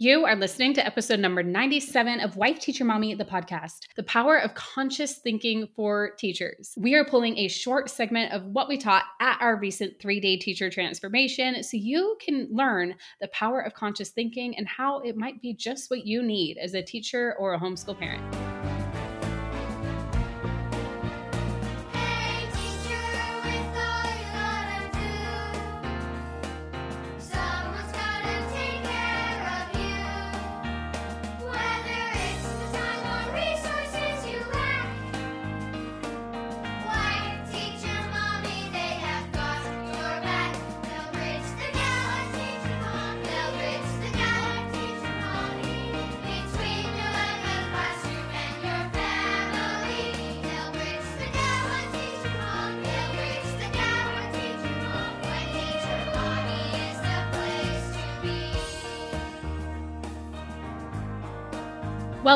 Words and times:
You 0.00 0.24
are 0.24 0.34
listening 0.34 0.74
to 0.74 0.84
episode 0.84 1.20
number 1.20 1.44
97 1.44 2.18
of 2.18 2.36
Wife 2.36 2.58
Teacher 2.58 2.84
Mommy, 2.84 3.14
the 3.14 3.24
podcast, 3.24 3.82
the 3.94 4.02
power 4.02 4.36
of 4.36 4.52
conscious 4.54 5.18
thinking 5.18 5.68
for 5.76 6.16
teachers. 6.18 6.74
We 6.76 6.96
are 6.96 7.04
pulling 7.04 7.38
a 7.38 7.46
short 7.46 7.88
segment 7.88 8.32
of 8.32 8.44
what 8.44 8.68
we 8.68 8.76
taught 8.76 9.04
at 9.20 9.38
our 9.40 9.54
recent 9.56 10.00
three 10.00 10.18
day 10.18 10.36
teacher 10.36 10.68
transformation 10.68 11.62
so 11.62 11.76
you 11.76 12.16
can 12.20 12.48
learn 12.50 12.96
the 13.20 13.28
power 13.28 13.60
of 13.60 13.74
conscious 13.74 14.08
thinking 14.08 14.58
and 14.58 14.66
how 14.66 14.98
it 14.98 15.16
might 15.16 15.40
be 15.40 15.54
just 15.54 15.88
what 15.92 16.04
you 16.04 16.24
need 16.24 16.58
as 16.58 16.74
a 16.74 16.82
teacher 16.82 17.36
or 17.38 17.54
a 17.54 17.60
homeschool 17.60 17.96
parent. 17.96 18.73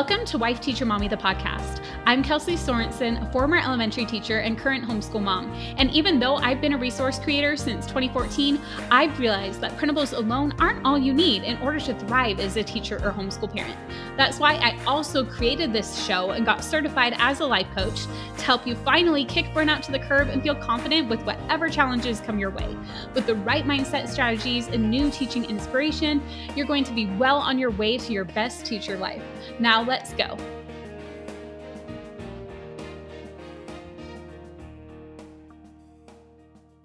Welcome 0.09 0.25
to 0.25 0.37
Wife 0.39 0.59
Teacher 0.59 0.87
Mommy, 0.87 1.07
the 1.07 1.17
podcast. 1.17 1.85
I'm 2.07 2.23
Kelsey 2.23 2.55
Sorensen, 2.55 3.21
a 3.21 3.31
former 3.31 3.57
elementary 3.57 4.07
teacher 4.07 4.39
and 4.39 4.57
current 4.57 4.83
homeschool 4.83 5.21
mom. 5.21 5.53
And 5.77 5.91
even 5.91 6.19
though 6.19 6.37
I've 6.37 6.59
been 6.59 6.73
a 6.73 6.79
resource 6.79 7.19
creator 7.19 7.55
since 7.55 7.85
2014, 7.85 8.59
I've 8.89 9.19
realized 9.19 9.61
that 9.61 9.77
printables 9.77 10.17
alone 10.17 10.55
aren't 10.57 10.83
all 10.83 10.97
you 10.97 11.13
need 11.13 11.43
in 11.43 11.61
order 11.61 11.79
to 11.81 11.93
thrive 11.93 12.39
as 12.39 12.57
a 12.57 12.63
teacher 12.63 12.95
or 13.03 13.11
homeschool 13.11 13.53
parent. 13.53 13.77
That's 14.17 14.39
why 14.39 14.55
I 14.55 14.83
also 14.85 15.23
created 15.23 15.71
this 15.71 16.03
show 16.03 16.31
and 16.31 16.43
got 16.43 16.63
certified 16.63 17.13
as 17.19 17.41
a 17.41 17.45
life 17.45 17.67
coach 17.75 18.07
to 18.39 18.43
help 18.43 18.65
you 18.65 18.73
finally 18.77 19.25
kick 19.25 19.45
burnout 19.53 19.81
to 19.83 19.91
the 19.91 19.99
curb 19.99 20.29
and 20.29 20.41
feel 20.41 20.55
confident 20.55 21.07
with 21.07 21.21
whatever 21.21 21.69
challenges 21.69 22.19
come 22.19 22.39
your 22.39 22.49
way. 22.49 22.75
With 23.13 23.27
the 23.27 23.35
right 23.35 23.63
mindset 23.63 24.07
strategies 24.07 24.69
and 24.69 24.89
new 24.89 25.11
teaching 25.11 25.45
inspiration, 25.45 26.23
you're 26.55 26.65
going 26.65 26.83
to 26.85 26.93
be 26.93 27.05
well 27.17 27.37
on 27.37 27.59
your 27.59 27.69
way 27.69 27.99
to 27.99 28.11
your 28.11 28.25
best 28.25 28.65
teacher 28.65 28.97
life. 28.97 29.21
Now, 29.59 29.83
let's 29.83 30.13
go. 30.13 30.37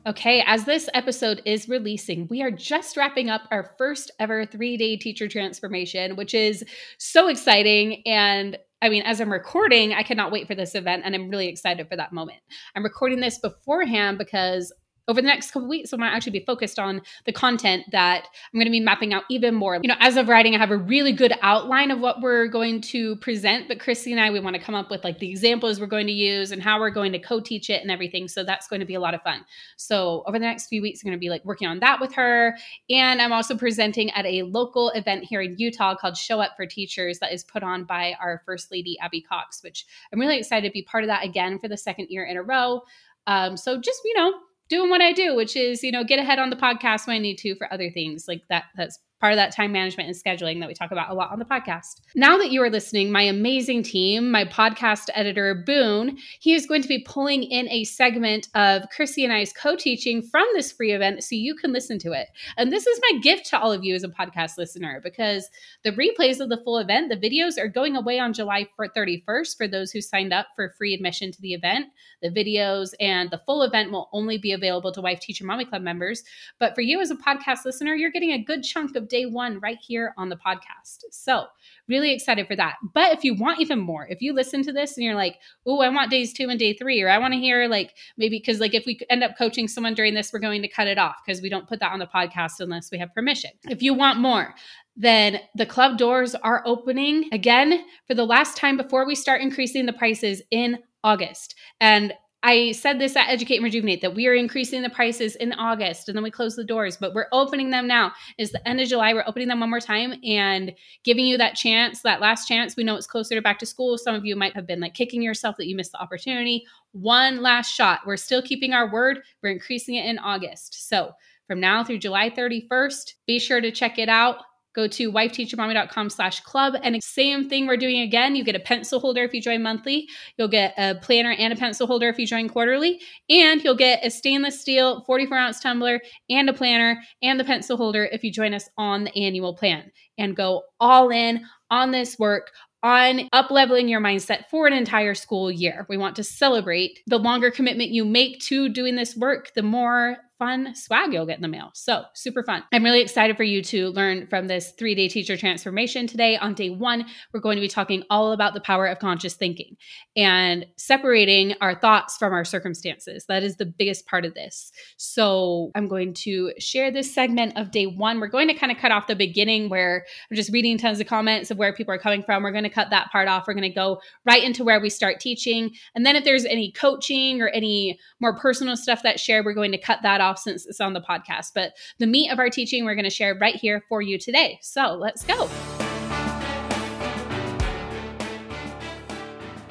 Okay, 0.07 0.45
as 0.47 0.67
this 0.67 0.87
episode 0.93 1.41
is 1.47 1.67
releasing, 1.67 2.27
we 2.29 2.43
are 2.43 2.51
just 2.51 2.95
wrapping 2.95 3.31
up 3.31 3.49
our 3.51 3.75
first 3.79 4.11
ever 4.21 4.45
three 4.45 4.77
day 4.77 4.99
teacher 4.99 5.29
transformation, 5.29 6.17
which 6.17 6.35
is 6.35 6.63
so 6.99 7.29
exciting. 7.29 8.03
And 8.05 8.59
I 8.83 8.91
mean, 8.91 9.03
as 9.05 9.19
I'm 9.19 9.33
recording, 9.33 9.95
I 9.95 10.03
cannot 10.03 10.31
wait 10.31 10.47
for 10.47 10.55
this 10.55 10.75
event 10.75 11.05
and 11.07 11.15
I'm 11.15 11.31
really 11.31 11.49
excited 11.49 11.89
for 11.89 11.97
that 11.97 12.13
moment. 12.13 12.41
I'm 12.77 12.85
recording 12.85 13.21
this 13.21 13.39
beforehand 13.39 14.19
because 14.19 14.75
over 15.07 15.21
the 15.21 15.27
next 15.27 15.51
couple 15.51 15.69
weeks, 15.69 15.93
I'm 15.93 16.01
going 16.01 16.11
to 16.11 16.17
actually 16.17 16.39
be 16.39 16.45
focused 16.45 16.79
on 16.79 17.03
the 17.27 17.33
content 17.33 17.85
that 17.93 18.27
I'm 18.53 18.59
going 18.59 18.67
to 18.67 18.71
be 18.71 18.81
mapping 18.81 19.13
out 19.13 19.25
even 19.29 19.55
more. 19.55 19.79
You 19.83 19.89
know, 19.89 19.97
as 20.01 20.17
of 20.17 20.29
writing, 20.29 20.55
I 20.55 20.59
have 20.59 20.71
a 20.71 20.77
really 20.77 21.13
good 21.13 21.35
outline 21.43 21.91
of 21.91 22.01
what 22.01 22.23
we're 22.23 22.47
going 22.47 22.81
to 22.83 23.17
present, 23.17 23.69
but 23.69 23.81
Chrissy 23.81 24.13
and 24.13 24.21
I, 24.21 24.31
we 24.31 24.41
want 24.41 24.57
to 24.57 24.63
come 24.63 24.75
up 24.75 24.91
with 24.91 25.05
like 25.05 25.19
the 25.19 25.31
examples 25.31 25.79
we're 25.79 25.87
going 25.87 26.07
to 26.07 26.13
use 26.13 26.53
and 26.53 26.63
how 26.63 26.81
we're 26.81 26.91
going 26.91 27.13
to 27.13 27.19
co-teach 27.19 27.69
it 27.69 27.83
and 27.83 27.91
everything. 27.91 28.29
So 28.29 28.45
that's 28.45 28.67
going 28.67 28.81
to 28.81 28.87
be 28.87 28.95
a 28.95 29.01
lot 29.01 29.15
of 29.15 29.23
fun. 29.23 29.45
So 29.77 30.23
over 30.27 30.39
the 30.39 30.47
next 30.47 30.69
few 30.69 30.81
weeks, 30.81 31.03
I'm 31.03 31.09
going 31.09 31.19
to 31.19 31.21
be 31.21 31.31
like 31.31 31.45
working 31.45 31.69
on 31.69 31.81
that 31.81 32.01
with 32.01 32.15
her. 32.15 32.57
And 32.89 33.21
I'm 33.21 33.33
also 33.33 33.57
presenting 33.57 34.11
at 34.13 34.25
a 34.25 34.43
local 34.43 34.89
event 34.91 35.25
here 35.25 35.43
in 35.43 35.57
Utah 35.59 35.97
called 35.97 36.17
Show 36.17 36.41
Up 36.41 36.53
for 36.57 36.65
Teachers 36.67 37.19
that 37.19 37.33
is 37.33 37.45
put 37.45 37.63
on 37.63 37.85
by 37.85 38.17
our 38.21 38.43
First 38.47 38.71
Lady, 38.71 38.99
Abby 39.01 39.21
Cox, 39.21 39.63
which 39.63 39.87
I'm 40.13 40.21
really 40.21 40.39
excited 40.39 40.69
to 40.69 40.73
be 40.73 40.83
part 40.83 41.05
of 41.05 41.09
that 41.09 41.25
again 41.25 41.59
for 41.59 41.69
the 41.69 41.77
second 41.77 42.07
year 42.09 42.25
in 42.25 42.39
a 42.39 42.43
row. 42.43 42.83
Um, 43.27 43.57
so 43.57 43.81
just, 43.81 44.01
you 44.05 44.15
know, 44.15 44.33
doing 44.69 44.91
what 44.91 45.01
I 45.01 45.13
do, 45.13 45.35
which 45.35 45.57
is, 45.57 45.83
you 45.83 45.93
know, 45.93 46.05
get 46.05 46.19
ahead 46.19 46.39
on 46.39 46.51
the 46.51 46.57
podcast 46.57 47.07
when 47.07 47.17
I 47.17 47.19
need 47.19 47.39
to 47.39 47.55
for 47.57 47.73
other 47.73 47.91
things 47.91 48.27
like 48.29 48.43
that. 48.49 48.65
That's 48.77 48.99
part 49.21 49.33
of 49.33 49.37
that 49.37 49.55
time 49.55 49.73
management 49.73 50.09
and 50.09 50.17
scheduling 50.17 50.61
that 50.61 50.69
we 50.69 50.75
talk 50.75 50.91
about 50.91 51.11
a 51.11 51.15
lot 51.15 51.31
on 51.31 51.39
the 51.39 51.45
podcast. 51.45 52.01
Now 52.15 52.37
that 52.37 52.51
you 52.51 52.63
are 52.63 52.71
listening, 52.71 53.11
my 53.11 53.23
amazing 53.23 53.83
team, 53.83 54.31
my 54.31 54.45
podcast 54.45 55.09
editor, 55.15 55.55
Boone, 55.55 56.19
he 56.41 56.55
is 56.55 56.67
going 56.67 56.83
to 56.83 56.89
be 56.89 57.05
pulling 57.07 57.43
in 57.43 57.69
a 57.71 57.85
segment 57.85 58.49
of 58.55 58.83
Chrissy 58.95 59.25
and 59.25 59.33
I's 59.33 59.53
co 59.53 59.77
teaching 59.77 60.21
from 60.21 60.47
this 60.53 60.73
free 60.73 60.93
event 60.93 61.25
so 61.25 61.37
you 61.37 61.55
can 61.55 61.73
listen 61.73 61.99
to 62.01 62.13
it. 62.13 62.29
And 62.57 62.73
this 62.73 62.87
is 62.87 63.01
my 63.11 63.21
gift 63.21 63.47
to 63.47 63.59
all 63.59 63.73
of 63.73 63.85
you 63.85 63.95
as 63.95 64.05
a 64.05 64.09
podcast 64.09 64.59
listener 64.59 65.01
because 65.03 65.49
the 65.85 65.93
replays 65.93 66.41
of 66.41 66.49
the 66.49 66.61
full 66.65 66.79
event, 66.79 67.09
the 67.09 67.17
videos 67.17 67.59
are 67.59 67.69
going 67.69 67.97
away 67.97 68.19
on 68.19 68.33
July 68.33 68.69
31st 68.79 69.57
for 69.57 69.67
those 69.67 69.91
who 69.91 70.01
signed 70.01 70.33
up 70.33 70.49
for 70.55 70.75
free 70.77 70.95
admission 70.95 71.33
to 71.33 71.41
the 71.41 71.55
event. 71.55 71.87
The 72.23 72.31
videos 72.31 72.95
and 73.01 73.31
the 73.31 73.43
full 73.47 73.63
event 73.63 73.91
will 73.91 74.09
only 74.13 74.39
be 74.39 74.53
available 74.53 74.93
to 74.93 75.01
Wife 75.01 75.21
Teacher 75.21 75.45
Mommy 75.45 75.65
Club 75.65 75.83
members. 75.83 76.23
But 76.59 76.75
for 76.75 76.81
you 76.81 77.01
as 77.01 77.11
a 77.11 77.17
podcast 77.17 77.65
listener, 77.65 77.95
you're 77.95 78.11
getting 78.11 78.33
a 78.33 78.43
good 78.43 78.63
chunk 78.63 78.97
of 78.97 79.09
day 79.15 79.27
one 79.27 79.61
right 79.61 79.79
here 79.81 80.13
on 80.19 80.29
the 80.29 80.37
podcast. 80.37 81.05
So, 81.13 81.47
really 81.89 82.13
excited 82.13 82.49
for 82.49 82.57
that. 82.57 82.75
But 82.93 83.13
if 83.13 83.23
you 83.23 83.35
want 83.35 83.61
even 83.61 83.79
more, 83.79 84.07
if 84.09 84.21
you 84.21 84.33
listen 84.33 84.63
to 84.65 84.73
this 84.73 84.97
and 84.97 85.05
you're 85.05 85.15
like, 85.15 85.39
oh, 85.67 85.81
I 85.81 85.89
want 85.89 86.11
days 86.11 86.33
two 86.33 86.49
and 86.51 86.59
day 86.59 86.75
three, 86.75 87.01
or 87.01 87.09
I 87.09 87.19
want 87.19 87.33
to 87.33 87.39
hear 87.39 87.69
like 87.69 87.95
maybe 88.17 88.39
because 88.39 88.59
like 88.59 88.75
if 88.75 88.85
we 88.87 88.99
end 89.09 89.23
up 89.23 89.39
coaching 89.39 89.69
someone 89.69 89.95
during 89.95 90.15
this, 90.15 90.33
we're 90.33 90.41
going 90.41 90.63
to 90.63 90.69
cut 90.69 90.89
it 90.89 90.99
off 90.99 91.17
because 91.25 91.41
we 91.41 91.49
don't 91.49 91.69
put 91.69 91.79
that 91.81 91.93
on 91.93 92.01
the 92.01 92.07
podcast 92.07 92.59
unless 92.59 92.91
we 92.91 92.99
have 92.99 93.15
permission. 93.15 93.51
If 93.69 93.83
you 93.83 93.95
want 93.95 94.19
more, 94.19 94.55
then 94.97 95.41
the 95.55 95.67
club 95.67 95.97
doors 95.97 96.35
are 96.35 96.63
opening 96.67 97.29
again 97.33 97.85
for 98.07 98.15
the 98.15 98.25
last 98.25 98.57
time 98.57 98.77
before 98.77 99.07
we 99.07 99.15
start 99.15 99.41
increasing 99.41 99.87
the 99.87 99.93
prices 99.93 100.43
in 100.51 100.79
August. 101.05 101.55
And 101.81 102.15
I 102.47 102.73
said 102.73 102.99
this 102.99 103.17
at 103.17 103.31
Educate 103.31 103.57
and 103.57 103.65
Rejuvenate 103.65 104.03
that 104.03 104.15
we 104.15 104.27
are 104.27 104.35
increasing 104.35 104.83
the 104.83 104.91
prices 104.91 105.35
in 105.37 105.55
August 105.55 106.09
and 106.09 106.17
then 106.17 106.23
we 106.23 106.31
close 106.31 106.55
the 106.55 106.63
doors, 106.63 106.95
but 106.95 107.15
we're 107.15 107.29
opening 107.33 107.71
them 107.71 107.87
now. 107.87 108.13
It's 108.37 108.53
the 108.53 108.69
end 108.69 108.81
of 108.81 108.89
July. 108.89 109.15
We're 109.15 109.25
opening 109.27 109.49
them 109.49 109.61
one 109.61 109.71
more 109.71 109.81
time 109.81 110.15
and 110.23 110.75
giving 111.05 111.25
you 111.25 111.39
that 111.39 111.55
chance, 111.55 112.03
that 112.03 112.21
last 112.21 112.47
chance. 112.47 112.77
We 112.77 112.85
know 112.85 112.97
it's 112.97 113.07
closer 113.07 113.35
to 113.35 113.41
back 113.41 113.59
to 113.61 113.67
school. 113.67 113.97
Some 113.97 114.15
of 114.15 114.27
you 114.27 114.37
might 114.37 114.55
have 114.55 114.67
been 114.67 114.81
like 114.81 114.93
kicking 114.93 115.23
yourself 115.23 115.57
that 115.57 115.69
you 115.69 115.75
missed 115.75 115.93
the 115.93 116.03
opportunity. 116.03 116.67
One 116.93 117.41
last 117.41 117.71
shot. 117.71 118.01
We're 118.05 118.19
still 118.19 118.43
keeping 118.43 118.75
our 118.75 118.93
word. 118.93 119.23
We're 119.43 119.51
increasing 119.51 119.95
it 119.95 120.05
in 120.05 120.19
August. 120.19 120.87
So 120.87 121.13
from 121.47 121.61
now 121.61 121.83
through 121.83 121.99
July 121.99 122.29
31st, 122.29 123.15
be 123.27 123.39
sure 123.39 123.63
to 123.63 123.71
check 123.71 123.99
it 123.99 124.11
out 124.11 124.43
go 124.75 124.89
to 124.89 125.13
wifeteachermommy.com 125.13 126.11
slash 126.11 126.41
club. 126.41 126.75
And 126.83 127.03
same 127.03 127.49
thing 127.49 127.67
we're 127.67 127.77
doing 127.77 128.01
again. 128.01 128.37
You 128.37 128.45
get 128.45 128.57
a 128.57 128.61
pencil 128.61 129.01
holder 129.01 129.23
if 129.23 129.33
you 129.33 129.41
join 129.41 129.63
monthly. 129.63 130.09
You'll 130.37 130.49
get 130.49 130.75
a 130.77 130.97
planner 130.97 131.33
and 131.33 131.53
a 131.53 131.57
pencil 131.57 131.87
holder 131.87 132.09
if 132.09 132.19
you 132.19 132.27
join 132.27 132.49
quarterly. 132.49 133.01
And 133.31 133.63
you'll 133.63 133.77
get 133.77 134.05
a 134.05 134.11
stainless 134.11 134.61
steel 134.61 135.05
44 135.05 135.37
ounce 135.37 135.61
tumbler 135.61 136.01
and 136.29 136.49
a 136.49 136.53
planner 136.53 137.01
and 137.23 137.39
the 137.39 137.45
pencil 137.45 137.77
holder 137.77 138.09
if 138.13 138.25
you 138.25 138.33
join 138.33 138.55
us 138.55 138.69
on 138.77 139.05
the 139.05 139.17
annual 139.17 139.55
plan. 139.55 139.91
And 140.19 140.37
go 140.37 140.63
all 140.81 141.11
in 141.11 141.45
on 141.71 141.91
this 141.91 142.19
work 142.19 142.51
on 142.85 143.31
up 143.33 143.51
leveling 143.51 143.89
your 143.89 144.01
mindset 144.01 144.45
for 144.51 144.67
an 144.67 144.75
entire 144.75 145.15
school 145.15 145.51
year. 145.51 145.87
We 145.89 145.97
want 145.97 146.17
to 146.17 146.25
celebrate. 146.25 147.01
The 147.07 147.19
longer 147.19 147.51
commitment 147.51 147.91
you 147.91 148.05
make 148.05 148.41
to 148.41 148.69
doing 148.69 148.95
this 148.95 149.17
work, 149.17 149.53
the 149.55 149.63
more 149.63 150.19
fun 150.39 150.75
swag 150.75 151.13
you'll 151.13 151.27
get 151.27 151.37
in 151.37 151.43
the 151.43 151.49
mail. 151.49 151.71
So, 151.75 152.05
super 152.15 152.43
fun. 152.43 152.65
I'm 152.73 152.85
really 152.85 153.01
excited 153.01 153.37
for 153.37 153.45
you 153.45 153.63
to 153.65 153.91
learn 153.91 154.27
from 154.27 154.47
this 154.49 154.73
three 154.79 154.95
day 154.95 155.09
teacher 155.09 155.37
transformation 155.37 156.07
today. 156.07 156.37
On 156.37 156.55
day 156.55 156.71
one, 156.71 157.07
we're 157.33 157.41
going 157.41 157.57
to 157.57 157.61
be 157.61 157.69
talking 157.69 158.03
all 158.11 158.33
about 158.33 158.55
the 158.55 158.61
power 158.61 158.87
of 158.87 158.99
conscious 158.99 159.35
thinking 159.35 159.77
and 160.17 160.67
separating 160.77 161.55
our 161.61 161.75
thoughts 161.75 162.17
from 162.17 162.33
our 162.33 162.45
circumstances. 162.45 163.27
That 163.27 163.43
is 163.43 163.57
the 163.57 163.67
biggest 163.67 164.07
part 164.07 164.25
of 164.25 164.35
this. 164.35 164.73
So, 164.97 165.71
I'm 165.75 165.89
going 165.89 166.15
to 166.15 166.53
share 166.59 166.91
this 166.91 167.13
segment 167.15 167.57
of 167.57 167.71
day 167.71 167.87
one. 167.87 168.21
We're 168.21 168.29
going 168.29 168.49
to 168.49 168.55
kind 168.55 168.73
of 168.73 168.79
cut 168.79 168.93
off 168.93 169.07
the 169.07 169.17
beginning 169.17 169.69
where 169.69 170.05
I'm 170.31 170.37
just 170.37 170.53
reading 170.53 170.79
tons 170.79 171.01
of 171.01 171.07
comments 171.07 171.51
of 171.51 171.59
where 171.59 171.73
people 171.73 171.95
are 171.95 171.99
coming 171.99 172.23
from. 172.23 172.43
We're 172.43 172.53
going 172.53 172.65
to 172.65 172.71
cut 172.71 172.91
that 172.91 173.11
part 173.13 173.29
off. 173.29 173.47
We're 173.47 173.55
going 173.55 173.63
to 173.63 173.75
go 173.75 174.01
right 174.27 174.43
into 174.43 174.65
where 174.65 174.81
we 174.81 174.91
start 174.91 175.21
teaching. 175.21 175.71
And 175.95 176.05
then, 176.05 176.17
if 176.17 176.25
there's 176.25 176.45
any 176.45 176.73
coaching 176.73 177.41
or 177.41 177.49
any 177.49 177.99
more 178.21 178.37
personal 178.37 178.77
stuff 178.77 179.03
that's 179.03 179.23
shared, 179.23 179.45
we're 179.45 179.55
going 179.55 179.73
to 179.73 179.79
cut 179.79 180.01
that 180.03 180.21
off 180.21 180.24
since 180.33 180.65
it's 180.65 180.81
on 180.81 180.95
the 180.95 181.01
podcast. 181.01 181.51
But 181.55 181.75
the 181.99 182.07
meat 182.07 182.31
of 182.31 182.39
our 182.39 182.49
teaching 182.49 182.85
we're 182.85 182.95
going 182.95 183.05
to 183.05 183.11
share 183.11 183.35
right 183.35 183.57
here 183.57 183.85
for 183.89 184.01
you 184.01 184.19
today. 184.19 184.59
So 184.63 184.95
let's 184.95 185.25
go. 185.25 185.49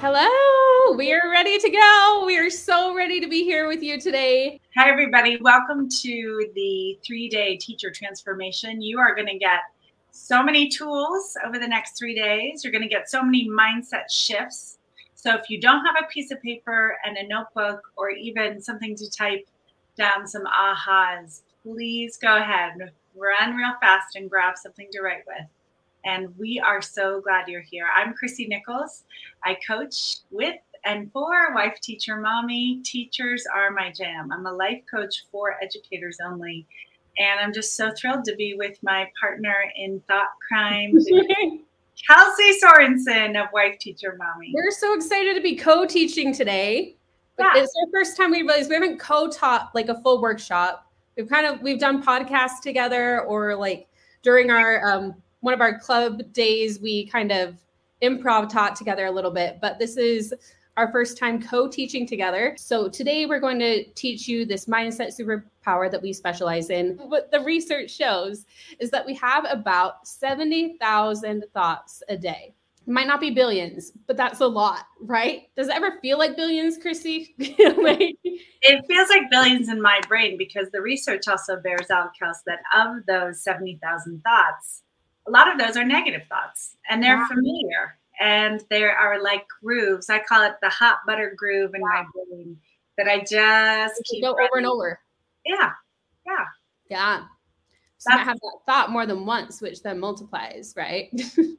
Hello, 0.06 0.98
we 0.98 1.14
are 1.14 1.32
ready 1.32 1.58
to 1.58 1.70
go. 1.70 2.24
We 2.26 2.38
are 2.38 2.50
so 2.50 2.94
ready 2.94 3.22
to 3.22 3.28
be 3.30 3.46
here 3.46 3.70
with 3.70 3.82
you 3.82 3.98
today. 3.98 4.60
Hi, 4.76 4.90
everybody. 4.90 5.38
Welcome 5.38 5.88
to 6.02 6.50
the 6.56 7.00
three 7.06 7.30
day 7.30 7.56
teacher 7.56 7.90
transformation. 7.90 8.82
You 8.82 9.00
are 9.00 9.16
going 9.16 9.28
to 9.28 9.38
get 9.38 9.62
so 10.12 10.44
many 10.44 10.68
tools 10.68 11.38
over 11.46 11.58
the 11.58 11.68
next 11.68 11.98
three 11.98 12.14
days. 12.14 12.64
You're 12.64 12.74
going 12.74 12.84
to 12.84 12.90
get 12.90 13.10
so 13.10 13.24
many 13.24 13.50
mindset 13.50 14.12
shifts. 14.12 14.78
So 15.16 15.36
if 15.36 15.50
you 15.50 15.62
don't 15.62 15.86
have 15.86 15.96
a 16.04 16.08
piece 16.08 16.32
of 16.32 16.42
paper 16.42 16.98
and 17.06 17.16
a 17.16 17.26
notebook 17.26 17.82
or 17.96 18.10
even 18.10 18.62
something 18.62 18.98
to 18.98 19.10
type 19.10 19.48
down 19.98 20.28
some 20.28 20.46
ahas, 20.46 21.42
please 21.62 22.18
go 22.18 22.38
ahead, 22.38 22.92
run 23.16 23.56
real 23.56 23.74
fast 23.82 24.16
and 24.16 24.30
grab 24.30 24.58
something 24.58 24.88
to 24.92 25.02
write 25.02 25.24
with. 25.28 25.48
And 26.06 26.38
we 26.38 26.60
are 26.60 26.82
so 26.82 27.22
glad 27.22 27.48
you're 27.48 27.62
here. 27.62 27.88
I'm 27.96 28.14
Chrissy 28.14 28.48
Nichols. 28.48 29.04
I 29.44 29.58
coach 29.66 30.18
with 30.32 30.58
and 30.86 31.12
for 31.14 31.54
Wife 31.54 31.80
Teacher 31.82 32.18
Mommy. 32.18 32.82
Teachers 32.84 33.46
are 33.54 33.72
my 33.72 33.92
jam. 33.92 34.32
I'm 34.32 34.46
a 34.46 34.52
life 34.52 34.82
coach 34.90 35.24
for 35.32 35.56
educators 35.62 36.18
only. 36.26 36.68
And 37.18 37.40
I'm 37.40 37.54
just 37.54 37.78
so 37.78 37.92
thrilled 37.98 38.26
to 38.26 38.36
be 38.36 38.56
with 38.56 38.78
my 38.82 39.10
partner 39.20 39.56
in 39.78 40.02
thought 40.08 40.30
crime, 40.48 40.92
Kelsey 42.08 42.60
Sorensen 42.60 43.42
of 43.42 43.50
Wife 43.54 43.78
Teacher 43.80 44.18
Mommy. 44.18 44.52
We're 44.54 44.72
so 44.72 44.96
excited 44.96 45.36
to 45.36 45.42
be 45.42 45.56
co 45.56 45.86
teaching 45.86 46.34
today. 46.34 46.98
But 47.38 47.56
yeah. 47.56 47.64
it's 47.64 47.74
our 47.82 47.92
first 47.92 48.18
time 48.18 48.32
we 48.32 48.42
realized 48.42 48.70
we 48.70 48.76
haven't 48.76 49.00
co 49.00 49.30
taught 49.30 49.72
like 49.74 49.90
a 49.90 50.02
full 50.02 50.22
workshop. 50.22 50.92
We've 51.18 51.30
kind 51.30 51.46
of 51.46 51.62
we've 51.62 51.80
done 51.80 52.04
podcasts 52.04 52.62
together 52.62 53.22
or 53.22 53.56
like 53.56 53.88
during 54.22 54.50
our 54.50 54.88
um, 54.88 55.16
one 55.42 55.54
of 55.54 55.62
our 55.62 55.78
club 55.80 56.22
days 56.34 56.80
we 56.80 57.06
kind 57.08 57.32
of 57.32 57.56
improv 58.02 58.50
taught 58.50 58.76
together 58.76 59.06
a 59.06 59.12
little 59.12 59.32
bit 59.32 59.60
but 59.62 59.80
this 59.80 59.96
is 59.96 60.34
our 60.78 60.92
first 60.92 61.18
time 61.18 61.42
co 61.42 61.68
teaching 61.68 62.08
together. 62.08 62.56
So, 62.58 62.90
today 62.90 63.26
we're 63.26 63.40
going 63.40 63.60
to 63.60 63.84
teach 63.94 64.28
you 64.28 64.46
this 64.46 64.66
mindset 64.66 65.18
superpower 65.18 65.90
that 65.92 66.02
we 66.02 66.14
specialize 66.14 66.70
in. 66.70 66.98
What 66.98 67.32
the 67.32 67.42
research 67.42 67.92
shows 67.92 68.46
is 68.80 68.90
that 68.92 69.06
we 69.06 69.14
have 69.16 69.46
about 69.50 70.08
70,000 70.08 71.46
thoughts 71.54 72.02
a 72.10 72.18
day. 72.18 72.54
It 72.86 72.92
might 72.92 73.08
not 73.08 73.22
be 73.22 73.30
billions, 73.30 73.92
but 74.08 74.18
that's 74.18 74.42
a 74.42 74.48
lot, 74.48 74.86
right? 75.00 75.44
Does 75.56 75.70
it 75.70 75.76
ever 75.76 76.00
feel 76.02 76.18
like 76.18 76.36
billions, 76.36 76.78
Chrissy? 76.78 77.34
like, 77.40 78.18
it 78.24 78.86
feels 78.88 79.10
like 79.10 79.30
billions 79.32 79.70
in 79.70 79.82
my 79.82 80.02
brain 80.08 80.38
because 80.38 80.70
the 80.72 80.82
research 80.82 81.28
also 81.28 81.58
bears 81.58 81.90
out, 81.90 82.12
Kels, 82.22 82.38
that 82.46 82.60
of 82.76 83.06
those 83.06 83.42
70,000 83.42 84.22
thoughts, 84.22 84.84
a 85.28 85.32
lot 85.32 85.52
of 85.52 85.58
those 85.58 85.78
are 85.78 85.86
negative 85.86 86.24
thoughts 86.28 86.76
and 86.90 87.02
they're 87.02 87.18
wow. 87.18 87.28
familiar 87.30 87.98
and 88.20 88.62
there 88.70 88.96
are 88.96 89.22
like 89.22 89.46
grooves. 89.62 90.10
I 90.10 90.20
call 90.20 90.44
it 90.44 90.56
the 90.62 90.70
hot 90.70 91.00
butter 91.08 91.34
groove 91.38 91.74
in 91.76 91.82
wow. 91.82 91.90
my 91.94 92.06
brain 92.14 92.58
that 92.98 93.08
I 93.08 93.20
just 93.20 94.02
keep 94.06 94.24
go 94.24 94.34
running. 94.34 94.50
over 94.52 94.58
and 94.58 94.68
over. 94.68 95.00
Yeah, 95.46 95.72
yeah, 96.26 96.46
yeah. 96.90 97.24
So 97.98 98.14
I 98.14 98.18
have 98.18 98.38
that 98.40 98.58
thought 98.66 98.92
more 98.92 99.06
than 99.06 99.26
once, 99.26 99.62
which 99.62 99.82
then 99.82 100.00
multiplies, 100.00 100.74
right? 100.76 101.10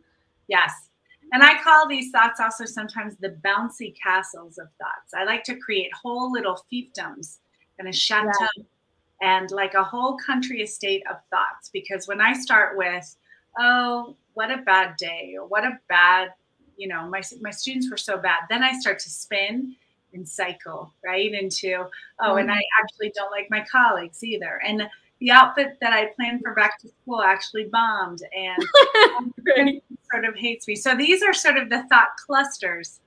yes. 0.48 0.90
And 1.32 1.42
I 1.42 1.60
call 1.62 1.88
these 1.88 2.10
thoughts 2.10 2.40
also 2.40 2.64
sometimes 2.64 3.16
the 3.16 3.36
bouncy 3.44 3.94
castles 4.00 4.58
of 4.58 4.68
thoughts. 4.78 5.14
I 5.16 5.24
like 5.24 5.42
to 5.44 5.56
create 5.56 5.90
whole 5.92 6.30
little 6.30 6.60
fiefdoms 6.72 7.38
and 7.78 7.88
a 7.88 7.92
chateau 7.92 8.30
yeah. 8.56 9.38
and 9.38 9.50
like 9.50 9.74
a 9.74 9.82
whole 9.82 10.16
country 10.16 10.62
estate 10.62 11.02
of 11.10 11.16
thoughts. 11.30 11.70
Because 11.72 12.06
when 12.06 12.20
I 12.20 12.34
start 12.34 12.76
with, 12.76 13.16
oh, 13.58 14.14
what 14.34 14.50
a 14.50 14.58
bad 14.58 14.96
day, 14.96 15.34
or 15.38 15.46
what 15.46 15.64
a 15.64 15.78
bad 15.88 16.30
you 16.76 16.88
know 16.88 17.08
my 17.08 17.22
my 17.40 17.50
students 17.50 17.90
were 17.90 17.96
so 17.96 18.16
bad 18.16 18.40
then 18.48 18.62
i 18.62 18.72
start 18.72 18.98
to 18.98 19.10
spin 19.10 19.74
and 20.12 20.28
cycle 20.28 20.92
right 21.04 21.32
into 21.32 21.74
oh 21.74 21.88
mm-hmm. 22.22 22.38
and 22.38 22.52
i 22.52 22.60
actually 22.80 23.12
don't 23.14 23.30
like 23.30 23.48
my 23.50 23.64
colleagues 23.70 24.22
either 24.22 24.60
and 24.66 24.82
the 25.20 25.30
outfit 25.30 25.76
that 25.80 25.92
i 25.92 26.06
planned 26.16 26.40
for 26.42 26.54
back 26.54 26.78
to 26.80 26.88
school 26.88 27.22
actually 27.22 27.64
bombed 27.70 28.20
and 28.36 29.80
sort 30.14 30.24
of 30.24 30.36
hates 30.36 30.66
me. 30.68 30.76
So 30.76 30.94
these 30.96 31.22
are 31.22 31.32
sort 31.32 31.56
of 31.56 31.70
the 31.70 31.82
thought 31.88 32.08
clusters 32.24 33.00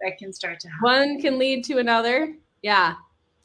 that 0.00 0.18
can 0.18 0.32
start 0.32 0.60
to 0.60 0.68
happen. 0.68 0.82
One 0.82 1.20
can 1.20 1.38
lead 1.38 1.64
to 1.64 1.78
another. 1.78 2.34
Yeah. 2.62 2.94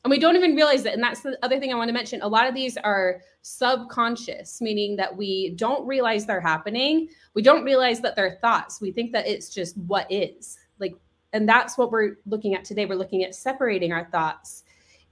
And 0.04 0.12
we 0.12 0.20
don't 0.20 0.36
even 0.36 0.56
realize 0.56 0.86
it 0.86 0.94
and 0.94 1.04
that's 1.04 1.22
the 1.22 1.38
other 1.44 1.60
thing 1.60 1.74
i 1.74 1.76
want 1.76 1.90
to 1.90 1.94
mention. 1.94 2.22
A 2.22 2.28
lot 2.28 2.48
of 2.48 2.56
these 2.56 2.78
are 2.78 3.22
subconscious 3.42 4.62
meaning 4.62 4.96
that 4.96 5.16
we 5.16 5.52
don't 5.56 5.86
realize 5.86 6.26
they're 6.26 6.40
happening. 6.40 7.10
We 7.34 7.42
don't 7.42 7.64
realize 7.64 8.00
that 8.02 8.16
they're 8.16 8.38
thoughts. 8.42 8.80
We 8.80 8.92
think 8.92 9.12
that 9.14 9.28
it's 9.28 9.50
just 9.50 9.78
what 9.80 10.10
is. 10.12 10.58
Like 10.80 10.96
and 11.34 11.50
that's 11.50 11.78
what 11.78 11.92
we're 11.92 12.18
looking 12.26 12.56
at 12.56 12.64
today. 12.64 12.86
We're 12.86 12.96
looking 12.96 13.24
at 13.24 13.36
separating 13.36 13.92
our 13.92 14.06
thoughts 14.06 14.64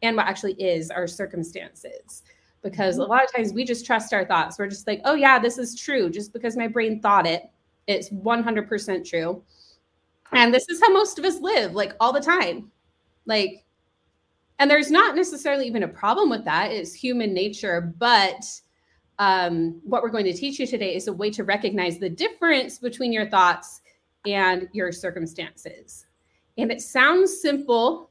and 0.02 0.16
what 0.16 0.28
actually 0.28 0.54
is 0.54 0.92
our 0.92 1.08
circumstances 1.08 2.24
because 2.66 2.98
a 2.98 3.02
mm-hmm. 3.02 3.12
lot 3.12 3.24
of 3.24 3.32
times 3.32 3.54
we 3.54 3.64
just 3.64 3.86
trust 3.86 4.12
our 4.12 4.26
thoughts. 4.26 4.58
We're 4.58 4.68
just 4.68 4.88
like 4.88 5.00
oh 5.06 5.14
yeah 5.14 5.40
this 5.40 5.58
is 5.58 5.80
true 5.80 6.10
just 6.10 6.34
because 6.34 6.58
my 6.58 6.68
brain 6.68 7.00
thought 7.00 7.28
it. 7.28 7.44
It's 7.88 8.10
100% 8.10 9.08
true. 9.08 9.44
And 10.32 10.52
this 10.52 10.68
is 10.68 10.82
how 10.82 10.92
most 10.92 11.20
of 11.20 11.26
us 11.26 11.40
live 11.40 11.74
like 11.74 11.94
all 12.00 12.12
the 12.12 12.20
time. 12.20 12.72
Like 13.28 13.64
and 14.58 14.72
there's 14.72 14.90
not 14.90 15.16
necessarily 15.16 15.68
even 15.68 15.84
a 15.84 15.88
problem 15.88 16.30
with 16.30 16.44
that. 16.46 16.72
It's 16.72 16.94
human 16.94 17.34
nature 17.34 17.94
but 18.00 18.44
um, 19.18 19.80
what 19.86 20.04
we're 20.04 20.10
going 20.10 20.26
to 20.26 20.34
teach 20.34 20.60
you 20.60 20.68
today 20.68 20.94
is 20.94 21.08
a 21.08 21.14
way 21.14 21.30
to 21.32 21.46
recognize 21.46 22.00
the 22.00 22.10
difference 22.10 22.80
between 22.80 23.14
your 23.14 23.30
thoughts 23.30 23.80
and 24.26 24.68
your 24.74 24.92
circumstances. 24.92 26.08
And 26.58 26.70
it 26.72 26.82
sounds 26.82 27.42
simple 27.42 28.10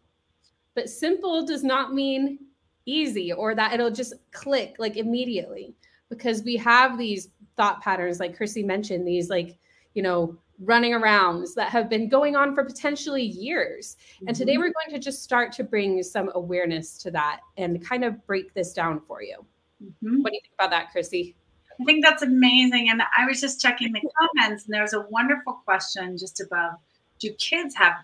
but 0.77 0.89
simple 0.89 1.45
does 1.45 1.63
not 1.63 1.93
mean 1.93 2.39
easy 2.87 3.33
or 3.33 3.55
that 3.55 3.73
it'll 3.73 3.91
just 3.91 4.15
click 4.33 4.77
like 4.79 4.97
immediately 4.97 5.75
because 6.09 6.43
we 6.43 6.57
have 6.57 6.99
these 6.99 7.29
thought 7.57 7.81
patterns 7.81 8.21
like 8.21 8.37
chrissy 8.37 8.63
mentioned 8.63 9.07
these 9.07 9.31
like 9.31 9.57
you 9.95 10.03
know 10.03 10.37
running 10.61 10.93
arounds 10.93 11.55
that 11.55 11.69
have 11.69 11.89
been 11.89 12.09
going 12.09 12.37
on 12.37 12.55
for 12.55 12.65
potentially 12.65 13.23
years. 13.23 13.97
Mm-hmm. 14.17 14.29
And 14.29 14.37
today 14.37 14.53
mm-hmm. 14.53 14.61
we're 14.61 14.73
going 14.73 14.93
to 14.93 14.99
just 14.99 15.23
start 15.23 15.53
to 15.53 15.65
bring 15.65 16.03
some 16.03 16.31
awareness 16.35 16.97
to 16.99 17.11
that 17.13 17.41
and 17.57 17.85
kind 17.85 18.05
of 18.05 18.25
break 18.27 18.55
this 18.55 18.73
down 18.73 19.01
for 19.07 19.23
you. 19.23 19.45
Mm-hmm. 19.83 20.23
What 20.23 20.31
do 20.31 20.37
you 20.37 20.41
think 20.43 20.55
about 20.59 20.71
that, 20.71 20.93
Chrissy? 20.93 21.35
I 21.81 21.85
think 21.85 22.05
that's 22.05 22.23
amazing. 22.23 22.91
And 22.91 23.03
I 23.17 23.27
was 23.27 23.41
just 23.41 23.61
checking 23.61 23.93
the 23.93 24.01
comments, 24.19 24.65
and 24.65 24.75
there 24.75 24.83
was 24.83 24.93
a 24.93 25.07
wonderful 25.11 25.55
question 25.65 26.17
just 26.17 26.41
above 26.41 26.75
Do 27.19 27.33
kids 27.35 27.75
have 27.75 27.95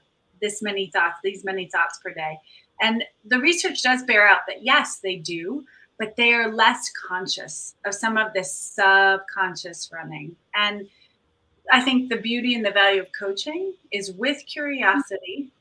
this 0.41 0.61
many 0.61 0.91
thoughts, 0.91 1.19
these 1.23 1.45
many 1.45 1.67
thoughts 1.67 2.01
per 2.03 2.13
day? 2.13 2.37
And 2.81 3.05
the 3.25 3.39
research 3.39 3.83
does 3.83 4.03
bear 4.05 4.27
out 4.27 4.41
that 4.49 4.65
yes, 4.65 4.99
they 4.99 5.17
do, 5.17 5.65
but 5.99 6.17
they 6.17 6.33
are 6.33 6.53
less 6.53 6.91
conscious 6.91 7.75
of 7.85 7.95
some 7.95 8.17
of 8.17 8.33
this 8.33 8.53
subconscious 8.53 9.91
running. 9.93 10.35
And 10.55 10.89
I 11.71 11.83
think 11.83 12.09
the 12.09 12.17
beauty 12.17 12.55
and 12.55 12.65
the 12.65 12.71
value 12.71 13.03
of 13.03 13.09
coaching 13.17 13.75
is 13.93 14.13
with 14.13 14.45
curiosity. 14.47 15.53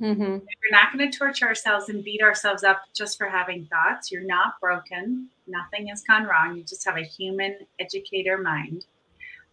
Mm-hmm. 0.00 0.22
We're 0.22 0.70
not 0.70 0.96
going 0.96 1.10
to 1.10 1.16
torture 1.16 1.46
ourselves 1.46 1.88
and 1.88 2.04
beat 2.04 2.22
ourselves 2.22 2.64
up 2.64 2.82
just 2.94 3.18
for 3.18 3.28
having 3.28 3.66
thoughts. 3.66 4.10
You're 4.10 4.24
not 4.24 4.54
broken. 4.60 5.28
Nothing 5.48 5.88
has 5.88 6.02
gone 6.02 6.24
wrong. 6.24 6.56
You 6.56 6.62
just 6.62 6.84
have 6.84 6.96
a 6.96 7.02
human 7.02 7.58
educator 7.80 8.38
mind. 8.38 8.86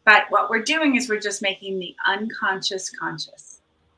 But 0.05 0.23
what 0.29 0.49
we're 0.49 0.63
doing 0.63 0.95
is 0.95 1.09
we're 1.09 1.19
just 1.19 1.41
making 1.41 1.79
the 1.79 1.95
unconscious 2.05 2.89
conscious. 2.89 3.48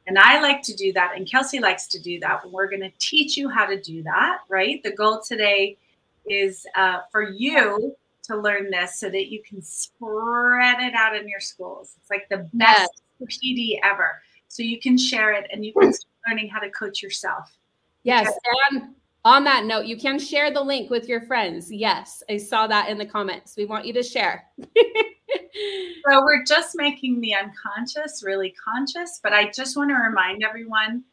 And 0.07 0.17
I 0.17 0.41
like 0.41 0.61
to 0.63 0.75
do 0.75 0.91
that. 0.93 1.13
And 1.15 1.29
Kelsey 1.29 1.59
likes 1.59 1.87
to 1.87 1.99
do 1.99 2.19
that. 2.21 2.49
We're 2.49 2.69
going 2.69 2.81
to 2.81 2.91
teach 2.99 3.37
you 3.37 3.49
how 3.49 3.65
to 3.65 3.79
do 3.79 4.03
that, 4.03 4.39
right? 4.49 4.81
The 4.83 4.91
goal 4.91 5.21
today 5.21 5.77
is 6.25 6.65
uh, 6.75 6.99
for 7.11 7.29
you 7.29 7.95
to 8.23 8.37
learn 8.37 8.69
this 8.71 8.99
so 8.99 9.09
that 9.09 9.31
you 9.31 9.41
can 9.47 9.61
spread 9.61 10.79
it 10.79 10.93
out 10.93 11.15
in 11.15 11.27
your 11.27 11.39
schools. 11.39 11.95
It's 11.99 12.09
like 12.09 12.27
the 12.29 12.49
best 12.53 13.01
yes. 13.19 13.39
PD 13.43 13.79
ever. 13.83 14.21
So 14.47 14.63
you 14.63 14.79
can 14.79 14.97
share 14.97 15.33
it 15.33 15.47
and 15.51 15.65
you 15.65 15.73
can 15.73 15.93
start 15.93 16.11
learning 16.27 16.49
how 16.49 16.59
to 16.59 16.69
coach 16.71 17.01
yourself. 17.01 17.55
Yes. 18.03 18.31
And 18.71 18.95
on 19.23 19.43
that 19.43 19.65
note, 19.65 19.85
you 19.85 19.97
can 19.97 20.19
share 20.19 20.51
the 20.51 20.61
link 20.61 20.89
with 20.89 21.07
your 21.07 21.21
friends. 21.21 21.71
Yes, 21.71 22.23
I 22.29 22.37
saw 22.37 22.67
that 22.67 22.89
in 22.89 22.97
the 22.97 23.05
comments. 23.05 23.55
We 23.55 23.65
want 23.65 23.85
you 23.85 23.93
to 23.93 24.03
share. 24.03 24.45
so 26.09 26.23
we're 26.23 26.43
just 26.43 26.75
making 26.75 27.21
the 27.21 27.35
unconscious 27.35 28.23
really 28.23 28.53
conscious, 28.63 29.19
but 29.21 29.33
I 29.33 29.51
just 29.51 29.77
want 29.77 29.89
to 29.89 29.95
remind 29.95 30.43
everyone 30.43 31.03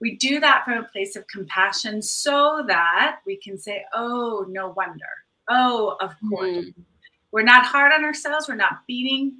we 0.00 0.16
do 0.16 0.38
that 0.40 0.64
from 0.64 0.78
a 0.78 0.84
place 0.84 1.16
of 1.16 1.26
compassion 1.26 2.00
so 2.02 2.64
that 2.68 3.18
we 3.26 3.36
can 3.36 3.58
say, 3.58 3.84
oh, 3.92 4.46
no 4.48 4.68
wonder 4.68 5.04
Oh, 5.48 5.96
of 6.00 6.14
course. 6.28 6.66
Mm. 6.66 6.74
We're 7.32 7.42
not 7.42 7.66
hard 7.66 7.92
on 7.92 8.04
ourselves. 8.04 8.48
We're 8.48 8.54
not 8.54 8.86
beating 8.86 9.38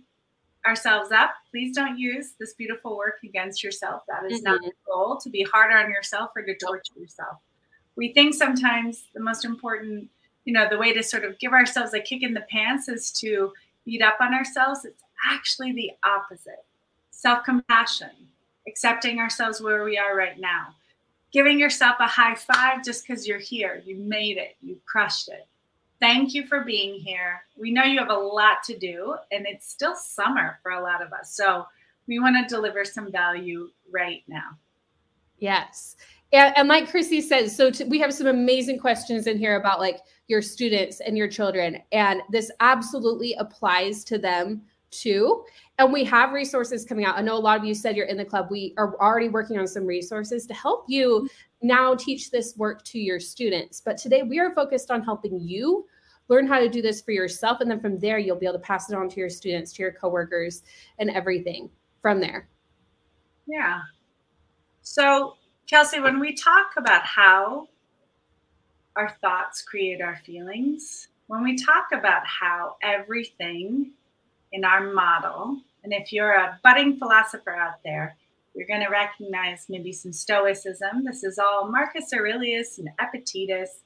ourselves 0.66 1.10
up. 1.12 1.30
Please 1.50 1.74
don't 1.74 1.98
use 1.98 2.34
this 2.38 2.54
beautiful 2.54 2.96
work 2.96 3.16
against 3.24 3.62
yourself. 3.62 4.02
That 4.08 4.30
is 4.30 4.40
mm-hmm. 4.40 4.52
not 4.52 4.62
the 4.62 4.72
goal 4.86 5.18
to 5.18 5.30
be 5.30 5.42
harder 5.42 5.76
on 5.76 5.90
yourself 5.90 6.30
or 6.34 6.42
to 6.42 6.56
torture 6.56 6.98
yourself. 6.98 7.38
We 7.96 8.12
think 8.12 8.34
sometimes 8.34 9.04
the 9.14 9.20
most 9.20 9.44
important, 9.44 10.08
you 10.44 10.52
know, 10.52 10.68
the 10.68 10.78
way 10.78 10.92
to 10.92 11.02
sort 11.02 11.24
of 11.24 11.38
give 11.38 11.52
ourselves 11.52 11.94
a 11.94 12.00
kick 12.00 12.22
in 12.22 12.34
the 12.34 12.44
pants 12.50 12.88
is 12.88 13.10
to 13.12 13.52
beat 13.88 14.02
up 14.02 14.18
on 14.20 14.34
ourselves. 14.34 14.84
It's 14.84 15.02
actually 15.30 15.72
the 15.72 15.92
opposite 16.04 16.64
self 17.10 17.44
compassion, 17.44 18.10
accepting 18.66 19.18
ourselves 19.18 19.60
where 19.60 19.84
we 19.84 19.96
are 19.96 20.16
right 20.16 20.38
now, 20.38 20.74
giving 21.32 21.58
yourself 21.58 21.96
a 22.00 22.06
high 22.06 22.34
five 22.34 22.84
just 22.84 23.06
because 23.06 23.26
you're 23.26 23.38
here. 23.38 23.82
You 23.84 23.96
made 23.96 24.36
it, 24.36 24.56
you 24.60 24.76
crushed 24.86 25.28
it 25.28 25.48
thank 26.00 26.34
you 26.34 26.46
for 26.46 26.64
being 26.64 26.94
here. 26.94 27.42
We 27.56 27.70
know 27.70 27.84
you 27.84 27.98
have 27.98 28.10
a 28.10 28.14
lot 28.14 28.62
to 28.64 28.78
do, 28.78 29.16
and 29.32 29.46
it's 29.46 29.68
still 29.68 29.94
summer 29.94 30.58
for 30.62 30.72
a 30.72 30.82
lot 30.82 31.02
of 31.02 31.12
us. 31.12 31.34
So 31.34 31.66
we 32.06 32.18
want 32.18 32.36
to 32.36 32.54
deliver 32.54 32.84
some 32.84 33.10
value 33.10 33.70
right 33.90 34.22
now. 34.28 34.56
Yes. 35.38 35.96
And, 36.32 36.56
and 36.56 36.68
like 36.68 36.90
Chrissy 36.90 37.20
says, 37.20 37.54
so 37.54 37.70
to, 37.70 37.84
we 37.84 37.98
have 38.00 38.12
some 38.12 38.26
amazing 38.26 38.78
questions 38.78 39.26
in 39.26 39.38
here 39.38 39.56
about 39.56 39.80
like 39.80 40.00
your 40.28 40.42
students 40.42 41.00
and 41.00 41.16
your 41.16 41.28
children. 41.28 41.78
And 41.92 42.22
this 42.30 42.50
absolutely 42.60 43.34
applies 43.34 44.04
to 44.04 44.18
them 44.18 44.62
too. 44.90 45.44
And 45.78 45.92
we 45.92 46.04
have 46.04 46.32
resources 46.32 46.84
coming 46.84 47.04
out. 47.04 47.16
I 47.16 47.22
know 47.22 47.36
a 47.36 47.38
lot 47.38 47.58
of 47.58 47.64
you 47.64 47.74
said 47.74 47.96
you're 47.96 48.06
in 48.06 48.16
the 48.16 48.24
club. 48.24 48.48
We 48.50 48.74
are 48.78 48.96
already 49.00 49.28
working 49.28 49.58
on 49.58 49.66
some 49.66 49.84
resources 49.86 50.46
to 50.46 50.54
help 50.54 50.84
you 50.88 51.28
now 51.62 51.94
teach 51.94 52.30
this 52.30 52.56
work 52.56 52.84
to 52.84 52.98
your 52.98 53.20
students. 53.20 53.80
But 53.84 53.98
today 53.98 54.22
we 54.22 54.38
are 54.38 54.54
focused 54.54 54.90
on 54.90 55.02
helping 55.02 55.40
you 55.40 55.86
learn 56.28 56.46
how 56.46 56.60
to 56.60 56.68
do 56.68 56.82
this 56.82 57.00
for 57.00 57.12
yourself. 57.12 57.60
And 57.60 57.70
then 57.70 57.80
from 57.80 57.98
there, 57.98 58.18
you'll 58.18 58.36
be 58.36 58.46
able 58.46 58.58
to 58.58 58.64
pass 58.64 58.90
it 58.90 58.96
on 58.96 59.08
to 59.08 59.20
your 59.20 59.30
students, 59.30 59.72
to 59.74 59.82
your 59.82 59.92
coworkers, 59.92 60.62
and 60.98 61.10
everything 61.10 61.70
from 62.00 62.20
there. 62.20 62.48
Yeah. 63.46 63.80
So, 64.82 65.34
Kelsey, 65.68 66.00
when 66.00 66.20
we 66.20 66.34
talk 66.34 66.72
about 66.76 67.04
how 67.04 67.68
our 68.98 69.16
thoughts 69.20 69.62
create 69.62 70.00
our 70.00 70.16
feelings, 70.26 71.08
when 71.28 71.42
we 71.42 71.56
talk 71.56 71.86
about 71.92 72.26
how 72.26 72.76
everything 72.82 73.92
in 74.52 74.64
our 74.64 74.92
model, 74.92 75.60
and 75.84 75.92
if 75.92 76.12
you're 76.12 76.32
a 76.32 76.58
budding 76.62 76.96
philosopher 76.98 77.54
out 77.54 77.82
there, 77.84 78.16
you're 78.54 78.66
going 78.66 78.84
to 78.84 78.90
recognize 78.90 79.66
maybe 79.68 79.92
some 79.92 80.12
Stoicism. 80.12 81.04
This 81.04 81.22
is 81.22 81.38
all 81.38 81.70
Marcus 81.70 82.12
Aurelius 82.12 82.78
and 82.78 82.88
Epictetus 83.00 83.82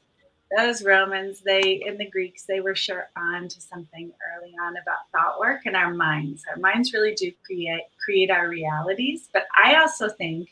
those 0.57 0.85
Romans, 0.85 1.40
they 1.40 1.83
in 1.87 1.97
the 1.97 2.09
Greeks, 2.09 2.45
they 2.45 2.61
were 2.61 2.75
sure 2.75 3.09
on 3.16 3.49
to 3.49 3.61
something 3.61 4.12
early 4.37 4.54
on 4.62 4.76
about 4.76 5.11
thought 5.11 5.40
work 5.40 5.62
and 5.64 5.76
our 5.76 5.95
minds. 5.95 6.42
Our 6.50 6.59
minds 6.59 6.92
really 6.92 7.14
do 7.14 7.33
create 7.45 7.85
create 8.02 8.31
our 8.31 8.49
realities. 8.49 9.28
But 9.33 9.45
I 9.62 9.76
also 9.76 10.09
think 10.09 10.50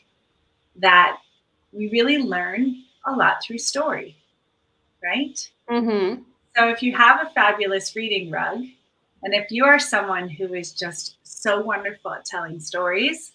that 0.77 1.17
we 1.71 1.89
really 1.89 2.17
learn 2.17 2.83
a 3.05 3.11
lot 3.11 3.43
through 3.43 3.59
story, 3.59 4.17
right? 5.03 5.49
Mm-hmm. 5.69 6.23
So 6.55 6.69
if 6.69 6.83
you 6.83 6.95
have 6.95 7.25
a 7.25 7.29
fabulous 7.31 7.95
reading 7.95 8.31
rug, 8.31 8.63
and 9.23 9.33
if 9.33 9.51
you 9.51 9.65
are 9.65 9.79
someone 9.79 10.27
who 10.27 10.53
is 10.53 10.71
just 10.71 11.17
so 11.23 11.61
wonderful 11.61 12.11
at 12.13 12.25
telling 12.25 12.59
stories, 12.59 13.31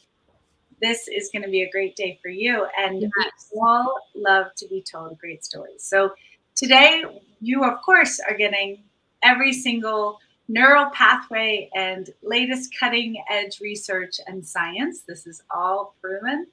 this 0.82 1.08
is 1.08 1.30
going 1.32 1.42
to 1.42 1.48
be 1.48 1.62
a 1.62 1.70
great 1.70 1.96
day 1.96 2.18
for 2.20 2.28
you. 2.28 2.66
And 2.78 3.00
yes. 3.00 3.50
we 3.54 3.60
all 3.60 3.98
love 4.14 4.48
to 4.56 4.68
be 4.68 4.82
told 4.82 5.18
great 5.18 5.44
stories. 5.44 5.82
So 5.82 6.12
Today, 6.56 7.04
you, 7.42 7.64
of 7.64 7.82
course, 7.82 8.18
are 8.18 8.34
getting 8.34 8.82
every 9.22 9.52
single 9.52 10.18
neural 10.48 10.86
pathway 10.86 11.68
and 11.74 12.08
latest 12.22 12.74
cutting 12.80 13.22
edge 13.30 13.60
research 13.60 14.14
and 14.26 14.44
science. 14.44 15.02
This 15.02 15.26
is 15.26 15.42
all 15.50 15.94
proven, 16.00 16.46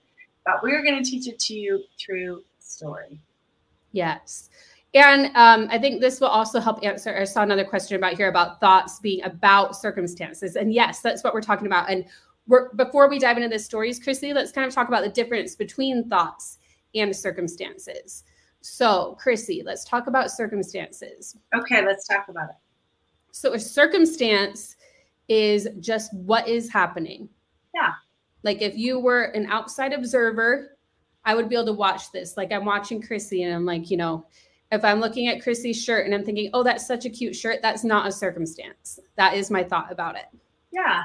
but 0.45 0.61
we're 0.61 0.83
going 0.83 1.01
to 1.01 1.09
teach 1.09 1.29
it 1.29 1.39
to 1.39 1.53
you 1.53 1.83
through 1.97 2.43
story. 2.59 3.17
Yes. 3.93 4.49
And 4.93 5.35
um, 5.35 5.67
I 5.71 5.79
think 5.79 6.01
this 6.01 6.21
will 6.21 6.27
also 6.27 6.59
help 6.59 6.83
answer. 6.83 7.15
I 7.17 7.23
saw 7.23 7.41
another 7.41 7.65
question 7.65 7.97
about 7.97 8.13
here 8.13 8.29
about 8.29 8.59
thoughts 8.59 8.99
being 8.99 9.23
about 9.23 9.75
circumstances. 9.75 10.55
And 10.55 10.71
yes, 10.71 11.01
that's 11.01 11.23
what 11.23 11.33
we're 11.33 11.41
talking 11.41 11.65
about. 11.65 11.89
And 11.89 12.05
we're, 12.45 12.73
before 12.73 13.09
we 13.09 13.17
dive 13.17 13.37
into 13.37 13.49
the 13.49 13.57
stories, 13.57 13.99
Chrissy, 13.99 14.33
let's 14.33 14.51
kind 14.51 14.67
of 14.67 14.73
talk 14.73 14.87
about 14.87 15.03
the 15.03 15.09
difference 15.09 15.55
between 15.55 16.09
thoughts 16.09 16.59
and 16.93 17.15
circumstances. 17.15 18.23
So, 18.61 19.17
Chrissy, 19.19 19.63
let's 19.65 19.83
talk 19.83 20.07
about 20.07 20.31
circumstances. 20.31 21.35
Okay, 21.55 21.83
let's 21.85 22.07
talk 22.07 22.27
about 22.29 22.49
it. 22.49 22.55
So, 23.31 23.53
a 23.53 23.59
circumstance 23.59 24.75
is 25.27 25.67
just 25.79 26.13
what 26.13 26.47
is 26.47 26.71
happening. 26.71 27.29
Yeah. 27.73 27.93
Like 28.43 28.61
if 28.61 28.77
you 28.77 28.99
were 28.99 29.23
an 29.23 29.47
outside 29.47 29.93
observer, 29.93 30.77
I 31.25 31.35
would 31.35 31.49
be 31.49 31.55
able 31.55 31.67
to 31.67 31.73
watch 31.73 32.11
this. 32.11 32.35
Like 32.37 32.51
I'm 32.51 32.65
watching 32.65 33.01
Chrissy 33.01 33.43
and 33.43 33.53
I'm 33.53 33.65
like, 33.65 33.89
you 33.89 33.97
know, 33.97 34.25
if 34.73 34.83
I'm 34.83 34.99
looking 34.99 35.27
at 35.27 35.41
Chrissy's 35.41 35.81
shirt 35.81 36.05
and 36.05 36.13
I'm 36.13 36.23
thinking, 36.23 36.49
oh, 36.53 36.63
that's 36.63 36.87
such 36.87 37.05
a 37.05 37.09
cute 37.09 37.35
shirt, 37.35 37.61
that's 37.61 37.83
not 37.83 38.07
a 38.07 38.11
circumstance. 38.11 38.99
That 39.15 39.35
is 39.35 39.51
my 39.51 39.63
thought 39.63 39.91
about 39.91 40.15
it. 40.15 40.25
Yeah. 40.71 41.03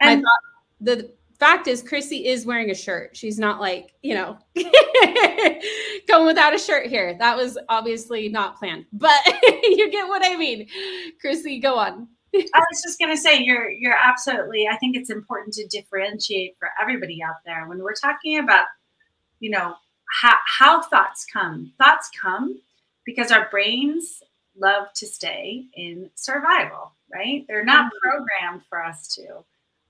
And 0.00 0.22
thought, 0.22 0.40
the 0.80 1.12
fact 1.38 1.66
is 1.66 1.82
chrissy 1.82 2.26
is 2.26 2.46
wearing 2.46 2.70
a 2.70 2.74
shirt 2.74 3.16
she's 3.16 3.38
not 3.38 3.60
like 3.60 3.92
you 4.02 4.14
know 4.14 4.38
going 6.08 6.26
without 6.26 6.54
a 6.54 6.58
shirt 6.58 6.86
here 6.86 7.16
that 7.18 7.36
was 7.36 7.58
obviously 7.68 8.28
not 8.28 8.56
planned 8.56 8.86
but 8.92 9.20
you 9.62 9.90
get 9.90 10.06
what 10.06 10.24
i 10.24 10.36
mean 10.36 10.66
chrissy 11.20 11.58
go 11.58 11.76
on 11.76 12.06
i 12.34 12.60
was 12.70 12.82
just 12.82 12.98
going 12.98 13.10
to 13.10 13.20
say 13.20 13.42
you're 13.42 13.68
you're 13.70 13.96
absolutely 14.00 14.68
i 14.68 14.76
think 14.76 14.96
it's 14.96 15.10
important 15.10 15.52
to 15.52 15.66
differentiate 15.66 16.56
for 16.58 16.68
everybody 16.80 17.20
out 17.22 17.36
there 17.44 17.66
when 17.68 17.78
we're 17.78 17.94
talking 17.94 18.38
about 18.38 18.66
you 19.40 19.50
know 19.50 19.74
how, 20.20 20.36
how 20.46 20.82
thoughts 20.82 21.26
come 21.32 21.72
thoughts 21.78 22.10
come 22.20 22.56
because 23.04 23.30
our 23.30 23.48
brains 23.50 24.22
love 24.56 24.86
to 24.94 25.06
stay 25.06 25.66
in 25.74 26.08
survival 26.14 26.92
right 27.12 27.44
they're 27.48 27.64
not 27.64 27.86
mm-hmm. 27.86 28.08
programmed 28.10 28.62
for 28.68 28.82
us 28.82 29.08
to 29.08 29.44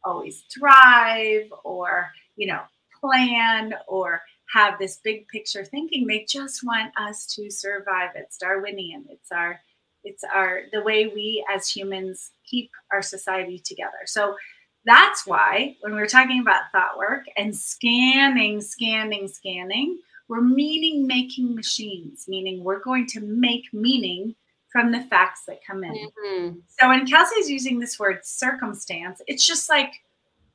always 0.05 0.45
thrive 0.53 1.53
or, 1.65 2.11
you 2.37 2.47
know, 2.47 2.61
plan 3.01 3.75
or 3.89 4.23
have 4.53 4.79
this 4.79 5.01
big 5.03 5.27
picture 5.29 5.65
thinking. 5.65 6.07
They 6.07 6.27
just 6.29 6.65
want 6.65 6.93
us 6.97 7.27
to 7.35 7.51
survive. 7.51 8.11
It's 8.15 8.39
Darwinian. 8.39 9.07
It's 9.09 9.33
our 9.33 9.61
it's 10.05 10.23
our 10.35 10.63
the 10.73 10.83
way 10.83 11.07
we 11.07 11.45
as 11.53 11.69
humans 11.69 12.33
keep 12.45 12.71
our 12.93 13.03
society 13.03 13.59
together. 13.59 14.05
So 14.05 14.37
that's 14.85 15.27
why 15.27 15.77
when 15.81 15.95
we're 15.95 16.07
talking 16.07 16.41
about 16.41 16.71
thought 16.73 16.99
work 16.99 17.25
and 17.39 17.57
scanning, 17.57 18.61
scanning, 18.61 19.29
scanning, 19.29 19.99
we're 20.29 20.41
meaning 20.41 21.07
making 21.07 21.55
machines, 21.55 22.27
meaning 22.29 22.65
we're 22.65 22.81
going 22.81 23.07
to 23.09 23.21
make 23.21 23.73
meaning 23.73 24.35
from 24.71 24.91
the 24.91 25.03
facts 25.03 25.43
that 25.47 25.65
come 25.65 25.85
in. 25.85 25.95
Mm-hmm. 25.95 26.59
So 26.81 26.89
when 26.89 27.07
Kelsey's 27.07 27.49
using 27.49 27.79
this 27.79 27.99
word 27.99 28.25
circumstance, 28.25 29.21
it's 29.27 29.47
just 29.47 29.69
like 29.69 30.03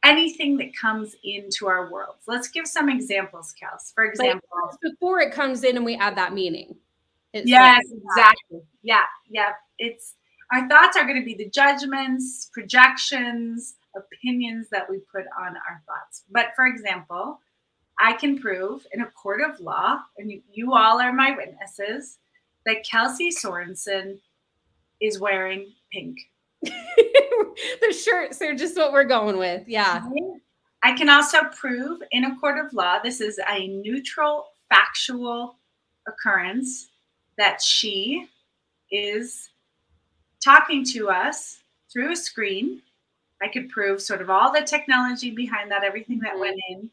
anything 0.04 0.58
that 0.58 0.76
comes 0.76 1.16
into 1.24 1.68
our 1.68 1.90
worlds. 1.92 2.24
Let's 2.28 2.50
give 2.50 2.68
some 2.68 2.90
examples, 2.90 3.54
Kels. 3.62 3.94
For 3.94 4.04
example, 4.04 4.48
before 4.82 5.22
it 5.22 5.32
comes 5.32 5.64
in 5.64 5.78
and 5.78 5.86
we 5.86 5.96
add 5.96 6.18
that 6.18 6.34
meaning. 6.34 6.76
yes, 7.34 7.84
like 7.90 8.02
exactly. 8.04 8.62
Yeah, 8.82 9.04
yeah. 9.30 9.52
It's 9.78 10.16
our 10.52 10.68
thoughts 10.68 10.98
are 10.98 11.04
going 11.04 11.20
to 11.20 11.26
be 11.26 11.36
the 11.36 11.50
judgments, 11.50 12.50
projections, 12.52 13.76
opinions 13.96 14.68
that 14.72 14.90
we 14.90 14.98
put 15.12 15.26
on 15.40 15.56
our 15.56 15.82
thoughts. 15.86 16.24
But 16.32 16.48
for 16.56 16.66
example, 16.66 17.40
I 18.00 18.14
can 18.14 18.40
prove 18.40 18.88
in 18.94 19.02
a 19.02 19.12
court 19.12 19.42
of 19.42 19.60
law, 19.60 20.00
and 20.18 20.32
you, 20.32 20.42
you 20.52 20.74
all 20.74 21.02
are 21.02 21.14
my 21.14 21.36
witnesses, 21.36 22.18
that 22.66 22.84
Kelsey 22.84 23.30
Sorensen 23.30 24.20
is 25.02 25.20
wearing 25.20 25.74
pink. 25.92 26.18
the 26.62 27.94
shirts 27.94 28.42
are 28.42 28.56
just 28.56 28.78
what 28.78 28.94
we're 28.94 29.04
going 29.04 29.38
with. 29.38 29.68
Yeah. 29.68 30.08
I 30.82 30.94
can 30.94 31.10
also 31.10 31.40
prove 31.56 32.02
in 32.12 32.24
a 32.26 32.40
court 32.40 32.64
of 32.64 32.74
law, 32.74 33.00
this 33.04 33.20
is 33.20 33.40
a 33.50 33.68
neutral, 33.68 34.46
factual 34.70 35.58
occurrence 36.08 36.88
that 37.38 37.62
she 37.62 38.28
is 38.92 39.50
talking 40.42 40.86
to 40.86 41.10
us 41.10 41.60
through 41.92 42.14
a 42.14 42.16
screen. 42.16 42.82
I 43.42 43.50
could 43.50 43.70
prove 43.70 44.02
sort 44.02 44.22
of 44.22 44.30
all 44.30 44.54
the 44.54 44.62
technology 44.62 45.32
behind 45.32 45.72
that, 45.72 45.84
everything 45.84 46.20
that 46.20 46.38
went 46.38 46.58
mm-hmm. 46.70 46.84
in 46.84 46.90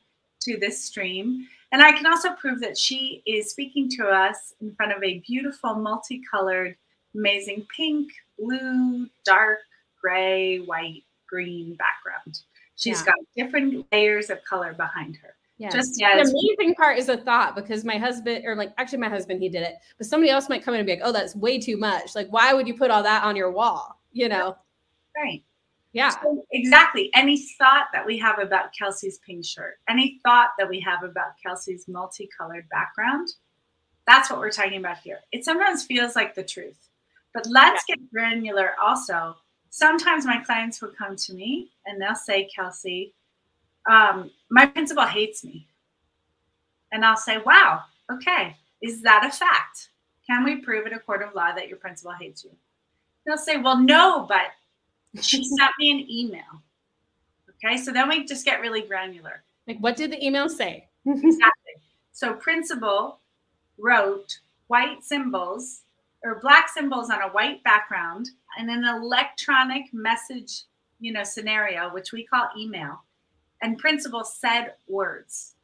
to 0.47 0.59
this 0.59 0.83
stream. 0.83 1.47
And 1.73 1.83
I 1.83 1.93
can 1.93 2.07
also 2.07 2.33
prove 2.35 2.61
that 2.61 2.79
she 2.79 3.23
is 3.27 3.51
speaking 3.51 3.89
to 3.91 4.07
us 4.07 4.55
in 4.61 4.75
front 4.75 4.93
of 4.93 5.03
a 5.03 5.23
beautiful, 5.27 5.75
multicolored, 5.75 6.77
amazing 7.15 7.67
pink, 7.75 8.11
blue, 8.39 9.09
dark, 9.25 9.59
gray, 10.01 10.59
white, 10.59 11.03
green 11.29 11.75
background. 11.75 12.41
She's 12.77 13.01
yeah. 13.01 13.07
got 13.07 13.15
different 13.37 13.87
layers 13.91 14.31
of 14.31 14.43
color 14.45 14.75
behind 14.75 15.17
her. 15.17 15.35
Yeah. 15.59 15.71
Just 15.71 15.95
the 15.95 16.05
amazing 16.05 16.75
part 16.75 16.99
is 16.99 17.09
a 17.09 17.17
thought 17.17 17.57
because 17.57 17.83
my 17.83 17.97
husband, 17.97 18.45
or 18.45 18.55
like 18.55 18.73
actually 18.77 18.99
my 18.99 19.09
husband, 19.09 19.43
he 19.43 19.49
did 19.49 19.63
it, 19.63 19.77
but 19.97 20.07
somebody 20.07 20.31
else 20.31 20.51
might 20.51 20.63
come 20.63 20.75
in 20.75 20.81
and 20.81 20.87
be 20.87 20.93
like, 20.93 21.03
"Oh, 21.03 21.13
that's 21.13 21.35
way 21.35 21.59
too 21.59 21.79
much. 21.79 22.15
Like, 22.15 22.29
why 22.29 22.53
would 22.53 22.69
you 22.69 22.75
put 22.75 22.91
all 22.91 23.03
that 23.03 23.25
on 23.25 23.37
your 23.37 23.51
wall?" 23.51 23.99
You 24.13 24.29
know? 24.29 24.57
Right. 25.17 25.43
Yeah. 25.97 26.11
So 26.11 26.45
exactly. 26.53 27.11
Any 27.15 27.39
thought 27.59 27.87
that 27.93 28.05
we 28.05 28.19
have 28.19 28.39
about 28.39 28.75
Kelsey's 28.79 29.19
pink 29.19 29.45
shirt, 29.45 29.79
any 29.89 30.21
thought 30.23 30.51
that 30.59 30.69
we 30.69 30.79
have 30.81 31.03
about 31.03 31.33
Kelsey's 31.43 31.89
multicolored 31.89 32.69
background, 32.71 33.29
that's 34.07 34.31
what 34.31 34.39
we're 34.39 34.51
talking 34.51 34.79
about 34.79 34.99
here. 34.99 35.21
It 35.33 35.45
sometimes 35.45 35.85
feels 35.85 36.15
like 36.15 36.35
the 36.35 36.45
truth, 36.45 36.79
but 37.33 37.47
let's 37.47 37.83
yeah. 37.89 37.97
get 37.97 38.13
granular 38.13 38.73
also 38.81 39.37
sometimes 39.77 40.25
my 40.25 40.39
clients 40.39 40.81
will 40.81 40.93
come 40.97 41.17
to 41.17 41.35
me 41.35 41.71
and 41.85 42.01
they'll 42.01 42.15
say, 42.15 42.49
Kelsey, 42.55 43.13
um, 43.89 44.31
my 44.51 44.65
principal 44.65 45.05
hates 45.05 45.45
me. 45.45 45.67
And 46.93 47.05
I'll 47.05 47.17
say, 47.17 47.39
wow, 47.45 47.83
okay, 48.11 48.57
is 48.81 49.03
that 49.03 49.27
a 49.27 49.31
fact? 49.31 49.91
Can 50.27 50.45
we 50.45 50.57
prove 50.57 50.87
in 50.87 50.95
a 50.95 50.99
court 50.99 51.23
of 51.23 51.35
law 51.35 51.53
that 51.53 51.69
your 51.69 51.77
principal 51.77 52.13
hates 52.13 52.43
you? 52.43 52.51
They'll 53.27 53.37
say, 53.37 53.59
Well, 53.59 53.79
no, 53.79 54.25
but 54.29 54.47
she 55.21 55.45
sent 55.45 55.73
me 55.79 55.91
an 55.91 56.11
email. 56.11 56.63
Okay, 57.65 57.77
so 57.77 57.93
then 57.93 58.09
we 58.09 58.25
just 58.25 58.45
get 58.45 58.61
really 58.61 58.83
granular. 58.83 59.43
Like, 59.67 59.79
what 59.79 59.97
did 59.97 60.13
the 60.13 60.25
email 60.25 60.49
say? 60.49 60.89
exactly. 61.07 61.73
So, 62.13 62.35
principal 62.35 63.21
wrote 63.79 64.39
white 64.69 65.03
symbols 65.05 65.83
or 66.25 66.41
black 66.41 66.69
symbols 66.69 67.11
on 67.11 67.23
a 67.23 67.29
white 67.29 67.63
background 67.63 68.31
and 68.59 68.71
an 68.71 68.85
electronic 68.85 69.93
message, 69.93 70.63
you 70.99 71.13
know, 71.13 71.25
scenario, 71.25 71.93
which 71.93 72.13
we 72.13 72.25
call 72.25 72.49
email. 72.59 73.03
And 73.63 73.79
principal 73.79 74.25
said 74.25 74.75
words. 74.89 75.55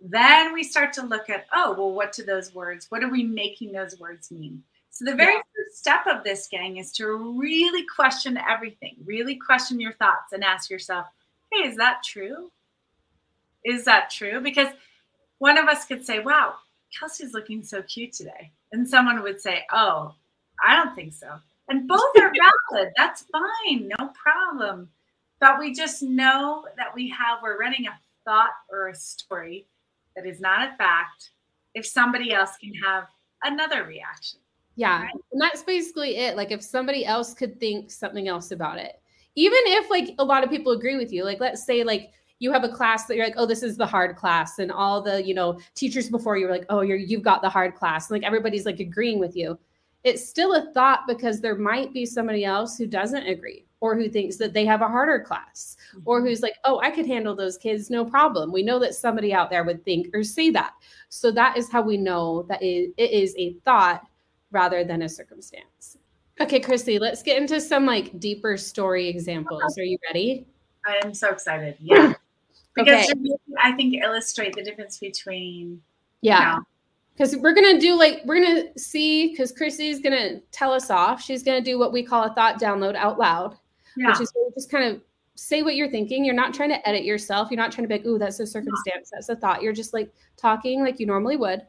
Then 0.00 0.52
we 0.52 0.62
start 0.62 0.92
to 0.94 1.02
look 1.02 1.30
at, 1.30 1.46
oh, 1.52 1.74
well, 1.76 1.92
what 1.92 2.12
do 2.12 2.24
those 2.24 2.54
words, 2.54 2.86
what 2.90 3.04
are 3.04 3.08
we 3.08 3.22
making 3.22 3.72
those 3.72 3.98
words 3.98 4.30
mean? 4.30 4.62
So 4.92 5.06
the 5.06 5.14
very 5.14 5.32
yeah. 5.32 5.40
first 5.56 5.78
step 5.78 6.06
of 6.06 6.22
this 6.22 6.46
gang 6.48 6.76
is 6.76 6.92
to 6.92 7.06
really 7.40 7.84
question 7.86 8.36
everything, 8.36 8.94
really 9.06 9.36
question 9.36 9.80
your 9.80 9.94
thoughts 9.94 10.34
and 10.34 10.44
ask 10.44 10.68
yourself, 10.68 11.06
hey, 11.50 11.66
is 11.66 11.76
that 11.78 12.02
true? 12.04 12.52
Is 13.64 13.86
that 13.86 14.10
true? 14.10 14.42
Because 14.42 14.68
one 15.38 15.56
of 15.56 15.66
us 15.66 15.86
could 15.86 16.04
say, 16.04 16.18
wow, 16.18 16.56
Kelsey's 16.96 17.32
looking 17.32 17.62
so 17.62 17.80
cute 17.80 18.12
today. 18.12 18.52
And 18.70 18.86
someone 18.86 19.22
would 19.22 19.40
say, 19.40 19.64
oh, 19.72 20.14
I 20.62 20.76
don't 20.76 20.94
think 20.94 21.14
so. 21.14 21.38
And 21.70 21.88
both 21.88 22.14
are 22.20 22.30
valid. 22.70 22.92
That's 22.98 23.24
fine. 23.32 23.90
No 23.98 24.12
problem. 24.12 24.90
But 25.40 25.58
we 25.58 25.72
just 25.72 26.02
know 26.02 26.66
that 26.76 26.94
we 26.94 27.08
have, 27.08 27.38
we're 27.42 27.58
running 27.58 27.86
a 27.86 27.98
thought 28.26 28.52
or 28.70 28.88
a 28.88 28.94
story 28.94 29.64
that 30.16 30.26
is 30.26 30.38
not 30.38 30.68
a 30.68 30.76
fact 30.76 31.30
if 31.74 31.86
somebody 31.86 32.34
else 32.34 32.58
can 32.60 32.74
have 32.74 33.06
another 33.42 33.84
reaction. 33.84 34.38
Yeah. 34.76 35.02
Right? 35.02 35.14
And 35.32 35.40
that's 35.40 35.62
basically 35.62 36.16
it. 36.16 36.36
Like 36.36 36.50
if 36.50 36.62
somebody 36.62 37.04
else 37.04 37.34
could 37.34 37.60
think 37.60 37.90
something 37.90 38.28
else 38.28 38.50
about 38.50 38.78
it. 38.78 39.00
Even 39.34 39.60
if 39.64 39.90
like 39.90 40.14
a 40.18 40.24
lot 40.24 40.44
of 40.44 40.50
people 40.50 40.72
agree 40.72 40.96
with 40.96 41.12
you, 41.12 41.24
like 41.24 41.40
let's 41.40 41.64
say 41.64 41.84
like 41.84 42.10
you 42.38 42.52
have 42.52 42.64
a 42.64 42.68
class 42.68 43.06
that 43.06 43.16
you're 43.16 43.24
like, 43.24 43.36
oh, 43.36 43.46
this 43.46 43.62
is 43.62 43.76
the 43.76 43.86
hard 43.86 44.16
class, 44.16 44.58
and 44.58 44.72
all 44.72 45.00
the 45.00 45.24
you 45.24 45.32
know 45.32 45.58
teachers 45.74 46.10
before 46.10 46.36
you 46.36 46.46
were 46.46 46.52
like, 46.52 46.66
oh, 46.68 46.80
you're 46.80 46.98
you've 46.98 47.22
got 47.22 47.40
the 47.40 47.48
hard 47.48 47.74
class, 47.74 48.10
and 48.10 48.20
like 48.20 48.26
everybody's 48.26 48.66
like 48.66 48.80
agreeing 48.80 49.18
with 49.18 49.36
you. 49.36 49.58
It's 50.04 50.28
still 50.28 50.54
a 50.54 50.72
thought 50.72 51.00
because 51.06 51.40
there 51.40 51.54
might 51.54 51.94
be 51.94 52.04
somebody 52.04 52.44
else 52.44 52.76
who 52.76 52.86
doesn't 52.86 53.26
agree 53.26 53.64
or 53.80 53.96
who 53.96 54.08
thinks 54.08 54.36
that 54.36 54.52
they 54.52 54.64
have 54.64 54.82
a 54.82 54.88
harder 54.88 55.20
class 55.20 55.76
mm-hmm. 55.90 56.02
or 56.04 56.20
who's 56.20 56.42
like, 56.42 56.54
oh, 56.64 56.80
I 56.80 56.90
could 56.90 57.06
handle 57.06 57.36
those 57.36 57.56
kids, 57.56 57.90
no 57.90 58.04
problem. 58.04 58.52
We 58.52 58.62
know 58.62 58.78
that 58.80 58.94
somebody 58.94 59.32
out 59.32 59.50
there 59.50 59.64
would 59.64 59.84
think 59.84 60.08
or 60.12 60.24
say 60.24 60.50
that. 60.50 60.72
So 61.08 61.30
that 61.32 61.56
is 61.56 61.70
how 61.70 61.82
we 61.82 61.96
know 61.96 62.44
that 62.48 62.62
it, 62.62 62.92
it 62.96 63.10
is 63.10 63.34
a 63.38 63.54
thought 63.64 64.02
rather 64.52 64.84
than 64.84 65.02
a 65.02 65.08
circumstance. 65.08 65.98
Okay, 66.40 66.60
Chrissy, 66.60 66.98
let's 66.98 67.22
get 67.22 67.40
into 67.40 67.60
some 67.60 67.84
like 67.86 68.18
deeper 68.18 68.56
story 68.56 69.08
examples. 69.08 69.78
Are 69.78 69.82
you 69.82 69.98
ready? 70.08 70.46
I 70.86 71.00
am 71.04 71.12
so 71.12 71.30
excited. 71.30 71.76
Yeah. 71.80 72.14
because 72.74 73.10
okay. 73.10 73.30
I 73.60 73.72
think 73.72 73.94
illustrate 74.02 74.54
the 74.54 74.62
difference 74.62 74.98
between 74.98 75.80
yeah. 76.20 76.38
You 76.38 76.56
know, 76.56 76.62
because 77.14 77.36
we're 77.36 77.54
gonna 77.54 77.78
do 77.78 77.94
like 77.94 78.22
we're 78.24 78.42
gonna 78.42 78.78
see 78.78 79.30
because 79.30 79.52
Chrissy's 79.52 80.00
gonna 80.00 80.40
tell 80.52 80.72
us 80.72 80.90
off. 80.90 81.20
She's 81.20 81.42
gonna 81.42 81.60
do 81.60 81.78
what 81.78 81.92
we 81.92 82.02
call 82.02 82.24
a 82.24 82.34
thought 82.34 82.60
download 82.60 82.94
out 82.94 83.18
loud 83.18 83.56
yeah. 83.96 84.08
which 84.08 84.20
is 84.20 84.32
just 84.54 84.70
kind 84.70 84.84
of 84.84 85.00
say 85.34 85.62
what 85.62 85.76
you're 85.76 85.90
thinking. 85.90 86.24
You're 86.24 86.34
not 86.34 86.54
trying 86.54 86.70
to 86.70 86.88
edit 86.88 87.04
yourself. 87.04 87.50
You're 87.50 87.60
not 87.60 87.72
trying 87.72 87.84
to 87.84 87.88
be 87.88 87.94
like, 87.94 88.06
oh, 88.06 88.18
that's 88.18 88.40
a 88.40 88.46
circumstance, 88.46 89.10
that's 89.12 89.28
a 89.28 89.36
thought. 89.36 89.62
You're 89.62 89.72
just 89.72 89.92
like 89.92 90.12
talking 90.36 90.82
like 90.82 91.00
you 91.00 91.06
normally 91.06 91.36
would, 91.36 91.62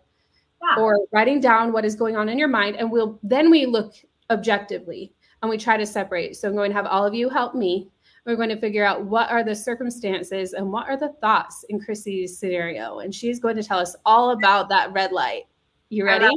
yeah. 0.63 0.81
or 0.81 0.99
writing 1.11 1.39
down 1.39 1.71
what 1.71 1.85
is 1.85 1.95
going 1.95 2.15
on 2.15 2.29
in 2.29 2.37
your 2.37 2.47
mind. 2.47 2.75
And 2.77 2.91
we'll 2.91 3.19
then 3.23 3.49
we 3.49 3.65
look 3.65 3.93
objectively 4.29 5.13
and 5.41 5.49
we 5.49 5.57
try 5.57 5.77
to 5.77 5.85
separate. 5.85 6.35
So 6.35 6.47
I'm 6.47 6.55
going 6.55 6.71
to 6.71 6.75
have 6.75 6.85
all 6.85 7.05
of 7.05 7.13
you 7.13 7.29
help 7.29 7.55
me. 7.55 7.89
We're 8.25 8.37
going 8.37 8.49
to 8.49 8.59
figure 8.59 8.85
out 8.85 9.03
what 9.03 9.29
are 9.29 9.43
the 9.43 9.53
circumstances 9.53 10.53
and 10.53 10.71
what 10.71 10.87
are 10.87 10.95
the 10.95 11.09
thoughts 11.19 11.65
in 11.67 11.81
Chrissy's 11.81 12.37
scenario. 12.37 12.99
And 12.99 13.13
she's 13.13 13.39
going 13.39 13.57
to 13.57 13.63
tell 13.63 13.79
us 13.79 13.95
all 14.05 14.31
about 14.31 14.69
that 14.69 14.93
red 14.93 15.11
light. 15.11 15.43
You 15.89 16.05
ready? 16.05 16.29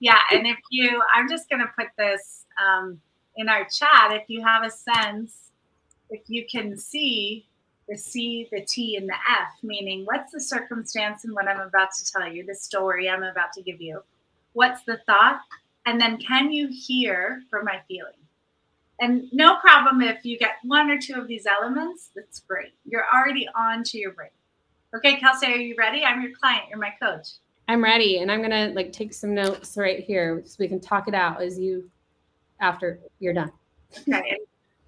Yeah. 0.00 0.18
And 0.32 0.46
if 0.46 0.58
you, 0.70 1.00
I'm 1.14 1.28
just 1.28 1.48
going 1.48 1.60
to 1.60 1.70
put 1.78 1.88
this 1.96 2.46
um, 2.60 3.00
in 3.36 3.48
our 3.48 3.64
chat 3.64 4.10
if 4.10 4.24
you 4.28 4.42
have 4.42 4.64
a 4.64 4.70
sense, 4.70 5.52
if 6.10 6.22
you 6.26 6.44
can 6.50 6.76
see 6.76 7.46
the 7.88 7.96
C, 7.96 8.48
the 8.50 8.64
T, 8.66 8.96
and 8.96 9.08
the 9.08 9.14
F, 9.14 9.52
meaning 9.62 10.04
what's 10.04 10.32
the 10.32 10.40
circumstance 10.40 11.24
and 11.24 11.34
what 11.34 11.48
I'm 11.48 11.60
about 11.60 11.90
to 11.98 12.12
tell 12.12 12.30
you, 12.30 12.44
the 12.44 12.54
story 12.54 13.08
I'm 13.08 13.22
about 13.22 13.52
to 13.54 13.62
give 13.62 13.80
you, 13.80 14.02
what's 14.52 14.82
the 14.84 14.98
thought, 15.06 15.40
and 15.86 16.00
then 16.00 16.18
can 16.18 16.52
you 16.52 16.68
hear 16.68 17.42
from 17.50 17.64
my 17.64 17.80
feeling? 17.86 18.12
And 19.00 19.24
no 19.32 19.56
problem 19.56 20.00
if 20.00 20.24
you 20.24 20.38
get 20.38 20.52
one 20.62 20.90
or 20.90 20.98
two 20.98 21.14
of 21.14 21.26
these 21.26 21.46
elements, 21.46 22.10
that's 22.14 22.40
great. 22.40 22.72
You're 22.86 23.04
already 23.12 23.48
on 23.54 23.82
to 23.84 23.98
your 23.98 24.12
brain. 24.12 24.30
Okay, 24.96 25.16
Kelsey, 25.16 25.46
are 25.46 25.56
you 25.56 25.74
ready? 25.76 26.04
I'm 26.04 26.22
your 26.22 26.32
client, 26.32 26.64
you're 26.70 26.78
my 26.78 26.92
coach. 27.02 27.26
I'm 27.66 27.82
ready, 27.82 28.18
and 28.18 28.30
I'm 28.30 28.42
gonna 28.42 28.72
like 28.74 28.92
take 28.92 29.12
some 29.12 29.34
notes 29.34 29.76
right 29.76 30.04
here 30.04 30.42
so 30.44 30.56
we 30.58 30.68
can 30.68 30.80
talk 30.80 31.08
it 31.08 31.14
out 31.14 31.42
as 31.42 31.58
you 31.58 31.90
after 32.60 33.00
you're 33.18 33.32
done. 33.32 33.50
Okay. 34.08 34.38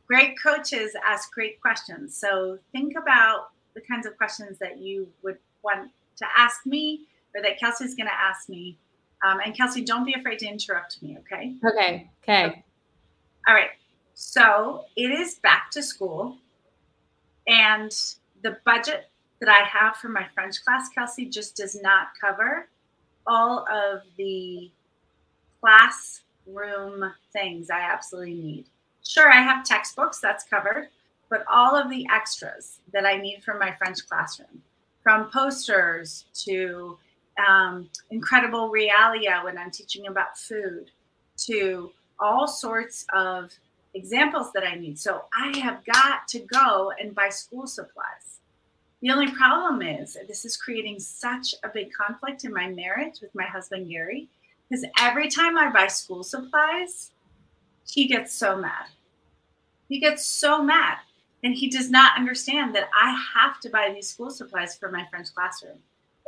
Great 0.07 0.40
coaches 0.40 0.95
ask 1.05 1.33
great 1.33 1.61
questions. 1.61 2.16
So 2.16 2.59
think 2.73 2.95
about 2.97 3.51
the 3.75 3.81
kinds 3.81 4.07
of 4.07 4.16
questions 4.16 4.59
that 4.59 4.79
you 4.79 5.09
would 5.23 5.38
want 5.62 5.90
to 6.16 6.27
ask 6.37 6.64
me 6.64 7.07
or 7.35 7.42
that 7.42 7.59
Kelsey's 7.59 7.95
going 7.95 8.09
to 8.09 8.14
ask 8.14 8.49
me. 8.49 8.79
Um, 9.27 9.38
and 9.45 9.57
Kelsey, 9.57 9.83
don't 9.83 10.05
be 10.05 10.14
afraid 10.14 10.38
to 10.40 10.47
interrupt 10.47 11.03
me, 11.03 11.19
okay? 11.19 11.55
Okay. 11.64 12.11
Okay. 12.23 12.64
All 13.49 13.55
right. 13.55 13.71
So 14.14 14.85
it 14.97 15.11
is 15.11 15.37
back 15.37 15.71
to 15.73 15.83
school. 15.83 16.38
And 17.47 17.92
the 18.42 18.59
budget 18.64 19.11
that 19.40 19.49
I 19.49 19.64
have 19.66 19.97
for 19.97 20.09
my 20.09 20.27
French 20.35 20.64
class, 20.64 20.88
Kelsey, 20.88 21.27
just 21.27 21.57
does 21.57 21.81
not 21.81 22.09
cover 22.21 22.69
all 23.27 23.66
of 23.69 24.03
the 24.16 24.71
classroom 25.61 27.12
things 27.33 27.71
I 27.71 27.81
absolutely 27.81 28.35
need. 28.35 28.66
Sure, 29.07 29.31
I 29.31 29.40
have 29.40 29.64
textbooks, 29.64 30.19
that's 30.19 30.45
covered, 30.45 30.88
but 31.31 31.45
all 31.51 31.77
of 31.77 31.90
the 31.90 32.07
extras 32.12 32.81
that 32.92 33.07
I 33.07 33.16
need 33.16 33.42
for 33.45 33.57
my 33.59 33.73
French 33.73 34.07
classroom, 34.09 34.62
from 35.03 35.31
posters 35.31 36.25
to 36.45 36.99
um, 37.47 37.88
incredible 38.11 38.71
realia 38.71 39.45
when 39.45 39.59
I'm 39.59 39.71
teaching 39.71 40.09
about 40.09 40.37
food, 40.37 40.90
to 41.38 41.92
all 42.19 42.49
sorts 42.49 43.07
of 43.14 43.53
examples 43.95 44.53
that 44.53 44.64
I 44.64 44.75
need. 44.75 44.99
So 44.99 45.25
I 45.33 45.57
have 45.59 45.85
got 45.85 46.27
to 46.29 46.40
go 46.40 46.92
and 47.01 47.14
buy 47.14 47.29
school 47.29 47.66
supplies. 47.66 48.40
The 49.03 49.11
only 49.11 49.31
problem 49.31 49.83
is 49.83 50.16
this 50.27 50.45
is 50.45 50.57
creating 50.57 50.99
such 50.99 51.55
a 51.62 51.69
big 51.69 51.92
conflict 51.92 52.45
in 52.45 52.53
my 52.53 52.69
marriage 52.69 53.21
with 53.21 53.35
my 53.35 53.45
husband 53.45 53.88
Gary 53.88 54.29
because 54.69 54.85
every 54.99 55.29
time 55.29 55.57
I 55.57 55.71
buy 55.71 55.87
school 55.87 56.25
supplies, 56.25 57.12
he 57.87 58.07
gets 58.09 58.33
so 58.33 58.57
mad. 58.57 58.87
He 59.88 59.99
gets 59.99 60.27
so 60.27 60.62
mad. 60.62 60.99
And 61.44 61.55
he 61.55 61.68
does 61.68 61.90
not 61.90 62.16
understand 62.18 62.75
that 62.75 62.88
I 62.94 63.16
have 63.35 63.61
to 63.61 63.70
buy 63.70 63.92
these 63.94 64.09
school 64.09 64.31
supplies 64.31 64.77
for 64.77 64.90
my 64.90 65.07
French 65.11 65.33
classroom. 65.35 65.79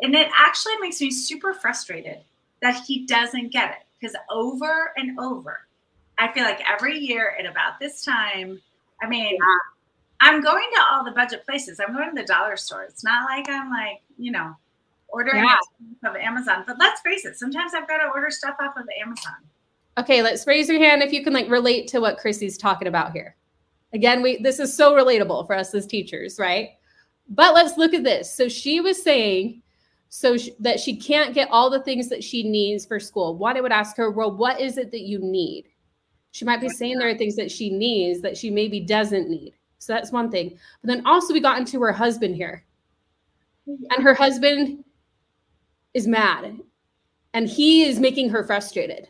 And 0.01 0.15
it 0.15 0.29
actually 0.39 0.77
makes 0.81 1.01
me 1.01 1.11
super 1.11 1.55
frustrated 1.55 2.19
that 2.63 2.85
he 2.85 3.05
doesn't 3.07 3.51
get 3.51 3.71
it 3.71 3.87
because 3.99 4.17
over 4.31 4.93
and 4.97 5.19
over, 5.19 5.67
I 6.19 6.31
feel 6.33 6.45
like 6.45 6.61
every 6.69 6.99
year 6.99 7.35
at 7.39 7.47
about 7.47 7.81
this 7.81 8.05
time, 8.05 8.61
I 9.03 9.09
mean, 9.09 9.33
yeah. 9.33 9.59
I'm 10.21 10.41
going 10.41 10.69
to 10.75 10.83
all 10.91 11.05
the 11.05 11.13
budget 11.13 11.45
places. 11.45 11.81
I'm 11.81 11.95
going 11.95 12.15
to 12.15 12.21
the 12.21 12.27
dollar 12.27 12.57
store. 12.57 12.85
It's 12.85 13.05
not 13.05 13.25
like 13.25 13.49
I'm 13.49 13.71
like, 13.71 14.03
you 14.19 14.31
know, 14.31 14.55
ordering 15.09 15.45
yeah. 15.45 15.57
of 16.09 16.17
Amazon. 16.17 16.65
But 16.67 16.77
let's 16.79 17.01
face 17.01 17.25
it, 17.25 17.39
sometimes 17.39 17.73
I've 17.75 17.89
got 17.89 17.99
to 17.99 18.11
order 18.15 18.31
stuff 18.31 18.57
off 18.61 18.77
of 18.77 18.85
Amazon. 19.01 19.37
Okay, 19.97 20.23
let's 20.23 20.47
raise 20.47 20.69
your 20.69 20.79
hand 20.79 21.03
if 21.03 21.13
you 21.13 21.25
can 21.25 21.33
like 21.33 21.49
relate 21.49 21.89
to 21.89 22.01
what 22.01 22.19
Chrissy's 22.19 22.57
talking 22.57 22.89
about 22.89 23.13
here. 23.13 23.35
Again, 23.93 24.23
we 24.23 24.43
this 24.43 24.59
is 24.59 24.77
so 24.77 24.95
relatable 24.95 25.47
for 25.47 25.55
us 25.55 25.75
as 25.75 25.87
teachers, 25.87 26.39
right? 26.39 26.71
But 27.29 27.55
let's 27.55 27.77
look 27.77 27.95
at 27.95 28.05
this. 28.05 28.33
So 28.35 28.49
she 28.49 28.81
was 28.81 29.03
saying 29.03 29.63
so 30.09 30.37
that 30.61 30.81
she 30.81 30.97
can't 30.97 31.35
get 31.35 31.49
all 31.51 31.69
the 31.69 31.83
things 31.83 32.09
that 32.09 32.25
she 32.25 32.43
needs 32.43 32.87
for 32.87 32.99
school. 32.99 33.37
What 33.37 33.57
I 33.57 33.61
would 33.61 33.73
ask 33.73 33.97
her, 33.97 34.11
well, 34.11 34.35
what 34.35 34.61
is 34.61 34.79
it 34.79 34.91
that 34.91 35.03
you 35.03 35.19
need? 35.19 35.67
She 36.31 36.45
might 36.45 36.61
be 36.61 36.69
saying 36.69 36.99
there 36.99 37.09
are 37.09 37.19
things 37.19 37.37
that 37.37 37.51
she 37.51 37.71
needs 37.71 38.21
that 38.21 38.37
she 38.37 38.51
maybe 38.51 38.81
doesn't 38.81 39.29
need. 39.29 39.55
So 39.79 39.93
that's 39.93 40.13
one 40.13 40.31
thing. 40.31 40.59
But 40.83 40.89
then 40.89 41.07
also 41.07 41.33
we 41.33 41.41
got 41.41 41.59
into 41.59 41.81
her 41.81 41.93
husband 41.93 42.37
here. 42.37 42.65
Mm-hmm. 43.69 43.85
And 43.91 44.03
her 44.03 44.15
husband 44.15 44.85
is 45.95 46.07
mad 46.07 46.59
and 47.35 47.49
he 47.49 47.85
is 47.85 47.99
making 48.01 48.31
her 48.31 48.45
frustrated. 48.45 49.09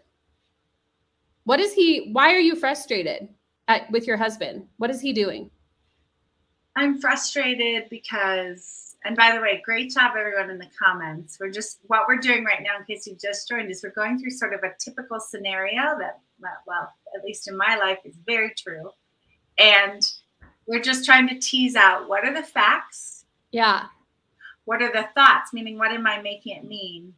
What 1.44 1.60
is 1.60 1.72
he? 1.72 2.10
Why 2.12 2.32
are 2.34 2.40
you 2.40 2.56
frustrated 2.56 3.28
at, 3.68 3.90
with 3.90 4.06
your 4.06 4.16
husband? 4.16 4.66
What 4.78 4.90
is 4.90 5.00
he 5.00 5.12
doing? 5.12 5.50
I'm 6.74 7.00
frustrated 7.00 7.88
because, 7.90 8.96
And 9.04 9.16
by 9.16 9.32
the 9.34 9.40
way, 9.40 9.62
great 9.64 9.92
job, 9.92 10.12
everyone 10.18 10.50
in 10.50 10.58
the 10.58 10.68
comments. 10.80 11.38
We're 11.40 11.50
just, 11.50 11.78
what 11.86 12.06
we're 12.08 12.18
doing 12.18 12.44
right 12.44 12.62
now, 12.62 12.78
in 12.78 12.84
case 12.84 13.06
you've 13.06 13.20
just 13.20 13.48
joined, 13.48 13.70
is 13.70 13.82
we're 13.82 13.90
going 13.90 14.18
through 14.18 14.30
sort 14.30 14.54
of 14.54 14.62
a 14.64 14.74
typical 14.78 15.20
scenario 15.20 15.96
that, 15.98 16.20
well, 16.66 16.92
at 17.16 17.24
least 17.24 17.48
in 17.48 17.56
my 17.56 17.76
life, 17.76 17.98
is 18.04 18.16
very 18.26 18.52
true. 18.56 18.90
And 19.58 20.02
we're 20.66 20.82
just 20.82 21.04
trying 21.04 21.28
to 21.28 21.38
tease 21.38 21.76
out 21.76 22.08
what 22.08 22.24
are 22.24 22.34
the 22.34 22.42
facts? 22.42 23.24
Yeah. 23.50 23.86
What 24.64 24.82
are 24.82 24.92
the 24.92 25.08
thoughts? 25.14 25.52
Meaning, 25.52 25.78
what 25.78 25.92
am 25.92 26.06
I 26.06 26.20
making 26.20 26.56
it 26.56 26.64
mean? 26.64 27.14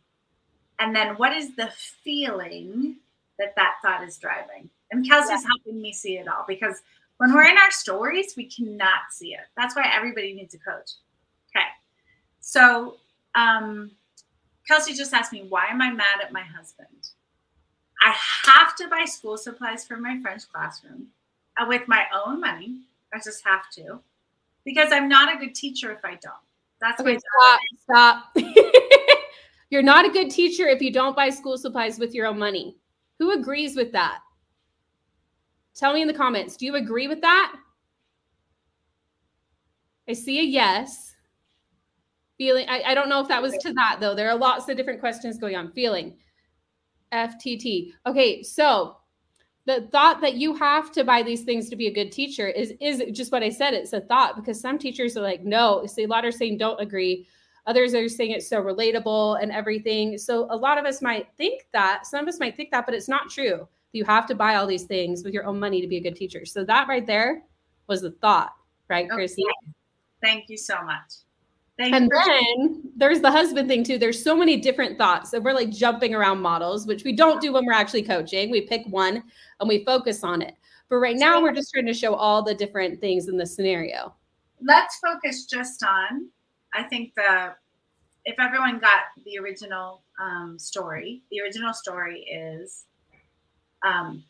And 0.78 0.94
then 0.94 1.16
what 1.16 1.32
is 1.32 1.56
the 1.56 1.70
feeling 2.04 2.96
that 3.38 3.56
that 3.56 3.74
thought 3.82 4.06
is 4.06 4.16
driving? 4.16 4.70
And 4.90 5.08
Kelsey's 5.08 5.42
yeah. 5.42 5.48
helping 5.48 5.80
me 5.80 5.92
see 5.92 6.18
it 6.18 6.26
all 6.28 6.44
because 6.48 6.82
when 7.18 7.34
we're 7.34 7.44
in 7.44 7.58
our 7.58 7.70
stories, 7.70 8.34
we 8.36 8.46
cannot 8.46 9.12
see 9.12 9.34
it. 9.34 9.40
That's 9.56 9.76
why 9.76 9.90
everybody 9.94 10.32
needs 10.32 10.54
a 10.54 10.58
coach. 10.58 10.92
Okay. 11.54 11.66
So, 12.40 12.96
um, 13.34 13.90
Kelsey 14.66 14.94
just 14.94 15.12
asked 15.12 15.32
me, 15.32 15.46
why 15.48 15.66
am 15.66 15.82
I 15.82 15.90
mad 15.90 16.20
at 16.22 16.32
my 16.32 16.42
husband? 16.42 16.88
I 18.02 18.14
have 18.46 18.74
to 18.76 18.88
buy 18.88 19.04
school 19.04 19.36
supplies 19.36 19.84
for 19.84 19.96
my 19.96 20.18
French 20.22 20.50
classroom 20.50 21.08
uh, 21.58 21.66
with 21.68 21.86
my 21.88 22.04
own 22.24 22.40
money. 22.40 22.80
I 23.12 23.18
just 23.18 23.44
have 23.44 23.68
to 23.72 24.00
because 24.64 24.92
I'm 24.92 25.08
not 25.08 25.34
a 25.34 25.38
good 25.38 25.54
teacher 25.54 25.92
if 25.92 26.04
I 26.04 26.16
don't. 26.22 26.34
That's 26.80 27.00
okay. 27.00 27.18
Stop. 27.18 27.60
Stop. 27.82 28.36
You're 29.70 29.82
not 29.82 30.06
a 30.06 30.10
good 30.10 30.30
teacher 30.30 30.66
if 30.66 30.80
you 30.80 30.92
don't 30.92 31.14
buy 31.14 31.30
school 31.30 31.58
supplies 31.58 31.98
with 31.98 32.14
your 32.14 32.26
own 32.26 32.38
money. 32.38 32.76
Who 33.18 33.32
agrees 33.32 33.76
with 33.76 33.92
that? 33.92 34.20
Tell 35.74 35.92
me 35.92 36.02
in 36.02 36.08
the 36.08 36.14
comments. 36.14 36.56
Do 36.56 36.66
you 36.66 36.76
agree 36.76 37.08
with 37.08 37.20
that? 37.22 37.54
I 40.08 40.12
see 40.12 40.40
a 40.40 40.42
yes. 40.42 41.14
Feeling, 42.36 42.66
I, 42.68 42.82
I 42.86 42.94
don't 42.94 43.08
know 43.08 43.20
if 43.20 43.28
that 43.28 43.42
was 43.42 43.56
to 43.58 43.72
that 43.74 43.98
though. 44.00 44.14
There 44.14 44.30
are 44.30 44.36
lots 44.36 44.68
of 44.68 44.76
different 44.76 45.00
questions 45.00 45.38
going 45.38 45.56
on. 45.56 45.72
Feeling, 45.72 46.16
FTT. 47.12 47.92
Okay, 48.06 48.42
so 48.42 48.96
the 49.66 49.88
thought 49.92 50.20
that 50.22 50.34
you 50.34 50.54
have 50.54 50.90
to 50.92 51.04
buy 51.04 51.22
these 51.22 51.42
things 51.42 51.68
to 51.68 51.76
be 51.76 51.86
a 51.86 51.92
good 51.92 52.10
teacher 52.10 52.48
is 52.48 52.72
is 52.80 53.02
just 53.12 53.30
what 53.30 53.42
I 53.42 53.50
said. 53.50 53.74
It's 53.74 53.92
a 53.92 54.00
thought 54.00 54.36
because 54.36 54.58
some 54.58 54.78
teachers 54.78 55.16
are 55.16 55.22
like, 55.22 55.44
no. 55.44 55.84
See, 55.86 56.04
a 56.04 56.08
lot 56.08 56.24
are 56.24 56.32
saying 56.32 56.58
don't 56.58 56.80
agree. 56.80 57.26
Others 57.66 57.94
are 57.94 58.08
saying 58.08 58.30
it's 58.30 58.48
so 58.48 58.62
relatable 58.62 59.40
and 59.42 59.52
everything. 59.52 60.16
So 60.16 60.46
a 60.50 60.56
lot 60.56 60.78
of 60.78 60.86
us 60.86 61.02
might 61.02 61.28
think 61.36 61.66
that. 61.72 62.06
Some 62.06 62.22
of 62.22 62.28
us 62.28 62.40
might 62.40 62.56
think 62.56 62.70
that, 62.70 62.86
but 62.86 62.94
it's 62.94 63.08
not 63.08 63.30
true. 63.30 63.68
You 63.92 64.04
have 64.04 64.26
to 64.26 64.34
buy 64.34 64.56
all 64.56 64.66
these 64.66 64.84
things 64.84 65.24
with 65.24 65.34
your 65.34 65.46
own 65.46 65.58
money 65.58 65.80
to 65.80 65.88
be 65.88 65.96
a 65.96 66.00
good 66.00 66.16
teacher. 66.16 66.44
So 66.44 66.64
that 66.64 66.88
right 66.88 67.06
there 67.06 67.42
was 67.86 68.02
the 68.02 68.12
thought, 68.12 68.54
right, 68.88 69.08
Chrissy? 69.08 69.42
Okay. 69.42 69.72
Thank 70.22 70.48
you 70.48 70.56
so 70.56 70.82
much. 70.84 71.12
Thank 71.78 71.94
and 71.94 72.10
then 72.10 72.82
there's 72.94 73.20
the 73.20 73.30
husband 73.30 73.66
thing 73.66 73.84
too. 73.84 73.96
There's 73.96 74.22
so 74.22 74.36
many 74.36 74.58
different 74.58 74.98
thoughts 74.98 75.30
that 75.30 75.42
we're 75.42 75.54
like 75.54 75.70
jumping 75.70 76.14
around 76.14 76.42
models, 76.42 76.86
which 76.86 77.04
we 77.04 77.12
don't 77.16 77.40
do 77.40 77.54
when 77.54 77.64
we're 77.64 77.72
actually 77.72 78.02
coaching. 78.02 78.50
We 78.50 78.60
pick 78.60 78.82
one 78.86 79.24
and 79.60 79.68
we 79.68 79.82
focus 79.84 80.22
on 80.22 80.42
it. 80.42 80.54
But 80.90 80.96
right 80.96 81.16
now, 81.16 81.40
we're 81.40 81.54
just 81.54 81.72
trying 81.72 81.86
to 81.86 81.94
show 81.94 82.14
all 82.14 82.42
the 82.42 82.54
different 82.54 83.00
things 83.00 83.28
in 83.28 83.38
the 83.38 83.46
scenario. 83.46 84.14
Let's 84.60 84.98
focus 84.98 85.46
just 85.46 85.82
on, 85.82 86.28
I 86.74 86.82
think 86.82 87.14
the, 87.14 87.54
if 88.26 88.38
everyone 88.38 88.78
got 88.78 89.04
the 89.24 89.38
original 89.38 90.02
um, 90.20 90.58
story, 90.58 91.22
the 91.30 91.40
original 91.40 91.72
story 91.72 92.20
is 92.22 92.84
um, 93.82 94.24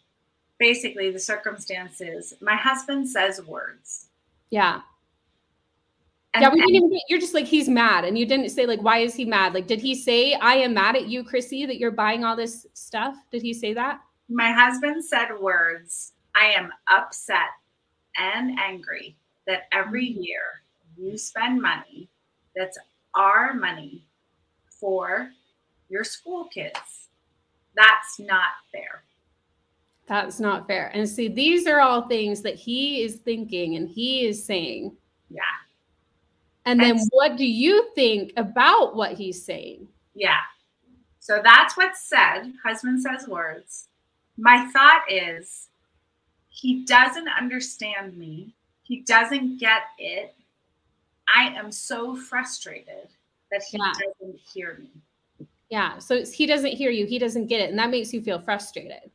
basically 0.58 1.10
the 1.10 1.18
circumstances. 1.18 2.34
My 2.40 2.56
husband 2.56 3.08
says 3.08 3.42
words. 3.42 4.06
Yeah. 4.50 4.82
And, 6.34 6.42
yeah, 6.42 6.50
we 6.50 6.60
didn't 6.60 6.74
even. 6.76 7.00
You're 7.08 7.18
just 7.18 7.34
like 7.34 7.46
he's 7.46 7.68
mad, 7.68 8.04
and 8.04 8.16
you 8.16 8.24
didn't 8.24 8.50
say 8.50 8.64
like 8.64 8.82
why 8.82 8.98
is 8.98 9.14
he 9.14 9.24
mad? 9.24 9.52
Like, 9.52 9.66
did 9.66 9.80
he 9.80 9.96
say 9.96 10.34
I 10.34 10.54
am 10.54 10.74
mad 10.74 10.94
at 10.94 11.08
you, 11.08 11.24
Chrissy, 11.24 11.66
that 11.66 11.78
you're 11.78 11.90
buying 11.90 12.24
all 12.24 12.36
this 12.36 12.66
stuff? 12.72 13.16
Did 13.32 13.42
he 13.42 13.52
say 13.52 13.74
that? 13.74 14.00
My 14.28 14.52
husband 14.52 15.04
said 15.04 15.28
words. 15.40 16.12
I 16.36 16.52
am 16.52 16.70
upset 16.88 17.50
and 18.16 18.56
angry 18.60 19.16
that 19.48 19.62
every 19.72 20.10
mm-hmm. 20.10 20.22
year 20.22 20.42
you 20.96 21.18
spend 21.18 21.60
money 21.60 22.08
that's 22.54 22.78
our 23.14 23.54
money 23.54 24.04
for 24.68 25.30
your 25.88 26.04
school 26.04 26.44
kids. 26.44 27.08
That's 27.74 28.20
not 28.20 28.50
fair. 28.72 29.02
That's 30.10 30.40
not 30.40 30.66
fair. 30.66 30.90
And 30.92 31.08
see, 31.08 31.28
these 31.28 31.68
are 31.68 31.78
all 31.78 32.08
things 32.08 32.42
that 32.42 32.56
he 32.56 33.04
is 33.04 33.14
thinking 33.18 33.76
and 33.76 33.88
he 33.88 34.26
is 34.26 34.44
saying. 34.44 34.96
Yeah. 35.30 35.42
And 36.66 36.80
then 36.80 36.98
what 37.10 37.36
do 37.36 37.46
you 37.46 37.90
think 37.94 38.32
about 38.36 38.96
what 38.96 39.12
he's 39.12 39.40
saying? 39.40 39.86
Yeah. 40.16 40.40
So 41.20 41.40
that's 41.44 41.76
what's 41.76 42.02
said. 42.02 42.52
Husband 42.64 43.00
says 43.00 43.28
words. 43.28 43.86
My 44.36 44.68
thought 44.72 45.04
is 45.08 45.68
he 46.48 46.84
doesn't 46.84 47.28
understand 47.28 48.18
me. 48.18 48.52
He 48.82 49.02
doesn't 49.02 49.60
get 49.60 49.82
it. 49.96 50.34
I 51.32 51.50
am 51.50 51.70
so 51.70 52.16
frustrated 52.16 53.06
that 53.52 53.62
he 53.62 53.78
yeah. 53.78 53.92
doesn't 53.92 54.40
hear 54.52 54.80
me. 54.80 55.46
Yeah. 55.68 55.98
So 55.98 56.24
he 56.24 56.46
doesn't 56.46 56.72
hear 56.72 56.90
you. 56.90 57.06
He 57.06 57.20
doesn't 57.20 57.46
get 57.46 57.60
it. 57.60 57.70
And 57.70 57.78
that 57.78 57.90
makes 57.90 58.12
you 58.12 58.20
feel 58.20 58.40
frustrated. 58.40 59.08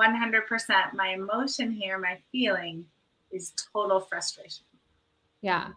100%. 0.00 0.94
My 0.94 1.08
emotion 1.10 1.70
here, 1.70 1.98
my 1.98 2.18
feeling 2.32 2.84
is 3.30 3.52
total 3.72 4.00
frustration. 4.00 4.64
Yeah. 5.42 5.68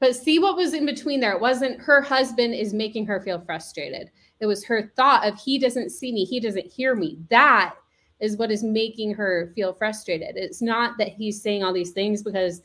But 0.00 0.14
see 0.16 0.38
what 0.38 0.56
was 0.56 0.74
in 0.74 0.86
between 0.86 1.20
there. 1.20 1.32
It 1.32 1.40
wasn't 1.40 1.80
her 1.80 2.00
husband 2.00 2.54
is 2.54 2.72
making 2.72 3.06
her 3.06 3.20
feel 3.20 3.40
frustrated. 3.40 4.10
It 4.40 4.46
was 4.46 4.64
her 4.64 4.92
thought 4.96 5.26
of 5.26 5.38
he 5.38 5.58
doesn't 5.58 5.90
see 5.90 6.12
me, 6.12 6.24
he 6.24 6.38
doesn't 6.38 6.66
hear 6.66 6.94
me. 6.94 7.18
That 7.30 7.74
is 8.20 8.36
what 8.36 8.50
is 8.50 8.62
making 8.62 9.14
her 9.14 9.52
feel 9.54 9.72
frustrated. 9.72 10.36
It's 10.36 10.62
not 10.62 10.96
that 10.98 11.08
he's 11.08 11.42
saying 11.42 11.62
all 11.62 11.72
these 11.72 11.92
things 11.92 12.22
because 12.22 12.62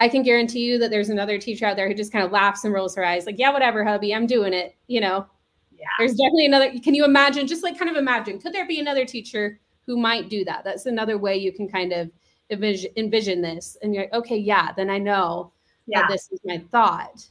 I 0.00 0.08
can 0.08 0.22
guarantee 0.22 0.64
you 0.64 0.78
that 0.78 0.90
there's 0.90 1.08
another 1.08 1.38
teacher 1.38 1.66
out 1.66 1.76
there 1.76 1.88
who 1.88 1.94
just 1.94 2.12
kind 2.12 2.24
of 2.24 2.32
laughs 2.32 2.64
and 2.64 2.74
rolls 2.74 2.96
her 2.96 3.04
eyes, 3.04 3.26
like, 3.26 3.38
yeah, 3.38 3.52
whatever, 3.52 3.84
hubby, 3.84 4.14
I'm 4.14 4.26
doing 4.26 4.52
it. 4.52 4.74
You 4.86 5.00
know, 5.00 5.26
yeah. 5.72 5.86
There's 5.98 6.12
definitely 6.12 6.46
another. 6.46 6.72
Can 6.82 6.94
you 6.94 7.04
imagine? 7.04 7.46
Just 7.46 7.62
like 7.62 7.78
kind 7.78 7.90
of 7.90 7.96
imagine, 7.96 8.40
could 8.40 8.52
there 8.52 8.66
be 8.66 8.80
another 8.80 9.04
teacher 9.04 9.60
who 9.86 9.98
might 9.98 10.28
do 10.28 10.44
that? 10.44 10.64
That's 10.64 10.86
another 10.86 11.18
way 11.18 11.36
you 11.36 11.52
can 11.52 11.68
kind 11.68 11.92
of 11.92 12.10
envision, 12.50 12.90
envision 12.96 13.42
this. 13.42 13.76
And 13.82 13.94
you're 13.94 14.04
like, 14.04 14.14
okay, 14.14 14.36
yeah, 14.36 14.72
then 14.72 14.90
I 14.90 14.98
know 14.98 15.52
yeah. 15.86 16.02
that 16.02 16.10
this 16.10 16.30
is 16.30 16.40
my 16.44 16.62
thought. 16.70 17.26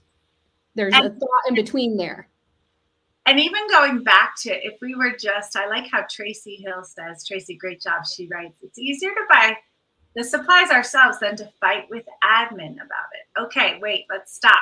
There's 0.76 0.94
and, 0.94 1.06
a 1.06 1.10
thought 1.10 1.48
in 1.48 1.56
between 1.56 1.98
there. 1.98 2.28
And 3.26 3.40
even 3.40 3.68
going 3.70 4.04
back 4.04 4.36
to 4.42 4.52
if 4.52 4.80
we 4.82 4.96
were 4.96 5.16
just, 5.18 5.56
I 5.56 5.68
like 5.68 5.90
how 5.90 6.06
Tracy 6.10 6.58
Hill 6.58 6.84
says, 6.84 7.26
Tracy, 7.26 7.56
great 7.56 7.82
job. 7.82 8.06
She 8.06 8.28
writes, 8.28 8.56
it's 8.62 8.78
easier 8.78 9.12
to 9.12 9.22
buy 9.30 9.58
the 10.16 10.24
supplies 10.24 10.72
ourselves 10.72 11.20
than 11.20 11.36
to 11.38 11.50
fight 11.60 11.90
with 11.90 12.06
admin 12.24 12.74
about 12.74 13.10
it. 13.14 13.42
Okay, 13.42 13.80
wait, 13.82 14.06
let's 14.10 14.34
stop. 14.34 14.62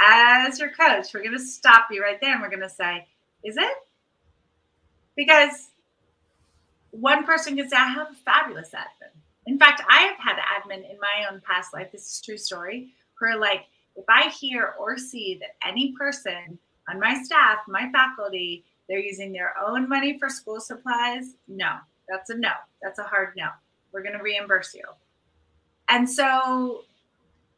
As 0.00 0.58
your 0.58 0.70
coach, 0.70 1.12
we're 1.12 1.22
going 1.22 1.36
to 1.36 1.44
stop 1.44 1.88
you 1.90 2.02
right 2.02 2.18
there 2.20 2.32
and 2.32 2.42
we're 2.42 2.50
going 2.50 2.60
to 2.60 2.70
say, 2.70 3.06
is 3.44 3.56
it? 3.56 3.74
Because 5.16 5.68
one 6.92 7.24
person 7.24 7.56
can 7.56 7.68
say, 7.68 7.76
I 7.76 7.88
have 7.88 8.12
a 8.12 8.14
fabulous 8.14 8.70
admin. 8.70 9.10
In 9.46 9.58
fact, 9.58 9.82
I 9.88 10.02
have 10.02 10.18
had 10.18 10.36
admin 10.36 10.88
in 10.88 10.98
my 11.00 11.26
own 11.30 11.42
past 11.44 11.74
life. 11.74 11.90
This 11.90 12.06
is 12.06 12.20
true 12.20 12.38
story 12.38 12.94
for 13.18 13.36
like, 13.36 13.64
if 13.96 14.04
I 14.08 14.28
hear 14.28 14.74
or 14.78 14.96
see 14.96 15.38
that 15.40 15.56
any 15.68 15.92
person 15.92 16.58
on 16.88 17.00
my 17.00 17.20
staff, 17.22 17.58
my 17.66 17.90
faculty, 17.92 18.64
they're 18.88 18.98
using 18.98 19.32
their 19.32 19.54
own 19.58 19.88
money 19.88 20.18
for 20.18 20.28
school 20.28 20.60
supplies, 20.60 21.34
no, 21.48 21.76
that's 22.08 22.30
a 22.30 22.36
no. 22.36 22.52
That's 22.82 22.98
a 22.98 23.04
hard 23.04 23.34
no. 23.36 23.48
We're 23.92 24.02
going 24.02 24.16
to 24.16 24.22
reimburse 24.22 24.74
you. 24.74 24.84
And 25.88 26.08
so 26.08 26.84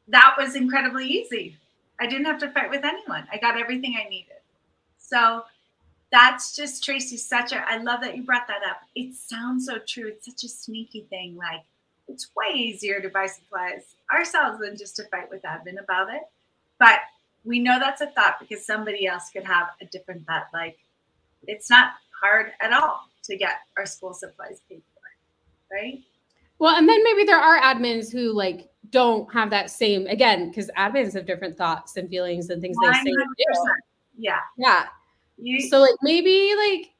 that 0.08 0.34
was 0.38 0.54
incredibly 0.54 1.06
easy. 1.06 1.56
I 2.00 2.06
didn't 2.06 2.26
have 2.26 2.38
to 2.40 2.50
fight 2.50 2.70
with 2.70 2.84
anyone. 2.84 3.26
I 3.32 3.38
got 3.38 3.58
everything 3.58 3.96
I 3.96 4.08
needed. 4.08 4.34
So 4.98 5.44
that's 6.14 6.54
just 6.54 6.84
Tracy, 6.84 7.16
such 7.16 7.52
a, 7.52 7.68
I 7.68 7.78
love 7.78 8.00
that 8.02 8.16
you 8.16 8.22
brought 8.22 8.46
that 8.46 8.62
up. 8.68 8.82
It 8.94 9.14
sounds 9.14 9.66
so 9.66 9.78
true. 9.78 10.06
It's 10.08 10.26
such 10.26 10.44
a 10.44 10.48
sneaky 10.48 11.06
thing. 11.10 11.36
Like, 11.36 11.62
it's 12.06 12.30
way 12.36 12.54
easier 12.54 13.00
to 13.00 13.08
buy 13.08 13.26
supplies 13.26 13.96
ourselves 14.12 14.60
than 14.60 14.76
just 14.76 14.94
to 14.96 15.04
fight 15.04 15.28
with 15.28 15.42
admin 15.42 15.82
about 15.82 16.14
it. 16.14 16.22
But 16.78 17.00
we 17.44 17.58
know 17.58 17.78
that's 17.78 18.00
a 18.00 18.06
thought 18.08 18.36
because 18.38 18.64
somebody 18.64 19.06
else 19.06 19.30
could 19.32 19.44
have 19.44 19.68
a 19.80 19.86
different 19.86 20.26
thought. 20.26 20.46
Like 20.52 20.78
it's 21.46 21.70
not 21.70 21.92
hard 22.20 22.52
at 22.60 22.72
all 22.72 23.08
to 23.24 23.36
get 23.36 23.60
our 23.76 23.86
school 23.86 24.14
supplies 24.14 24.60
paid 24.68 24.82
for, 24.94 25.74
right? 25.74 26.00
Well, 26.58 26.76
and 26.76 26.88
then 26.88 27.02
maybe 27.04 27.24
there 27.24 27.38
are 27.38 27.60
admins 27.60 28.12
who 28.12 28.32
like 28.32 28.68
don't 28.90 29.30
have 29.32 29.50
that 29.50 29.70
same 29.70 30.06
again 30.06 30.48
because 30.48 30.70
admins 30.76 31.14
have 31.14 31.26
different 31.26 31.56
thoughts 31.56 31.96
and 31.96 32.08
feelings 32.08 32.50
and 32.50 32.60
things 32.60 32.76
100%. 32.76 33.04
they 33.04 33.10
say. 33.10 33.16
Yeah, 34.16 34.38
yeah. 34.56 34.86
You, 35.44 35.60
so 35.68 35.78
like 35.78 35.94
maybe 36.02 36.54
like 36.56 36.90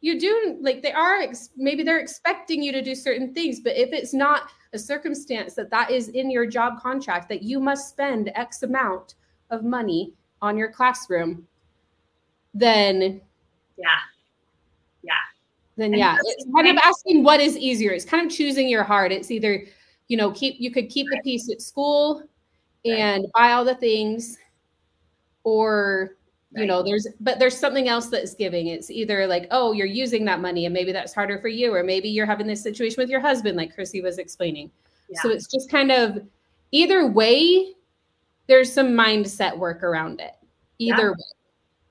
you 0.00 0.18
do 0.18 0.58
like 0.60 0.82
they 0.82 0.92
are 0.92 1.18
ex- 1.20 1.50
maybe 1.56 1.82
they're 1.84 2.00
expecting 2.00 2.62
you 2.62 2.72
to 2.72 2.82
do 2.82 2.94
certain 2.94 3.32
things 3.32 3.60
but 3.60 3.76
if 3.76 3.92
it's 3.92 4.12
not 4.12 4.50
a 4.72 4.78
circumstance 4.78 5.54
that 5.54 5.70
that 5.70 5.90
is 5.92 6.08
in 6.08 6.28
your 6.30 6.44
job 6.44 6.80
contract 6.80 7.28
that 7.28 7.42
you 7.44 7.60
must 7.60 7.88
spend 7.88 8.32
x 8.34 8.64
amount 8.64 9.14
of 9.50 9.62
money 9.62 10.12
on 10.42 10.58
your 10.58 10.70
classroom, 10.72 11.46
then 12.52 13.20
yeah. 13.78 13.86
Yeah. 15.02 15.12
Then 15.76 15.92
And 15.92 15.98
yeah, 15.98 16.16
it's 16.22 16.46
kind 16.54 16.68
of 16.68 16.76
asking 16.84 17.22
what 17.24 17.40
is 17.40 17.56
easier. 17.56 17.92
It's 17.92 18.04
kind 18.04 18.26
of 18.26 18.32
choosing 18.32 18.68
your 18.68 18.84
heart. 18.84 19.12
It's 19.12 19.30
either, 19.30 19.64
you 20.08 20.16
know, 20.16 20.30
keep 20.32 20.56
you 20.58 20.70
could 20.70 20.88
keep 20.88 21.06
the 21.08 21.16
Right. 21.16 21.24
peace 21.24 21.50
at 21.50 21.62
school 21.62 22.22
Right. 22.86 22.98
and 22.98 23.26
buy 23.34 23.52
all 23.52 23.64
the 23.64 23.74
things, 23.76 24.36
or 25.44 26.16
you 26.56 26.66
know, 26.66 26.82
there's 26.82 27.06
but 27.20 27.38
there's 27.38 27.56
something 27.56 27.88
else 27.88 28.06
that's 28.06 28.34
giving. 28.34 28.68
It's 28.68 28.90
either 28.90 29.26
like, 29.26 29.46
oh, 29.50 29.72
you're 29.72 29.86
using 29.86 30.24
that 30.26 30.40
money 30.40 30.66
and 30.66 30.72
maybe 30.72 30.92
that's 30.92 31.12
harder 31.12 31.38
for 31.38 31.48
you, 31.48 31.74
or 31.74 31.82
maybe 31.82 32.08
you're 32.08 32.26
having 32.26 32.46
this 32.46 32.62
situation 32.62 32.96
with 32.98 33.10
your 33.10 33.20
husband, 33.20 33.56
like 33.56 33.74
Chrissy 33.74 34.00
was 34.00 34.18
explaining. 34.18 34.70
So 35.22 35.30
it's 35.30 35.46
just 35.46 35.70
kind 35.70 35.92
of 35.92 36.18
either 36.72 37.06
way, 37.06 37.74
there's 38.46 38.72
some 38.72 38.88
mindset 38.88 39.56
work 39.56 39.82
around 39.82 40.20
it. 40.20 40.32
Yeah. 40.78 40.94
Either 40.94 41.12
way. 41.12 41.18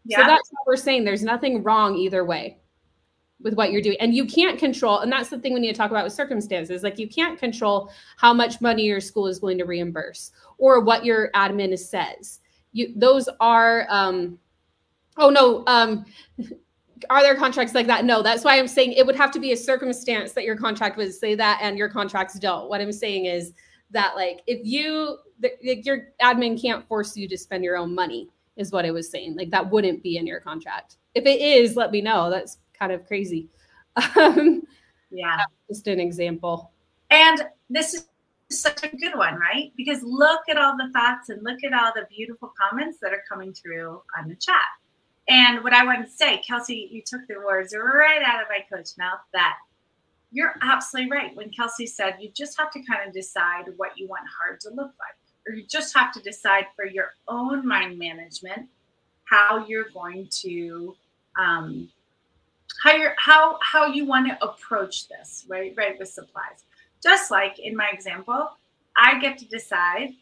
Yeah. 0.06 0.18
So 0.18 0.24
that's 0.24 0.50
what 0.52 0.68
we're 0.68 0.76
saying. 0.76 1.06
There's 1.06 1.24
nothing 1.24 1.64
wrong 1.64 1.96
either 1.96 2.26
way 2.26 2.58
with 3.42 3.54
what 3.54 3.72
you're 3.72 3.82
doing. 3.82 3.98
And 4.00 4.14
you 4.14 4.26
can't 4.26 4.58
control, 4.58 5.00
and 5.00 5.12
that's 5.12 5.30
the 5.30 5.40
thing 5.40 5.54
we 5.54 5.60
need 5.60 5.72
to 5.72 5.78
talk 5.78 5.92
about 5.92 6.04
with 6.04 6.14
circumstances. 6.14 6.84
Like 6.84 7.00
you 7.00 7.08
can't 7.08 7.40
control 7.40 7.92
how 8.18 8.34
much 8.34 8.62
money 8.62 8.84
your 8.84 9.02
school 9.02 9.28
is 9.28 9.40
going 9.40 9.58
to 9.58 9.66
reimburse 9.66 10.32
or 10.58 10.82
what 10.82 11.06
your 11.06 11.30
admin 11.32 11.78
says. 11.78 12.40
You 12.72 12.92
those 12.96 13.30
are 13.40 13.86
um 13.90 14.40
oh 15.18 15.30
no, 15.30 15.64
um 15.68 16.06
are 17.10 17.22
there 17.22 17.36
contracts 17.36 17.74
like 17.74 17.88
that? 17.88 18.06
No, 18.06 18.22
that's 18.22 18.44
why 18.44 18.58
I'm 18.58 18.68
saying 18.68 18.94
it 18.94 19.06
would 19.06 19.16
have 19.16 19.32
to 19.32 19.40
be 19.40 19.52
a 19.52 19.58
circumstance 19.58 20.32
that 20.34 20.46
your 20.46 20.56
contract 20.56 20.98
would 20.98 21.14
say 21.14 21.36
that 21.36 21.60
and 21.62 21.78
your 21.78 21.90
contracts 21.90 22.40
don't. 22.40 22.70
What 22.70 22.82
I'm 22.82 22.92
saying 22.92 23.26
is 23.26 23.54
that 23.92 24.16
like 24.16 24.42
if 24.48 24.66
you 24.66 25.18
the, 25.40 25.52
like, 25.66 25.86
your 25.86 26.08
admin 26.22 26.60
can't 26.60 26.88
force 26.88 27.18
you 27.18 27.28
to 27.28 27.38
spend 27.38 27.64
your 27.64 27.78
own 27.78 27.94
money 27.94 28.30
is 28.56 28.72
what 28.72 28.86
I 28.86 28.92
was 28.92 29.10
saying. 29.10 29.36
Like 29.36 29.50
that 29.52 29.70
wouldn't 29.70 30.04
be 30.04 30.18
in 30.18 30.28
your 30.28 30.40
contract. 30.40 30.98
If 31.16 31.26
it 31.26 31.42
is, 31.42 31.76
let 31.76 31.92
me 31.92 32.02
know. 32.02 32.30
That's 32.30 32.58
kind 32.78 32.92
of 32.92 33.06
crazy. 33.08 33.50
Um, 34.16 34.64
yeah. 35.12 35.38
just 35.70 35.88
an 35.88 36.00
example. 36.00 36.72
And 37.12 37.46
this 37.70 37.94
is 37.94 38.08
such 38.50 38.84
a 38.84 38.88
good 38.88 39.16
one, 39.16 39.36
right? 39.36 39.72
Because 39.78 40.02
look 40.02 40.42
at 40.50 40.58
all 40.58 40.76
the 40.76 40.92
thoughts 40.92 41.30
and 41.30 41.44
look 41.44 41.60
at 41.64 41.74
all 41.74 41.92
the 41.96 42.08
beautiful 42.10 42.52
comments 42.60 42.98
that 43.02 43.14
are 43.14 43.22
coming 43.30 43.54
through 43.54 44.02
on 44.18 44.28
the 44.28 44.36
chat. 44.36 44.56
And 45.30 45.64
what 45.64 45.74
I 45.74 45.86
wanted 45.86 46.06
to 46.06 46.12
say, 46.12 46.42
Kelsey, 46.46 46.90
you 46.92 47.02
took 47.06 47.22
the 47.28 47.36
words 47.46 47.74
right 47.76 48.22
out 48.26 48.42
of 48.42 48.48
my 48.50 48.60
coach 48.72 48.90
mouth 48.98 49.20
that 49.34 49.56
you're 50.32 50.56
absolutely 50.62 51.12
right. 51.12 51.36
When 51.36 51.50
Kelsey 51.52 51.86
said 51.86 52.18
you 52.20 52.30
just 52.36 52.60
have 52.60 52.72
to 52.72 52.82
kind 52.84 53.08
of 53.08 53.14
decide 53.14 53.66
what 53.78 53.98
you 53.98 54.08
want 54.08 54.24
hard 54.40 54.60
to 54.62 54.70
look 54.70 54.92
like, 55.00 55.16
or 55.48 55.54
you 55.54 55.66
just 55.66 55.96
have 55.96 56.12
to 56.14 56.22
decide 56.22 56.66
for 56.76 56.86
your 56.86 57.12
own 57.28 57.66
mind 57.66 57.98
management 57.98 58.68
how 59.26 59.66
you're 59.66 59.90
going 59.94 60.28
to 60.42 60.96
um, 61.40 61.90
how 62.84 62.94
you're 62.94 63.16
how 63.18 63.58
how 63.62 63.86
you 63.86 64.06
want 64.06 64.28
to 64.28 64.44
approach 64.44 65.08
this, 65.08 65.46
right? 65.48 65.74
Right 65.78 65.98
with 65.98 66.10
supplies. 66.10 66.66
Just 67.02 67.32
like 67.32 67.60
in 67.60 67.76
my 67.76 67.90
example, 67.94 68.50
I 68.98 69.20
get 69.20 69.38
to 69.40 69.46
decide. 69.46 70.14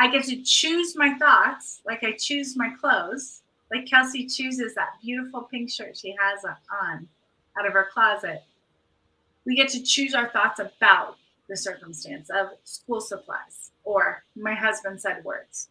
I 0.00 0.08
get 0.08 0.24
to 0.26 0.40
choose 0.42 0.94
my 0.94 1.14
thoughts, 1.18 1.80
like 1.84 2.04
I 2.04 2.12
choose 2.12 2.56
my 2.56 2.70
clothes. 2.80 3.40
Like 3.70 3.86
Kelsey 3.86 4.26
chooses 4.26 4.74
that 4.74 5.00
beautiful 5.02 5.42
pink 5.42 5.70
shirt 5.70 5.96
she 5.96 6.14
has 6.18 6.44
on 6.44 7.08
out 7.58 7.66
of 7.66 7.72
her 7.72 7.88
closet. 7.92 8.42
We 9.44 9.56
get 9.56 9.68
to 9.70 9.82
choose 9.82 10.14
our 10.14 10.28
thoughts 10.30 10.60
about 10.60 11.16
the 11.48 11.56
circumstance 11.56 12.30
of 12.30 12.48
school 12.64 13.00
supplies 13.00 13.70
or 13.84 14.22
my 14.36 14.54
husband 14.54 15.00
said 15.00 15.24
words. 15.24 15.68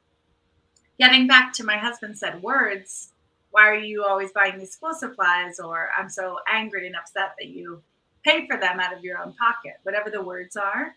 Getting 0.99 1.27
back 1.27 1.53
to 1.53 1.63
my 1.63 1.77
husband 1.77 2.17
said 2.17 2.41
words, 2.41 3.13
why 3.51 3.69
are 3.69 3.79
you 3.79 4.03
always 4.03 4.31
buying 4.31 4.57
these 4.57 4.71
school 4.71 4.93
supplies? 4.93 5.59
Or 5.59 5.89
I'm 5.97 6.09
so 6.09 6.39
angry 6.51 6.87
and 6.87 6.95
upset 6.95 7.35
that 7.39 7.47
you 7.47 7.81
pay 8.23 8.47
for 8.47 8.57
them 8.57 8.79
out 8.79 8.95
of 8.95 9.03
your 9.03 9.19
own 9.19 9.33
pocket, 9.33 9.73
whatever 9.83 10.09
the 10.09 10.21
words 10.21 10.57
are. 10.57 10.95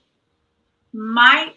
My, 0.92 1.52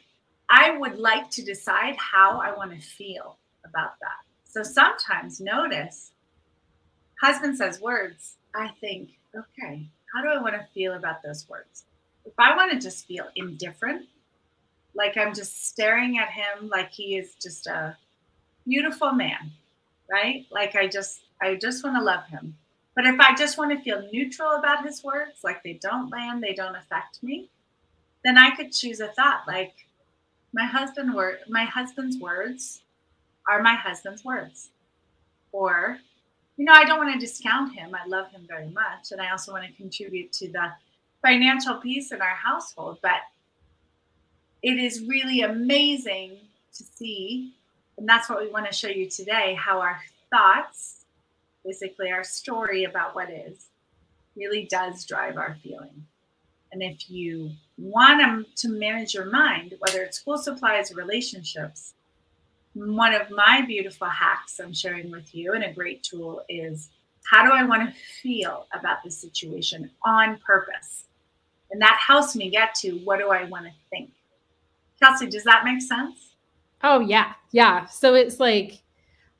I 0.50 0.78
would 0.78 1.00
like 1.00 1.30
to 1.32 1.42
decide 1.42 1.96
how 1.96 2.40
I 2.40 2.56
want 2.56 2.72
to 2.72 2.80
feel 2.86 3.38
about 3.66 4.00
that. 4.02 4.33
So 4.54 4.62
sometimes 4.62 5.42
notice, 5.42 6.12
husband 7.20 7.58
says 7.58 7.82
words, 7.82 8.36
I 8.54 8.70
think, 8.80 9.10
okay, 9.36 9.90
how 10.14 10.22
do 10.22 10.28
I 10.28 10.40
want 10.40 10.54
to 10.54 10.68
feel 10.76 10.94
about 10.94 11.24
those 11.24 11.50
words? 11.50 11.86
If 12.24 12.34
I 12.38 12.56
want 12.56 12.72
to 12.72 12.78
just 12.78 13.08
feel 13.08 13.26
indifferent, 13.36 14.06
like 14.94 15.18
I'm 15.18 15.34
just 15.34 15.66
staring 15.66 16.20
at 16.20 16.30
him 16.30 16.70
like 16.70 16.92
he 16.92 17.18
is 17.18 17.34
just 17.42 17.66
a 17.66 17.98
beautiful 18.68 19.12
man, 19.12 19.54
right? 20.12 20.46
Like 20.52 20.76
I 20.76 20.88
just 20.88 21.22
I 21.42 21.56
just 21.56 21.84
want 21.84 21.96
to 21.96 22.04
love 22.04 22.28
him. 22.28 22.56
But 22.96 23.08
if 23.08 23.20
I 23.20 23.34
just 23.34 23.58
want 23.58 23.72
to 23.72 23.84
feel 23.84 24.08
neutral 24.14 24.52
about 24.52 24.86
his 24.86 25.04
words, 25.04 25.44
like 25.44 25.64
they 25.64 25.80
don't 25.82 26.12
land, 26.12 26.44
they 26.44 26.54
don't 26.54 26.76
affect 26.76 27.24
me, 27.24 27.50
then 28.24 28.38
I 28.38 28.52
could 28.52 28.72
choose 28.72 29.00
a 29.00 29.08
thought 29.08 29.48
like 29.48 29.74
my 30.54 30.66
husband 30.68 31.16
word 31.16 31.40
my 31.50 31.64
husband's 31.64 32.20
words 32.20 32.84
are 33.50 33.62
my 33.62 33.76
husband's 33.76 34.24
words. 34.24 34.70
Or, 35.52 36.00
you 36.58 36.66
know, 36.66 36.74
I 36.74 36.86
don't 36.86 36.98
want 36.98 37.14
to 37.14 37.20
discount 37.20 37.74
him. 37.74 37.94
I 37.94 38.08
love 38.08 38.32
him 38.32 38.46
very 38.48 38.70
much. 38.70 39.12
And 39.12 39.22
I 39.22 39.32
also 39.32 39.52
want 39.52 39.66
to 39.66 39.74
contribute 39.74 40.32
to 40.34 40.48
the 40.50 40.72
financial 41.22 41.76
peace 41.76 42.12
in 42.12 42.22
our 42.22 42.36
household. 42.36 43.00
But 43.02 43.22
it 44.62 44.78
is 44.78 45.06
really 45.08 45.42
amazing 45.42 46.38
to 46.74 46.84
see 46.84 47.54
and 47.98 48.08
that's 48.08 48.30
what 48.30 48.40
we 48.40 48.50
want 48.50 48.66
to 48.66 48.74
show 48.74 48.88
you 48.88 49.10
today 49.10 49.56
how 49.60 49.80
our 49.80 50.00
thoughts, 50.30 51.06
basically 51.64 52.12
our 52.12 52.24
story 52.24 52.84
about 52.86 53.16
what 53.16 53.30
is, 53.30 53.68
really 54.36 54.68
does 54.70 55.06
drive 55.06 55.38
our 55.38 55.58
feeling. 55.64 56.06
And 56.72 56.82
if 56.82 57.10
you 57.10 57.52
want 57.78 58.48
to 58.56 58.70
manage 58.70 59.14
your 59.14 59.26
mind, 59.26 59.76
whether 59.78 60.02
it's 60.02 60.20
school 60.20 60.38
supplies 60.38 60.92
or 60.92 60.96
relationships, 60.96 61.94
one 62.74 63.14
of 63.14 63.30
my 63.30 63.62
beautiful 63.62 64.08
hacks 64.08 64.60
I'm 64.60 64.74
sharing 64.74 65.12
with 65.12 65.34
you 65.34 65.54
and 65.54 65.64
a 65.64 65.74
great 65.74 66.04
tool 66.04 66.44
is 66.50 66.90
how 67.30 67.46
do 67.46 67.52
I 67.52 67.64
want 67.64 67.88
to 67.88 67.96
feel 68.22 68.68
about 68.74 68.98
this 69.04 69.18
situation 69.18 69.90
on 70.04 70.40
purpose? 70.46 71.06
And 71.72 71.82
that 71.82 72.00
helps 72.06 72.36
me 72.36 72.50
get 72.50 72.76
to 72.76 72.94
what 73.04 73.20
do 73.20 73.30
I 73.30 73.46
want 73.46 73.66
to 73.66 73.72
think. 73.90 74.12
Kelsey, 75.02 75.28
does 75.28 75.44
that 75.44 75.64
make 75.66 75.82
sense? 75.82 76.36
Oh 76.84 77.00
yeah, 77.00 77.34
yeah. 77.52 77.86
So 77.86 78.16
it's 78.16 78.40
like 78.40 78.82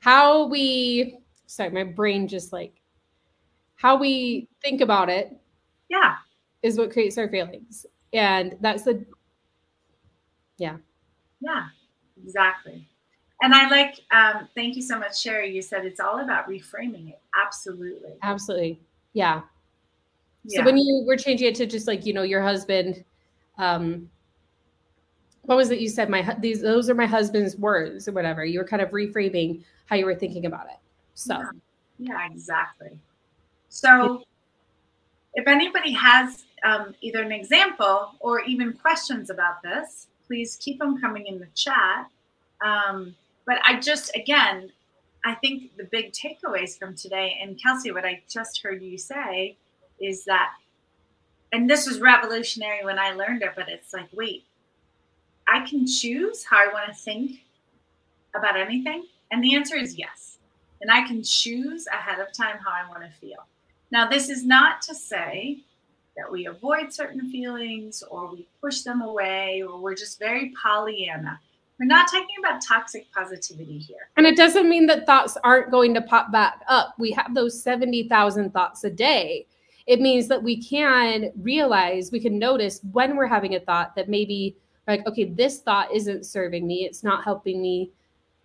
how 0.00 0.46
we 0.46 1.18
sorry, 1.46 1.70
my 1.70 1.84
brain 1.84 2.26
just 2.26 2.52
like 2.52 2.80
how 3.76 3.96
we 3.96 4.48
think 4.62 4.80
about 4.80 5.10
it 5.10 5.36
Yeah. 5.90 6.16
is 6.62 6.78
what 6.78 6.90
creates 6.92 7.18
our 7.18 7.28
feelings. 7.28 7.84
And 8.12 8.56
that's 8.60 8.84
the 8.84 9.04
yeah. 10.56 10.76
Yeah, 11.40 11.66
exactly. 12.22 12.88
And 13.44 13.52
I 13.52 13.68
like, 13.68 14.00
um, 14.10 14.48
thank 14.54 14.74
you 14.74 14.80
so 14.80 14.98
much, 14.98 15.20
Sherry. 15.20 15.54
You 15.54 15.60
said 15.60 15.84
it's 15.84 16.00
all 16.00 16.20
about 16.20 16.48
reframing 16.48 17.10
it. 17.10 17.18
Absolutely. 17.38 18.12
Absolutely. 18.22 18.80
Yeah. 19.12 19.42
Yeah. 20.44 20.60
So 20.60 20.64
when 20.64 20.78
you 20.78 21.04
were 21.06 21.18
changing 21.18 21.48
it 21.48 21.54
to 21.56 21.66
just 21.66 21.86
like, 21.86 22.06
you 22.06 22.14
know, 22.14 22.22
your 22.22 22.40
husband, 22.40 23.04
um, 23.58 24.08
what 25.42 25.56
was 25.56 25.70
it 25.70 25.78
you 25.78 25.90
said? 25.90 26.08
My 26.08 26.34
these 26.40 26.62
those 26.62 26.88
are 26.88 26.94
my 26.94 27.04
husband's 27.04 27.54
words 27.58 28.08
or 28.08 28.12
whatever. 28.12 28.46
You 28.46 28.60
were 28.60 28.64
kind 28.64 28.80
of 28.80 28.88
reframing 28.92 29.62
how 29.84 29.96
you 29.96 30.06
were 30.06 30.14
thinking 30.14 30.46
about 30.46 30.64
it. 30.68 30.78
So 31.12 31.34
Yeah. 31.34 31.50
Yeah, 31.98 32.26
exactly. 32.26 32.98
So, 33.68 34.24
if 35.34 35.46
anybody 35.46 35.92
has 35.92 36.44
um, 36.64 36.94
either 37.02 37.22
an 37.22 37.32
example 37.32 38.14
or 38.20 38.40
even 38.40 38.72
questions 38.72 39.28
about 39.28 39.62
this, 39.62 40.06
please 40.26 40.56
keep 40.56 40.78
them 40.78 40.98
coming 40.98 41.26
in 41.26 41.38
the 41.38 41.48
chat. 41.54 42.08
Um, 42.64 43.14
but 43.46 43.58
I 43.64 43.80
just, 43.80 44.14
again, 44.14 44.72
I 45.24 45.34
think 45.34 45.76
the 45.76 45.84
big 45.84 46.12
takeaways 46.12 46.78
from 46.78 46.94
today, 46.94 47.38
and 47.40 47.60
Kelsey, 47.60 47.92
what 47.92 48.04
I 48.04 48.22
just 48.28 48.62
heard 48.62 48.82
you 48.82 48.98
say 48.98 49.56
is 50.00 50.24
that, 50.24 50.50
and 51.52 51.68
this 51.68 51.86
was 51.86 52.00
revolutionary 52.00 52.84
when 52.84 52.98
I 52.98 53.12
learned 53.12 53.42
it, 53.42 53.52
but 53.56 53.68
it's 53.68 53.92
like, 53.92 54.08
wait, 54.12 54.44
I 55.48 55.64
can 55.66 55.86
choose 55.86 56.44
how 56.44 56.58
I 56.58 56.72
want 56.72 56.88
to 56.88 56.94
think 56.94 57.40
about 58.34 58.56
anything? 58.56 59.04
And 59.30 59.42
the 59.42 59.54
answer 59.54 59.76
is 59.76 59.98
yes. 59.98 60.38
And 60.80 60.90
I 60.90 61.06
can 61.06 61.22
choose 61.22 61.86
ahead 61.86 62.20
of 62.20 62.32
time 62.32 62.56
how 62.64 62.70
I 62.70 62.88
want 62.88 63.02
to 63.04 63.18
feel. 63.18 63.46
Now, 63.90 64.08
this 64.08 64.28
is 64.28 64.44
not 64.44 64.82
to 64.82 64.94
say 64.94 65.60
that 66.16 66.30
we 66.30 66.46
avoid 66.46 66.92
certain 66.92 67.30
feelings 67.30 68.02
or 68.10 68.30
we 68.30 68.46
push 68.60 68.82
them 68.82 69.02
away 69.02 69.62
or 69.66 69.78
we're 69.78 69.94
just 69.94 70.18
very 70.18 70.52
Pollyanna. 70.62 71.40
We're 71.78 71.86
not 71.86 72.08
talking 72.08 72.36
about 72.38 72.62
toxic 72.62 73.10
positivity 73.12 73.78
here. 73.78 74.08
and 74.16 74.26
it 74.26 74.36
doesn't 74.36 74.68
mean 74.68 74.86
that 74.86 75.06
thoughts 75.06 75.36
aren't 75.42 75.70
going 75.70 75.92
to 75.94 76.02
pop 76.02 76.30
back 76.30 76.60
up. 76.68 76.94
We 76.98 77.10
have 77.12 77.34
those 77.34 77.60
70,000 77.60 78.52
thoughts 78.52 78.84
a 78.84 78.90
day. 78.90 79.46
It 79.86 80.00
means 80.00 80.28
that 80.28 80.42
we 80.42 80.62
can 80.62 81.32
realize, 81.36 82.12
we 82.12 82.20
can 82.20 82.38
notice 82.38 82.80
when 82.92 83.16
we're 83.16 83.26
having 83.26 83.54
a 83.54 83.60
thought 83.60 83.94
that 83.96 84.08
maybe 84.08 84.56
like, 84.86 85.06
okay, 85.06 85.24
this 85.24 85.60
thought 85.60 85.92
isn't 85.92 86.26
serving 86.26 86.66
me. 86.66 86.84
It's 86.84 87.02
not 87.02 87.24
helping 87.24 87.60
me 87.60 87.90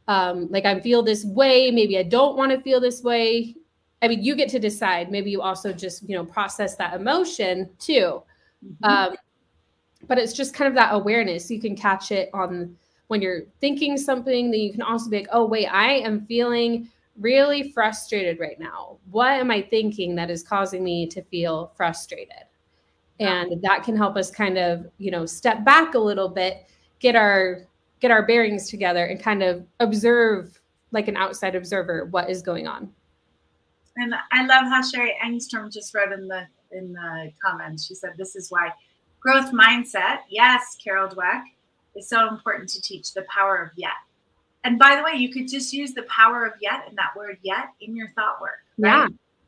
um, 0.10 0.48
like 0.50 0.65
I 0.65 0.80
feel 0.80 1.04
this 1.04 1.24
way, 1.24 1.70
maybe 1.70 2.00
I 2.00 2.04
don't 2.04 2.36
want 2.36 2.52
to 2.52 2.60
feel 2.62 2.80
this 2.80 3.04
way. 3.04 3.56
I 4.02 4.08
mean, 4.08 4.24
you 4.24 4.36
get 4.36 4.50
to 4.50 4.60
decide. 4.60 5.12
Maybe 5.12 5.30
you 5.30 5.44
also 5.44 5.72
just, 5.72 6.02
you 6.10 6.15
know, 6.15 6.26
process 6.26 6.76
that 6.78 6.96
emotion 6.96 7.70
too. 7.78 8.24
Mm-hmm. 8.65 8.84
Um, 8.84 9.15
but 10.08 10.18
it's 10.18 10.34
just 10.34 10.56
kind 10.56 10.68
of 10.68 10.74
that 10.74 10.96
awareness. 10.96 11.52
You 11.52 11.62
can 11.62 11.76
catch 11.76 12.12
it 12.12 12.32
on 12.34 12.76
when 13.10 13.24
you're 13.24 13.41
thinking 13.60 13.98
something, 13.98 14.52
then 14.52 14.60
you 14.60 14.72
can 14.72 14.84
also 14.84 15.10
be 15.10 15.17
like, 15.17 15.30
oh, 15.32 15.43
wait, 15.43 15.65
I 15.65 15.93
am 15.93 16.28
feeling 16.28 16.88
really 17.19 17.72
frustrated 17.72 18.39
right 18.39 18.60
now. 18.60 18.98
What 19.10 19.32
am 19.32 19.50
I 19.50 19.63
thinking 19.63 20.15
that 20.15 20.30
is 20.30 20.43
causing 20.43 20.84
me 20.84 21.08
to 21.08 21.24
feel 21.24 21.74
frustrated? 21.76 22.45
And 23.19 23.62
that 23.63 23.84
can 23.84 23.98
help 23.98 24.15
us 24.15 24.30
kind 24.30 24.60
of, 24.60 24.86
you 25.00 25.10
know, 25.10 25.26
step 25.26 25.65
back 25.65 25.95
a 25.95 26.00
little 26.00 26.30
bit, 26.30 26.69
get 27.00 27.15
our 27.15 27.65
get 28.00 28.12
our 28.12 28.26
bearings 28.26 28.69
together 28.69 29.06
and 29.06 29.19
kind 29.19 29.43
of 29.43 29.65
observe 29.82 30.58
like 30.91 31.10
an 31.10 31.17
outside 31.17 31.56
observer 31.56 32.06
what 32.12 32.30
is 32.30 32.41
going 32.41 32.65
on. 32.65 32.89
And 33.98 34.13
I 34.32 34.45
love 34.45 34.65
how 34.65 34.82
Sherry 34.84 35.15
Engstrom 35.26 35.74
just 35.74 35.93
wrote 35.93 36.13
in 36.13 36.28
the 36.28 36.43
in 36.72 36.93
the 36.93 37.32
comments. 37.43 37.88
She 37.88 37.95
said, 37.95 38.12
"This 38.17 38.36
is 38.36 38.52
why 38.52 38.72
growth 39.19 39.52
mindset, 39.52 40.19
yes, 40.30 40.78
Carol 40.82 41.10
Dweck, 41.10 41.41
is 42.00 42.10
so 42.10 42.28
important 42.28 42.70
to 42.70 42.82
teach 42.82 43.14
the 43.14 43.24
power 43.24 43.58
of 43.58 43.72
yet." 43.76 43.92
And 44.64 44.78
by 44.78 44.96
the 44.96 45.04
way, 45.04 45.14
you 45.20 45.30
could 45.30 45.48
just 45.48 45.72
use 45.74 45.94
the 45.94 46.04
power 46.04 46.46
of 46.46 46.54
yet 46.62 46.86
and 46.88 46.98
that 46.98 47.16
word 47.16 47.38
yet 47.44 47.70
in 47.82 47.96
your 47.96 48.10
thought 48.10 48.42
work. 48.42 48.60
Right? 48.78 48.90
Yeah. 48.90 49.08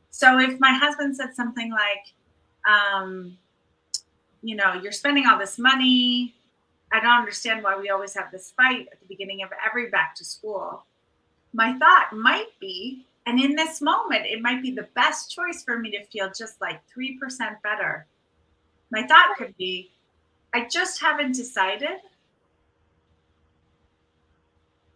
So 0.09 0.39
if 0.39 0.59
my 0.59 0.71
husband 0.71 1.15
said 1.15 1.35
something 1.35 1.71
like, 1.71 2.13
um, 2.67 3.37
you 4.41 4.55
know, 4.55 4.73
you're 4.81 4.91
spending 4.91 5.25
all 5.27 5.37
this 5.37 5.57
money. 5.57 6.33
I 6.91 6.99
don't 6.99 7.11
understand 7.11 7.63
why 7.63 7.77
we 7.77 7.89
always 7.89 8.13
have 8.15 8.31
this 8.31 8.51
fight 8.51 8.87
at 8.91 8.99
the 8.99 9.05
beginning 9.07 9.43
of 9.43 9.49
every 9.65 9.89
back 9.89 10.15
to 10.15 10.25
school. 10.25 10.83
My 11.53 11.77
thought 11.77 12.09
might 12.13 12.49
be, 12.59 13.05
and 13.25 13.39
in 13.39 13.55
this 13.55 13.81
moment, 13.81 14.25
it 14.25 14.41
might 14.41 14.61
be 14.61 14.71
the 14.71 14.87
best 14.95 15.31
choice 15.31 15.63
for 15.63 15.77
me 15.77 15.91
to 15.91 16.03
feel 16.05 16.31
just 16.35 16.59
like 16.59 16.81
3% 16.97 17.17
better. 17.61 18.05
My 18.91 19.05
thought 19.07 19.37
could 19.37 19.55
be, 19.57 19.91
I 20.53 20.67
just 20.69 20.99
haven't 20.99 21.35
decided 21.35 21.99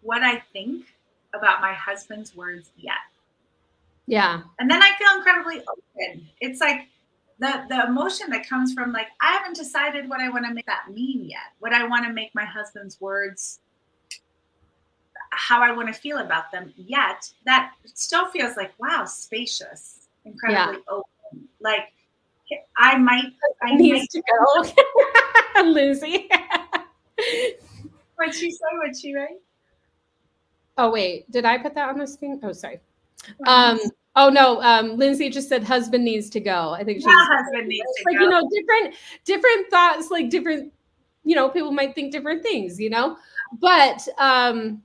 what 0.05 0.21
I 0.21 0.41
think 0.53 0.85
about 1.33 1.61
my 1.61 1.73
husband's 1.73 2.35
words 2.35 2.69
yet. 2.77 2.93
Yeah. 4.07 4.41
And 4.59 4.69
then 4.69 4.81
I 4.81 4.91
feel 4.97 5.09
incredibly 5.17 5.61
open. 5.61 6.27
It's 6.39 6.61
like 6.61 6.87
the 7.39 7.65
the 7.67 7.85
emotion 7.85 8.29
that 8.29 8.47
comes 8.47 8.73
from 8.73 8.93
like 8.93 9.07
I 9.19 9.33
haven't 9.33 9.55
decided 9.55 10.07
what 10.07 10.21
I 10.21 10.29
want 10.29 10.45
to 10.45 10.53
make 10.53 10.67
that 10.67 10.91
mean 10.93 11.25
yet. 11.25 11.51
What 11.59 11.73
I 11.73 11.85
want 11.87 12.05
to 12.05 12.13
make 12.13 12.33
my 12.35 12.45
husband's 12.45 13.01
words 13.01 13.59
how 15.31 15.61
I 15.61 15.71
want 15.71 15.93
to 15.93 15.93
feel 15.93 16.19
about 16.19 16.51
them 16.51 16.73
yet. 16.77 17.29
That 17.45 17.73
still 17.85 18.27
feels 18.27 18.55
like 18.55 18.71
wow, 18.79 19.05
spacious, 19.05 20.07
incredibly 20.23 20.75
yeah. 20.75 20.93
open. 20.93 21.47
Like 21.59 21.91
I 22.77 22.97
might 22.97 23.33
I 23.63 23.75
needs 23.75 24.07
to 24.09 24.21
go. 24.21 25.63
Lucy. 25.63 26.29
What'd 28.15 28.35
she 28.35 28.51
say? 28.51 28.59
What'd 28.77 28.97
she 28.97 29.13
write? 29.13 29.39
Oh 30.77 30.91
wait, 30.91 31.29
did 31.31 31.45
I 31.45 31.57
put 31.57 31.73
that 31.75 31.89
on 31.89 31.97
the 31.97 32.07
screen? 32.07 32.39
Oh, 32.43 32.51
sorry. 32.51 32.79
Um, 33.47 33.79
oh 34.15 34.29
no, 34.29 34.61
um, 34.61 34.97
Lindsay 34.97 35.29
just 35.29 35.49
said 35.49 35.63
husband 35.63 36.03
needs 36.03 36.29
to 36.31 36.39
go. 36.39 36.71
I 36.71 36.83
think 36.83 36.97
she's 36.97 37.07
yeah, 37.07 37.37
husband 37.37 37.67
needs 37.67 37.85
to 37.97 38.03
like, 38.05 38.17
go. 38.17 38.23
You 38.23 38.29
know, 38.29 38.49
different 38.53 38.95
different 39.23 39.69
thoughts, 39.69 40.11
like 40.11 40.29
different, 40.29 40.73
you 41.23 41.35
know, 41.35 41.49
people 41.49 41.71
might 41.71 41.95
think 41.95 42.11
different 42.11 42.43
things, 42.43 42.79
you 42.79 42.89
know. 42.89 43.17
But 43.59 44.07
um 44.17 44.81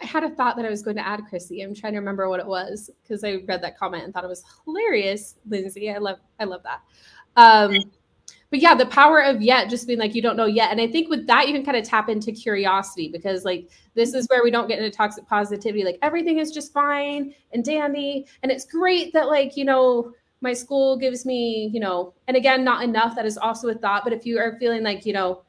I 0.00 0.06
had 0.06 0.24
a 0.24 0.30
thought 0.30 0.56
that 0.56 0.64
I 0.64 0.70
was 0.70 0.82
going 0.82 0.96
to 0.96 1.04
add, 1.04 1.24
Chrissy. 1.28 1.62
I'm 1.62 1.74
trying 1.74 1.94
to 1.94 1.98
remember 1.98 2.28
what 2.28 2.38
it 2.38 2.46
was 2.46 2.88
because 3.02 3.24
I 3.24 3.42
read 3.48 3.62
that 3.62 3.76
comment 3.76 4.04
and 4.04 4.14
thought 4.14 4.22
it 4.22 4.28
was 4.28 4.44
hilarious, 4.64 5.36
Lindsay. 5.48 5.90
I 5.90 5.98
love 5.98 6.18
I 6.38 6.44
love 6.44 6.62
that. 6.64 6.82
Um 7.36 7.76
but 8.50 8.60
yeah, 8.60 8.74
the 8.74 8.86
power 8.86 9.22
of 9.22 9.42
yet 9.42 9.68
just 9.68 9.86
being 9.86 9.98
like 9.98 10.14
you 10.14 10.22
don't 10.22 10.36
know 10.36 10.46
yet. 10.46 10.70
And 10.70 10.80
I 10.80 10.86
think 10.86 11.10
with 11.10 11.26
that 11.26 11.48
you 11.48 11.54
can 11.54 11.64
kind 11.64 11.76
of 11.76 11.84
tap 11.84 12.08
into 12.08 12.32
curiosity 12.32 13.08
because 13.08 13.44
like 13.44 13.68
this 13.94 14.14
is 14.14 14.26
where 14.28 14.42
we 14.42 14.50
don't 14.50 14.68
get 14.68 14.78
into 14.78 14.90
toxic 14.90 15.26
positivity. 15.26 15.84
Like 15.84 15.98
everything 16.00 16.38
is 16.38 16.50
just 16.50 16.72
fine 16.72 17.34
and 17.52 17.64
dandy. 17.64 18.26
And 18.42 18.50
it's 18.50 18.64
great 18.64 19.12
that 19.12 19.28
like, 19.28 19.56
you 19.56 19.64
know, 19.64 20.12
my 20.40 20.54
school 20.54 20.96
gives 20.96 21.26
me, 21.26 21.70
you 21.74 21.80
know, 21.80 22.14
and 22.26 22.36
again, 22.36 22.64
not 22.64 22.82
enough. 22.82 23.14
That 23.16 23.26
is 23.26 23.36
also 23.36 23.68
a 23.68 23.74
thought. 23.74 24.04
But 24.04 24.12
if 24.12 24.24
you 24.24 24.38
are 24.38 24.56
feeling 24.58 24.82
like, 24.82 25.04
you 25.04 25.12
know, 25.12 25.42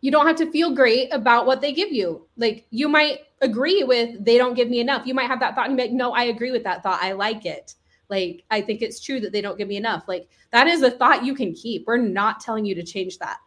you 0.00 0.10
don't 0.10 0.26
have 0.26 0.36
to 0.36 0.50
feel 0.50 0.74
great 0.74 1.08
about 1.12 1.44
what 1.44 1.60
they 1.60 1.72
give 1.72 1.90
you. 1.90 2.26
Like 2.36 2.66
you 2.70 2.88
might 2.88 3.20
agree 3.40 3.82
with 3.82 4.24
they 4.24 4.38
don't 4.38 4.54
give 4.54 4.68
me 4.68 4.80
enough. 4.80 5.06
You 5.06 5.14
might 5.14 5.26
have 5.26 5.40
that 5.40 5.56
thought 5.56 5.66
and 5.66 5.76
be 5.76 5.84
like, 5.84 5.92
no, 5.92 6.12
I 6.12 6.24
agree 6.24 6.52
with 6.52 6.62
that 6.64 6.82
thought. 6.82 7.02
I 7.02 7.12
like 7.12 7.46
it. 7.46 7.74
Like, 8.10 8.44
I 8.50 8.60
think 8.60 8.82
it's 8.82 9.00
true 9.00 9.20
that 9.20 9.32
they 9.32 9.40
don't 9.40 9.56
give 9.56 9.68
me 9.68 9.76
enough. 9.76 10.04
Like, 10.08 10.28
that 10.50 10.66
is 10.66 10.82
a 10.82 10.90
thought 10.90 11.24
you 11.24 11.34
can 11.34 11.54
keep. 11.54 11.86
We're 11.86 11.96
not 11.96 12.40
telling 12.40 12.64
you 12.64 12.74
to 12.74 12.82
change 12.82 13.18
that. 13.18 13.38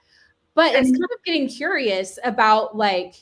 But 0.56 0.74
it's 0.74 0.90
kind 0.90 1.04
of 1.04 1.24
getting 1.26 1.48
curious 1.48 2.18
about, 2.24 2.78
like, 2.78 3.16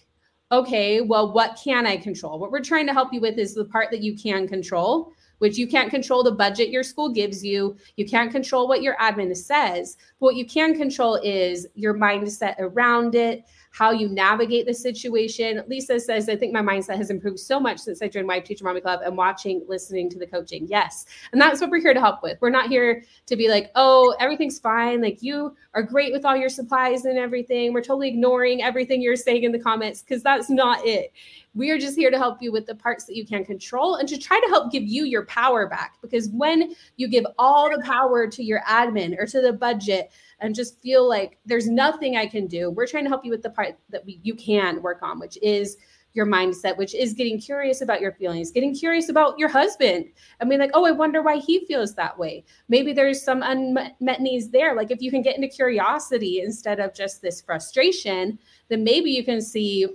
okay, 0.52 1.02
well, 1.02 1.32
what 1.32 1.60
can 1.64 1.88
I 1.88 1.98
control? 1.98 2.38
What 2.38 2.52
we're 2.52 2.62
trying 2.62 2.86
to 2.88 2.94
help 2.94 3.14
you 3.14 3.22
with 3.22 3.38
is 3.38 3.56
the 3.56 3.66
part 3.66 3.90
that 3.92 4.02
you 4.02 4.18
can 4.18 4.48
control, 4.48 5.14
which 5.40 5.58
you 5.58 5.66
can't 5.66 5.90
control 5.90 6.24
the 6.24 6.32
budget 6.32 6.70
your 6.70 6.84
school 6.84 7.10
gives 7.10 7.44
you. 7.44 7.78
You 7.96 8.06
can't 8.06 8.32
control 8.32 8.68
what 8.68 8.82
your 8.82 8.98
admin 8.98 9.36
says. 9.36 9.98
But 10.20 10.26
what 10.26 10.36
you 10.36 10.46
can 10.46 10.76
control 10.76 11.16
is 11.16 11.68
your 11.74 11.94
mindset 11.94 12.56
around 12.60 13.16
it, 13.16 13.46
how 13.72 13.92
you 13.92 14.10
navigate 14.10 14.66
the 14.66 14.74
situation. 14.74 15.64
Lisa 15.68 16.00
says, 16.00 16.28
I 16.28 16.36
think 16.36 16.54
my 16.54 16.62
mindset 16.62 16.98
has 16.98 17.10
improved 17.10 17.40
so 17.40 17.58
much 17.58 17.80
since 17.80 18.02
I 18.02 18.10
joined 18.10 18.28
Wife 18.28 18.44
Teacher 18.44 18.66
Mommy 18.66 18.82
Club 18.82 19.00
and 19.04 19.16
watching, 19.16 19.64
listening 19.68 20.10
to 20.10 20.20
the 20.20 20.28
coaching. 20.28 20.68
Yes. 20.70 21.06
And 21.32 21.42
that's 21.42 21.62
what 21.62 21.70
we're 21.70 21.80
here 21.80 21.94
to 21.94 22.00
help 22.02 22.22
with. 22.22 22.38
We're 22.42 22.50
not 22.50 22.68
here 22.68 23.04
to 23.28 23.36
be 23.38 23.48
like, 23.48 23.72
oh, 23.76 24.14
everything's 24.20 24.60
fine. 24.60 25.02
Like 25.02 25.24
you 25.24 25.56
are 25.74 25.84
great 25.84 26.12
with 26.12 26.26
all 26.26 26.36
your 26.36 26.50
supplies 26.50 27.06
and 27.06 27.18
everything. 27.18 27.72
We're 27.72 27.82
totally 27.82 28.10
ignoring 28.10 28.62
everything 28.62 29.02
you're 29.02 29.16
saying 29.16 29.44
in 29.44 29.54
the 29.54 29.60
comments 29.60 30.02
because 30.02 30.22
that's 30.22 30.50
not 30.50 30.86
it. 30.86 31.14
We 31.54 31.70
are 31.72 31.78
just 31.78 31.98
here 31.98 32.12
to 32.12 32.18
help 32.18 32.42
you 32.42 32.52
with 32.52 32.66
the 32.66 32.76
parts 32.76 33.06
that 33.06 33.16
you 33.16 33.26
can 33.26 33.44
control 33.44 33.96
and 33.96 34.08
to 34.08 34.18
try 34.18 34.40
to 34.40 34.48
help 34.48 34.72
give 34.72 34.84
you 34.84 35.06
your 35.06 35.26
power 35.26 35.68
back. 35.68 35.96
Because 36.02 36.30
when 36.30 36.76
you 36.98 37.08
give 37.10 37.26
all 37.38 37.70
the 37.70 37.82
power 37.84 38.28
to 38.28 38.44
your 38.44 38.62
admin 38.62 39.18
or 39.18 39.26
to 39.28 39.42
the 39.42 39.54
budget, 39.54 40.12
and 40.42 40.54
just 40.54 40.82
feel 40.82 41.08
like 41.08 41.38
there's 41.46 41.68
nothing 41.68 42.18
I 42.18 42.26
can 42.26 42.48
do. 42.48 42.70
We're 42.70 42.88
trying 42.88 43.06
to 43.06 43.10
help 43.10 43.24
you 43.24 43.32
with 43.32 43.44
the 43.44 43.50
part 43.50 43.78
that 43.90 44.06
we, 44.06 44.20
you 44.24 44.36
can 44.36 44.82
work 44.82 45.02
on, 45.02 45.20
which 45.20 45.38
is 45.42 45.78
your 46.14 46.26
mindset, 46.26 46.78
which 46.78 46.94
is 46.94 47.14
getting 47.14 47.40
curious 47.40 47.80
about 47.82 48.02
your 48.02 48.12
feelings, 48.12 48.52
getting 48.52 48.76
curious 48.76 49.08
about 49.08 49.40
your 49.40 49.48
husband. 49.48 50.06
I 50.42 50.46
mean, 50.46 50.60
like, 50.60 50.72
oh, 50.74 50.86
I 50.86 50.92
wonder 50.92 51.22
why 51.22 51.38
he 51.38 51.66
feels 51.66 51.96
that 51.96 52.18
way. 52.18 52.44
Maybe 52.68 52.92
there's 52.92 53.24
some 53.24 53.44
unmet 53.44 54.20
needs 54.20 54.50
there. 54.50 54.76
Like, 54.76 54.92
if 54.92 55.02
you 55.02 55.10
can 55.10 55.22
get 55.22 55.36
into 55.36 55.48
curiosity 55.48 56.42
instead 56.42 56.82
of 56.82 56.94
just 56.94 57.22
this 57.22 57.40
frustration, 57.40 58.38
then 58.68 58.84
maybe 58.84 59.10
you 59.10 59.24
can 59.24 59.42
see, 59.42 59.88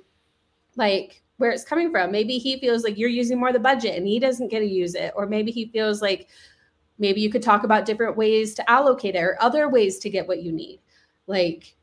like, 0.77 1.23
where 1.37 1.51
it's 1.51 1.65
coming 1.65 1.91
from. 1.91 2.11
Maybe 2.11 2.39
he 2.39 2.59
feels 2.59 2.83
like 2.83 2.97
you're 2.97 3.11
using 3.11 3.39
more 3.39 3.49
of 3.49 3.55
the 3.55 3.61
budget 3.61 3.97
and 3.97 4.07
he 4.07 4.19
doesn't 4.19 4.49
get 4.49 4.61
to 4.61 4.67
use 4.67 4.95
it. 4.95 5.13
Or 5.15 5.27
maybe 5.27 5.51
he 5.53 5.67
feels 5.67 6.01
like 6.01 6.29
maybe 6.99 7.21
you 7.21 7.31
could 7.31 7.43
talk 7.43 7.65
about 7.65 7.85
different 7.85 8.17
ways 8.17 8.55
to 8.55 8.71
allocate 8.71 9.15
it 9.15 9.23
or 9.23 9.37
other 9.41 9.69
ways 9.69 9.99
to 10.01 10.11
get 10.11 10.27
what 10.27 10.43
you 10.43 10.53
need. 10.53 10.81
Like 11.27 11.75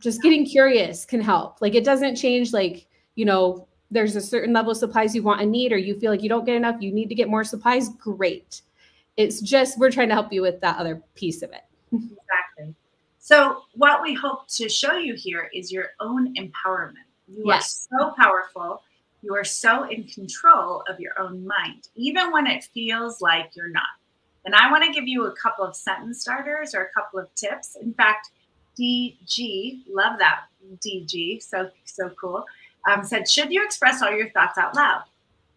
just 0.00 0.22
getting 0.22 0.44
curious 0.44 1.04
can 1.04 1.20
help. 1.20 1.60
Like 1.60 1.74
it 1.74 1.84
doesn't 1.84 2.16
change 2.16 2.52
like 2.52 2.86
you 3.14 3.24
know 3.24 3.66
there's 3.90 4.16
a 4.16 4.20
certain 4.20 4.52
level 4.52 4.72
of 4.72 4.78
supplies 4.78 5.14
you 5.14 5.22
want 5.22 5.42
and 5.42 5.50
need 5.50 5.72
or 5.72 5.76
you 5.76 5.98
feel 5.98 6.10
like 6.10 6.22
you 6.22 6.28
don't 6.28 6.46
get 6.46 6.56
enough 6.56 6.80
you 6.80 6.90
need 6.92 7.08
to 7.08 7.14
get 7.14 7.28
more 7.28 7.44
supplies 7.44 7.88
great. 7.90 8.62
It's 9.16 9.40
just 9.40 9.78
we're 9.78 9.90
trying 9.90 10.08
to 10.08 10.14
help 10.14 10.32
you 10.32 10.42
with 10.42 10.60
that 10.60 10.78
other 10.78 11.02
piece 11.14 11.42
of 11.42 11.50
it. 11.50 11.62
Exactly. 11.92 12.74
So 13.18 13.62
what 13.74 14.02
we 14.02 14.14
hope 14.14 14.48
to 14.48 14.68
show 14.68 14.96
you 14.96 15.14
here 15.14 15.50
is 15.54 15.70
your 15.70 15.90
own 16.00 16.34
empowerment. 16.34 17.06
You 17.28 17.44
yes. 17.46 17.88
are 17.92 18.00
so 18.00 18.14
powerful. 18.16 18.82
You 19.22 19.34
are 19.36 19.44
so 19.44 19.84
in 19.84 20.04
control 20.04 20.82
of 20.88 20.98
your 20.98 21.12
own 21.20 21.46
mind 21.46 21.88
even 21.94 22.32
when 22.32 22.46
it 22.46 22.64
feels 22.74 23.20
like 23.20 23.54
you're 23.54 23.68
not 23.70 23.84
and 24.44 24.54
I 24.54 24.70
want 24.70 24.84
to 24.84 24.92
give 24.92 25.06
you 25.06 25.26
a 25.26 25.32
couple 25.32 25.64
of 25.64 25.76
sentence 25.76 26.20
starters 26.20 26.74
or 26.74 26.82
a 26.82 26.92
couple 26.92 27.18
of 27.18 27.32
tips. 27.34 27.76
In 27.80 27.94
fact, 27.94 28.30
DG, 28.78 29.82
love 29.88 30.18
that 30.18 30.42
DG, 30.84 31.42
so 31.42 31.70
so 31.84 32.10
cool. 32.10 32.44
Um, 32.88 33.04
said, 33.04 33.28
should 33.28 33.52
you 33.52 33.64
express 33.64 34.02
all 34.02 34.10
your 34.10 34.30
thoughts 34.30 34.58
out 34.58 34.74
loud? 34.74 35.04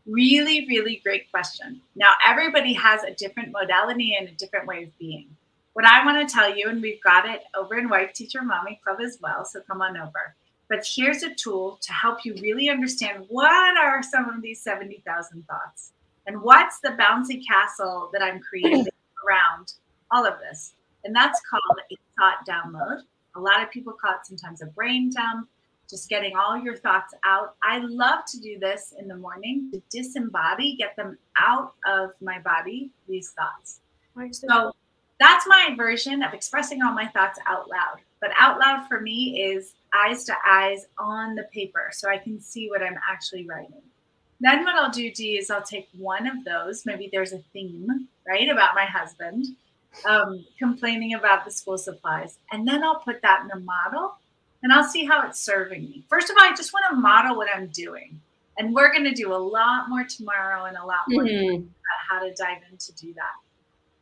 Really, 0.06 0.68
really 0.68 1.02
great 1.04 1.32
question. 1.32 1.82
Now, 1.96 2.14
everybody 2.28 2.74
has 2.74 3.04
a 3.04 3.16
different 3.16 3.52
modality 3.52 4.16
and 4.20 4.30
a 4.30 4.34
different 4.34 4.68
way 4.68 4.84
of 4.84 4.98
being. 5.00 5.28
What 5.74 5.86
I 5.86 6.06
want 6.06 6.28
to 6.28 6.34
tell 6.34 6.56
you, 6.56 6.70
and 6.70 6.82
we've 6.82 7.02
got 7.02 7.28
it 7.28 7.44
over 7.58 7.76
in 7.78 7.90
Wife 7.90 8.14
Teacher 8.14 8.44
Mommy 8.44 8.80
Club 8.84 9.00
as 9.02 9.18
well, 9.22 9.44
so 9.44 9.62
come 9.62 9.82
on 9.82 9.98
over. 9.98 10.36
But 10.70 10.88
here's 10.88 11.24
a 11.24 11.34
tool 11.34 11.80
to 11.82 11.94
help 11.94 12.24
you 12.24 12.36
really 12.36 12.70
understand 12.70 13.26
what 13.28 13.78
are 13.78 14.04
some 14.04 14.30
of 14.30 14.42
these 14.42 14.62
70,000 14.62 15.46
thoughts. 15.48 15.92
And 16.28 16.42
what's 16.42 16.80
the 16.80 16.90
bouncy 16.90 17.42
castle 17.48 18.10
that 18.14 18.22
I'm 18.22 18.40
creating 18.40 18.88
around 19.28 19.74
all 20.12 20.26
of 20.26 20.40
this? 20.40 20.74
And 21.04 21.16
that's 21.16 21.42
called 21.50 21.80
a 21.92 21.98
thought 22.18 22.46
download. 22.48 23.02
A 23.36 23.40
lot 23.40 23.62
of 23.62 23.70
people 23.70 23.94
call 23.94 24.14
it 24.14 24.26
sometimes 24.26 24.62
a 24.62 24.68
brain 24.68 25.12
dump. 25.12 25.48
just 25.90 26.10
getting 26.10 26.36
all 26.36 26.58
your 26.58 26.76
thoughts 26.76 27.14
out. 27.24 27.56
I 27.64 27.80
love 27.80 28.26
to 28.30 28.40
do 28.40 28.58
this 28.58 28.94
in 28.98 29.08
the 29.08 29.16
morning 29.16 29.72
to 29.72 29.82
disembody, 29.96 30.78
get 30.78 30.96
them 30.96 31.18
out 31.38 31.74
of 31.88 32.12
my 32.22 32.40
body, 32.40 32.90
these 33.08 33.32
thoughts. 33.32 33.82
So 34.32 34.72
that's 35.20 35.46
my 35.48 35.76
version 35.78 36.24
of 36.24 36.34
expressing 36.34 36.82
all 36.82 36.94
my 36.94 37.08
thoughts 37.08 37.40
out 37.46 37.70
loud. 37.70 38.00
But 38.20 38.32
out 38.40 38.60
loud 38.60 38.88
for 38.88 39.02
me 39.02 39.42
is 39.42 39.74
eyes 39.94 40.24
to 40.26 40.34
eyes 40.48 40.88
on 40.98 41.36
the 41.36 41.44
paper 41.54 41.90
so 41.92 42.10
I 42.10 42.18
can 42.18 42.42
see 42.42 42.70
what 42.70 42.82
I'm 42.82 42.98
actually 43.10 43.46
writing. 43.46 43.82
Then 44.42 44.64
what 44.64 44.76
I'll 44.76 44.92
do, 44.92 45.12
Dee, 45.12 45.38
is 45.38 45.50
I'll 45.50 45.64
take 45.64 45.88
one 45.98 46.28
of 46.28 46.44
those. 46.44 46.86
Maybe 46.86 47.10
there's 47.12 47.34
a 47.34 47.40
theme, 47.54 48.08
right, 48.28 48.50
about 48.50 48.76
my 48.76 48.86
husband 48.86 49.46
um, 50.04 50.46
complaining 50.60 51.14
about 51.14 51.46
the 51.46 51.52
school 51.52 51.78
supplies. 51.78 52.38
And 52.52 52.68
then 52.68 52.84
I'll 52.84 53.00
put 53.00 53.22
that 53.22 53.44
in 53.44 53.52
a 53.52 53.60
model 53.62 54.16
and 54.64 54.74
I'll 54.74 54.84
see 54.84 55.06
how 55.06 55.28
it's 55.28 55.40
serving 55.40 55.84
me. 55.84 56.04
First 56.10 56.30
of 56.30 56.36
all, 56.40 56.44
I 56.44 56.56
just 56.56 56.74
want 56.74 56.86
to 56.90 56.96
model 56.96 57.38
what 57.38 57.48
I'm 57.56 57.68
doing. 57.68 58.20
And 58.58 58.74
we're 58.74 58.92
going 58.92 59.04
to 59.04 59.14
do 59.14 59.34
a 59.34 59.38
lot 59.38 59.90
more 59.90 60.06
tomorrow 60.06 60.66
and 60.66 60.78
a 60.78 60.86
lot 60.86 61.02
more 61.08 61.24
mm-hmm. 61.24 61.56
about 61.56 62.00
how 62.10 62.20
to 62.20 62.34
dive 62.34 62.62
in 62.72 62.78
to 62.78 62.96
do 62.96 63.14
that. 63.14 63.34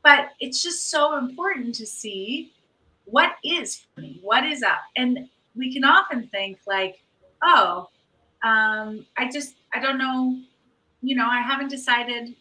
But 0.03 0.31
it's 0.39 0.61
just 0.61 0.89
so 0.89 1.17
important 1.17 1.75
to 1.75 1.85
see 1.85 2.51
what 3.05 3.35
is 3.43 3.75
for 3.75 4.01
me, 4.01 4.19
what 4.21 4.45
is 4.45 4.63
up. 4.63 4.81
And 4.95 5.27
we 5.55 5.73
can 5.73 5.83
often 5.83 6.27
think 6.27 6.59
like, 6.67 7.01
oh, 7.41 7.89
um, 8.43 9.05
I 9.17 9.29
just, 9.31 9.55
I 9.73 9.79
don't 9.79 9.97
know, 9.97 10.37
you 11.01 11.15
know, 11.15 11.27
I 11.27 11.41
haven't 11.41 11.69
decided 11.69 12.35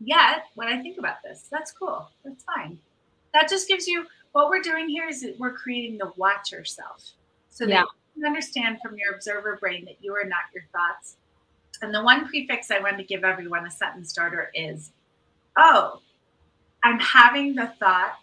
yet 0.00 0.44
what 0.54 0.68
I 0.68 0.80
think 0.80 0.98
about 0.98 1.22
this. 1.22 1.48
That's 1.50 1.72
cool. 1.72 2.08
That's 2.24 2.44
fine. 2.44 2.78
That 3.32 3.48
just 3.48 3.68
gives 3.68 3.86
you 3.86 4.06
what 4.32 4.48
we're 4.48 4.62
doing 4.62 4.88
here 4.88 5.08
is 5.08 5.22
that 5.22 5.38
we're 5.38 5.52
creating 5.52 5.98
the 5.98 6.12
watcher 6.16 6.64
self. 6.64 7.10
So 7.48 7.64
yeah. 7.64 7.80
that 7.80 7.86
you 8.14 8.22
can 8.22 8.26
understand 8.26 8.78
from 8.82 8.96
your 8.96 9.14
observer 9.14 9.56
brain 9.60 9.84
that 9.86 9.96
you 10.00 10.14
are 10.14 10.24
not 10.24 10.42
your 10.54 10.64
thoughts. 10.72 11.16
And 11.82 11.94
the 11.94 12.02
one 12.02 12.26
prefix 12.26 12.70
I 12.70 12.80
want 12.80 12.98
to 12.98 13.04
give 13.04 13.24
everyone 13.24 13.66
a 13.66 13.70
sentence 13.70 14.10
starter 14.10 14.50
is, 14.54 14.92
oh, 15.56 16.00
I'm 16.82 16.98
having 17.00 17.54
the 17.54 17.72
thought 17.78 18.18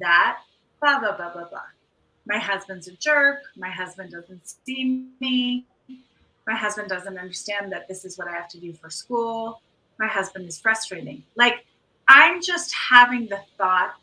that 0.00 0.38
blah, 0.80 0.98
blah, 1.00 1.16
blah, 1.16 1.32
blah, 1.32 1.48
blah. 1.48 1.62
My 2.26 2.38
husband's 2.38 2.88
a 2.88 2.92
jerk. 2.92 3.38
My 3.56 3.70
husband 3.70 4.12
doesn't 4.12 4.54
see 4.64 5.06
me. 5.20 5.66
My 6.48 6.56
husband 6.56 6.88
doesn't 6.88 7.18
understand 7.18 7.70
that 7.72 7.86
this 7.88 8.06
is 8.06 8.16
what 8.16 8.26
I 8.26 8.32
have 8.32 8.48
to 8.48 8.58
do 8.58 8.72
for 8.72 8.88
school. 8.88 9.60
My 9.98 10.06
husband 10.06 10.48
is 10.48 10.58
frustrating. 10.58 11.22
Like, 11.36 11.66
I'm 12.08 12.40
just 12.40 12.74
having 12.74 13.26
the 13.26 13.40
thought 13.58 13.96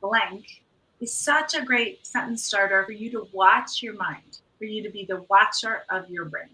blank 0.00 0.62
is 1.00 1.12
such 1.12 1.54
a 1.54 1.64
great 1.64 2.06
sentence 2.06 2.44
starter 2.44 2.84
for 2.84 2.92
you 2.92 3.10
to 3.10 3.26
watch 3.32 3.82
your 3.82 3.94
mind, 3.94 4.38
for 4.58 4.64
you 4.64 4.80
to 4.84 4.90
be 4.90 5.06
the 5.06 5.22
watcher 5.28 5.82
of 5.90 6.08
your 6.08 6.26
brain. 6.26 6.50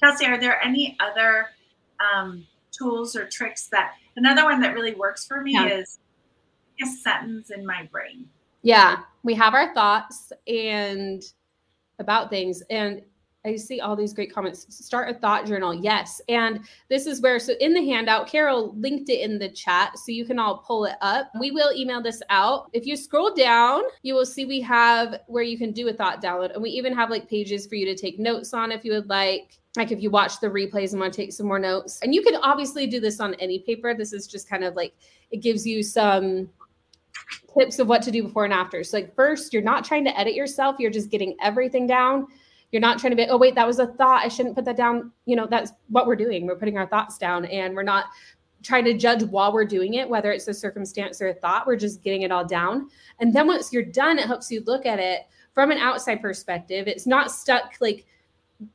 Kelsey, 0.00 0.26
are 0.26 0.38
there 0.38 0.64
any 0.64 0.96
other 1.00 1.46
um, 1.98 2.46
tools 2.70 3.16
or 3.16 3.26
tricks 3.26 3.66
that 3.72 3.94
another 4.14 4.44
one 4.44 4.60
that 4.60 4.72
really 4.72 4.94
works 4.94 5.26
for 5.26 5.40
me 5.40 5.54
yeah. 5.54 5.66
is 5.66 5.98
a 6.80 6.86
sentence 6.86 7.50
in 7.50 7.66
my 7.66 7.88
brain? 7.90 8.28
Yeah, 8.62 8.98
we 9.24 9.34
have 9.34 9.52
our 9.52 9.74
thoughts 9.74 10.32
and 10.46 11.24
about 11.98 12.30
things. 12.30 12.62
And 12.70 13.02
I 13.46 13.56
see 13.56 13.80
all 13.80 13.94
these 13.94 14.14
great 14.14 14.32
comments. 14.32 14.66
Start 14.74 15.10
a 15.10 15.14
thought 15.18 15.44
journal. 15.46 15.74
Yes. 15.74 16.20
And 16.28 16.60
this 16.88 17.06
is 17.06 17.20
where, 17.20 17.38
so 17.38 17.52
in 17.60 17.74
the 17.74 17.84
handout, 17.84 18.26
Carol 18.26 18.74
linked 18.76 19.10
it 19.10 19.20
in 19.20 19.38
the 19.38 19.50
chat 19.50 19.98
so 19.98 20.12
you 20.12 20.24
can 20.24 20.38
all 20.38 20.58
pull 20.58 20.86
it 20.86 20.96
up. 21.02 21.30
We 21.38 21.50
will 21.50 21.70
email 21.76 22.00
this 22.00 22.22
out. 22.30 22.70
If 22.72 22.86
you 22.86 22.96
scroll 22.96 23.34
down, 23.34 23.82
you 24.02 24.14
will 24.14 24.24
see 24.24 24.46
we 24.46 24.62
have 24.62 25.20
where 25.26 25.42
you 25.42 25.58
can 25.58 25.72
do 25.72 25.88
a 25.88 25.92
thought 25.92 26.22
download. 26.22 26.54
And 26.54 26.62
we 26.62 26.70
even 26.70 26.94
have 26.94 27.10
like 27.10 27.28
pages 27.28 27.66
for 27.66 27.74
you 27.74 27.84
to 27.84 27.94
take 27.94 28.18
notes 28.18 28.54
on 28.54 28.72
if 28.72 28.82
you 28.82 28.92
would 28.92 29.10
like. 29.10 29.58
Like 29.76 29.92
if 29.92 30.02
you 30.02 30.08
watch 30.08 30.40
the 30.40 30.46
replays 30.46 30.92
and 30.92 31.00
want 31.00 31.12
to 31.12 31.16
take 31.16 31.32
some 31.32 31.46
more 31.46 31.58
notes. 31.58 32.00
And 32.02 32.14
you 32.14 32.22
can 32.22 32.36
obviously 32.36 32.86
do 32.86 33.00
this 33.00 33.20
on 33.20 33.34
any 33.34 33.58
paper. 33.58 33.92
This 33.92 34.14
is 34.14 34.26
just 34.26 34.48
kind 34.48 34.64
of 34.64 34.74
like, 34.74 34.94
it 35.30 35.42
gives 35.42 35.66
you 35.66 35.82
some 35.82 36.48
tips 37.58 37.78
of 37.78 37.88
what 37.88 38.00
to 38.02 38.10
do 38.10 38.22
before 38.22 38.44
and 38.44 38.54
after. 38.54 38.82
So, 38.84 38.98
like, 38.98 39.14
first, 39.14 39.52
you're 39.52 39.62
not 39.62 39.84
trying 39.84 40.04
to 40.04 40.18
edit 40.18 40.34
yourself, 40.34 40.76
you're 40.78 40.90
just 40.90 41.10
getting 41.10 41.36
everything 41.42 41.86
down 41.86 42.26
you're 42.74 42.80
not 42.80 42.98
trying 42.98 43.12
to 43.12 43.16
be, 43.16 43.24
oh, 43.28 43.36
wait, 43.36 43.54
that 43.54 43.68
was 43.68 43.78
a 43.78 43.86
thought. 43.86 44.24
I 44.24 44.28
shouldn't 44.28 44.56
put 44.56 44.64
that 44.64 44.76
down. 44.76 45.12
You 45.26 45.36
know, 45.36 45.46
that's 45.48 45.70
what 45.90 46.08
we're 46.08 46.16
doing. 46.16 46.44
We're 46.44 46.56
putting 46.56 46.76
our 46.76 46.88
thoughts 46.88 47.18
down 47.18 47.44
and 47.44 47.72
we're 47.72 47.84
not 47.84 48.06
trying 48.64 48.84
to 48.86 48.98
judge 48.98 49.22
while 49.22 49.52
we're 49.52 49.64
doing 49.64 49.94
it, 49.94 50.08
whether 50.08 50.32
it's 50.32 50.48
a 50.48 50.54
circumstance 50.54 51.22
or 51.22 51.28
a 51.28 51.34
thought. 51.34 51.68
We're 51.68 51.76
just 51.76 52.02
getting 52.02 52.22
it 52.22 52.32
all 52.32 52.44
down. 52.44 52.88
And 53.20 53.32
then 53.32 53.46
once 53.46 53.72
you're 53.72 53.84
done, 53.84 54.18
it 54.18 54.26
helps 54.26 54.50
you 54.50 54.60
look 54.66 54.86
at 54.86 54.98
it 54.98 55.20
from 55.52 55.70
an 55.70 55.78
outside 55.78 56.20
perspective. 56.20 56.88
It's 56.88 57.06
not 57.06 57.30
stuck 57.30 57.74
like 57.80 58.06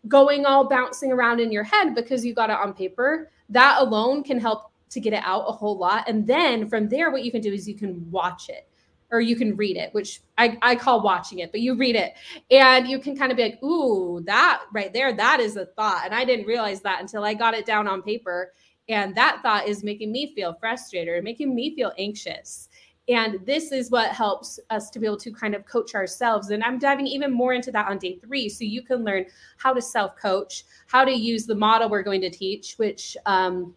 going 0.08 0.46
all 0.46 0.70
bouncing 0.70 1.12
around 1.12 1.42
in 1.42 1.52
your 1.52 1.66
head 1.66 1.94
because 1.94 2.24
you 2.24 2.34
got 2.34 2.50
it 2.50 2.56
on 2.56 2.74
paper. 2.74 3.30
That 3.50 3.82
alone 3.82 4.24
can 4.24 4.40
help 4.40 4.72
to 4.92 5.02
get 5.02 5.12
it 5.12 5.24
out 5.26 5.44
a 5.46 5.52
whole 5.52 5.78
lot. 5.78 6.08
And 6.08 6.26
then 6.26 6.70
from 6.70 6.88
there, 6.88 7.12
what 7.12 7.26
you 7.26 7.34
can 7.34 7.42
do 7.42 7.52
is 7.52 7.68
you 7.68 7.76
can 7.76 8.10
watch 8.10 8.48
it 8.48 8.69
or 9.12 9.22
you 9.22 9.36
can 9.36 9.56
read 9.56 9.78
it, 9.78 9.94
which 9.94 10.22
I, 10.38 10.58
I 10.62 10.76
call 10.76 11.02
watching 11.02 11.40
it, 11.40 11.52
but 11.52 11.62
you 11.62 11.76
read 11.76 11.96
it 11.96 12.14
and 12.52 12.88
you 12.88 13.00
can 13.00 13.18
kind 13.18 13.32
of 13.32 13.38
be 13.38 13.44
like, 13.44 13.64
ooh, 13.64 14.22
that 14.26 14.64
right 14.72 14.94
there, 14.94 15.14
that 15.14 15.40
is 15.40 15.58
a 15.58 15.66
thought. 15.66 16.04
And 16.06 16.14
I 16.14 16.26
didn't 16.26 16.46
realize 16.46 16.82
that 16.82 17.02
until 17.02 17.24
I 17.24 17.34
got 17.34 17.54
it 17.54 17.66
down 17.66 17.88
on 17.88 18.02
paper. 18.02 18.54
And 18.88 19.16
that 19.16 19.42
thought 19.44 19.68
is 19.68 19.84
making 19.84 20.12
me 20.12 20.34
feel 20.34 20.56
frustrated 20.60 21.24
making 21.24 21.54
me 21.54 21.76
feel 21.76 21.92
anxious. 21.98 22.70
And 23.08 23.44
this 23.44 23.72
is 23.72 23.90
what 23.90 24.12
helps 24.12 24.60
us 24.70 24.92
to 24.92 25.00
be 25.00 25.08
able 25.08 25.18
to 25.18 25.32
kind 25.32 25.56
of 25.56 25.66
coach 25.66 25.96
ourselves. 25.96 26.52
And 26.52 26.64
I'm 26.64 26.78
diving 26.78 27.08
even 27.08 27.34
more 27.34 27.54
into 27.54 27.72
that 27.72 27.88
on 27.88 27.98
day 27.98 28.20
three. 28.24 28.48
So 28.50 28.64
you 28.64 28.84
can 28.84 29.04
learn 29.04 29.26
how 29.58 29.74
to 29.74 29.82
self 29.82 30.16
coach, 30.16 30.64
how 30.86 31.04
to 31.04 31.12
use 31.12 31.48
the 31.48 31.56
model 31.56 31.90
we're 31.90 32.04
going 32.04 32.22
to 32.22 32.30
teach, 32.30 32.76
which 32.78 33.18
um, 33.26 33.74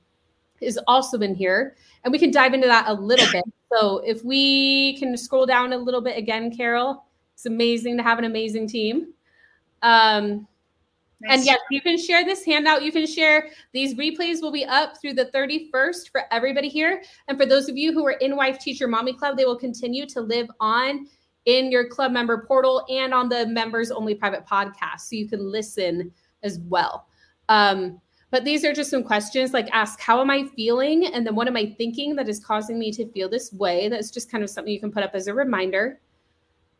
is 0.60 0.78
also 0.86 1.18
in 1.20 1.34
here. 1.34 1.76
And 2.04 2.12
we 2.12 2.18
can 2.18 2.30
dive 2.30 2.52
into 2.52 2.66
that 2.66 2.88
a 2.88 2.92
little 2.92 3.26
bit. 3.32 3.44
So 3.72 3.98
if 3.98 4.24
we 4.24 4.98
can 4.98 5.16
scroll 5.16 5.46
down 5.46 5.72
a 5.72 5.78
little 5.78 6.00
bit 6.00 6.18
again, 6.18 6.54
Carol, 6.54 7.04
it's 7.34 7.46
amazing 7.46 7.96
to 7.96 8.02
have 8.02 8.18
an 8.18 8.24
amazing 8.24 8.68
team. 8.68 9.14
Um, 9.82 10.46
nice. 11.20 11.38
And 11.38 11.44
yes, 11.44 11.58
you 11.70 11.80
can 11.80 11.96
share 11.96 12.24
this 12.24 12.44
handout. 12.44 12.82
You 12.82 12.92
can 12.92 13.06
share 13.06 13.48
these 13.72 13.94
replays 13.94 14.42
will 14.42 14.52
be 14.52 14.64
up 14.64 15.00
through 15.00 15.14
the 15.14 15.26
31st 15.26 16.10
for 16.10 16.22
everybody 16.30 16.68
here. 16.68 17.02
And 17.28 17.38
for 17.38 17.46
those 17.46 17.68
of 17.68 17.76
you 17.76 17.92
who 17.92 18.06
are 18.06 18.12
in 18.12 18.36
Wife 18.36 18.58
Teacher 18.58 18.86
Mommy 18.86 19.14
Club, 19.14 19.36
they 19.36 19.44
will 19.44 19.58
continue 19.58 20.06
to 20.06 20.20
live 20.20 20.48
on 20.60 21.06
in 21.46 21.72
your 21.72 21.88
club 21.88 22.12
member 22.12 22.44
portal 22.46 22.84
and 22.88 23.12
on 23.12 23.28
the 23.28 23.46
members 23.46 23.90
only 23.90 24.14
private 24.14 24.46
podcast. 24.46 25.00
So 25.00 25.16
you 25.16 25.28
can 25.28 25.50
listen 25.50 26.12
as 26.42 26.60
well. 26.60 27.06
Um, 27.48 28.00
but 28.32 28.44
these 28.44 28.64
are 28.64 28.72
just 28.72 28.88
some 28.90 29.04
questions 29.04 29.52
like 29.52 29.68
ask, 29.72 30.00
how 30.00 30.18
am 30.22 30.30
I 30.30 30.46
feeling? 30.56 31.04
And 31.04 31.26
then 31.26 31.34
what 31.34 31.48
am 31.48 31.56
I 31.56 31.74
thinking 31.76 32.16
that 32.16 32.30
is 32.30 32.42
causing 32.42 32.78
me 32.78 32.90
to 32.92 33.06
feel 33.12 33.28
this 33.28 33.52
way? 33.52 33.90
That's 33.90 34.10
just 34.10 34.30
kind 34.30 34.42
of 34.42 34.48
something 34.48 34.72
you 34.72 34.80
can 34.80 34.90
put 34.90 35.02
up 35.02 35.14
as 35.14 35.26
a 35.26 35.34
reminder. 35.34 36.00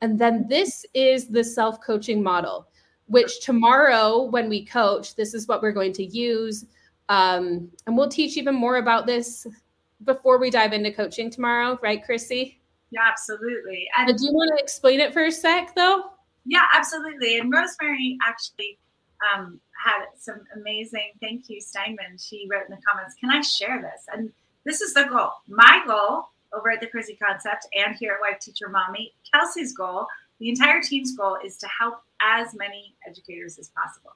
And 0.01 0.19
then 0.19 0.47
this 0.49 0.87
is 0.95 1.29
the 1.29 1.45
self 1.45 1.79
coaching 1.83 2.23
model, 2.23 2.69
which 3.07 3.45
tomorrow, 3.45 4.23
when 4.23 4.49
we 4.49 4.65
coach, 4.65 5.15
this 5.15 5.35
is 5.35 5.47
what 5.47 5.61
we're 5.61 5.73
going 5.73 5.93
to 5.93 6.07
use. 6.07 6.65
Um, 7.11 7.71
and 7.87 7.99
we'll 7.99 8.09
teach 8.09 8.39
even 8.39 8.55
more 8.55 8.79
about 8.79 9.07
this 9.07 9.47
before 10.05 10.39
we 10.39 10.49
dive 10.49 10.73
into 10.73 10.91
coaching 10.91 11.31
tomorrow, 11.31 11.79
right, 11.83 12.03
Chrissy? 12.03 12.63
Yeah, 12.93 13.01
absolutely. 13.07 13.87
And 13.99 14.09
do 14.17 14.25
you 14.25 14.33
want 14.33 14.57
to 14.57 14.63
explain 14.63 15.01
it 15.01 15.13
for 15.13 15.27
a 15.27 15.31
sec, 15.31 15.75
though? 15.75 16.13
Yeah, 16.47 16.65
absolutely. 16.73 17.39
And 17.39 17.53
Rosemary 17.53 18.17
actually 18.27 18.79
um, 19.35 19.61
had 19.85 20.07
some 20.19 20.41
amazing 20.57 21.13
thank 21.21 21.49
you, 21.49 21.61
Steinman. 21.61 22.19
She 22.19 22.47
wrote 22.51 22.65
in 22.69 22.75
the 22.75 22.83
comments, 22.87 23.15
Can 23.21 23.31
I 23.31 23.41
share 23.41 23.81
this? 23.81 24.07
And 24.13 24.33
this 24.65 24.81
is 24.81 24.95
the 24.95 25.05
goal. 25.05 25.31
My 25.49 25.83
goal 25.87 26.29
over 26.53 26.71
at 26.71 26.81
the 26.81 26.87
Crazy 26.87 27.17
Concept 27.17 27.67
and 27.75 27.97
here 27.97 28.13
at 28.15 28.21
Wife 28.21 28.41
Teacher 28.41 28.69
Mommy, 28.69 29.13
Kelsey's 29.33 29.75
goal, 29.75 30.07
the 30.39 30.49
entire 30.49 30.83
team's 30.83 31.17
goal 31.17 31.39
is 31.45 31.57
to 31.59 31.69
help 31.79 32.03
as 32.21 32.55
many 32.55 32.95
educators 33.09 33.59
as 33.59 33.71
possible. 33.71 34.13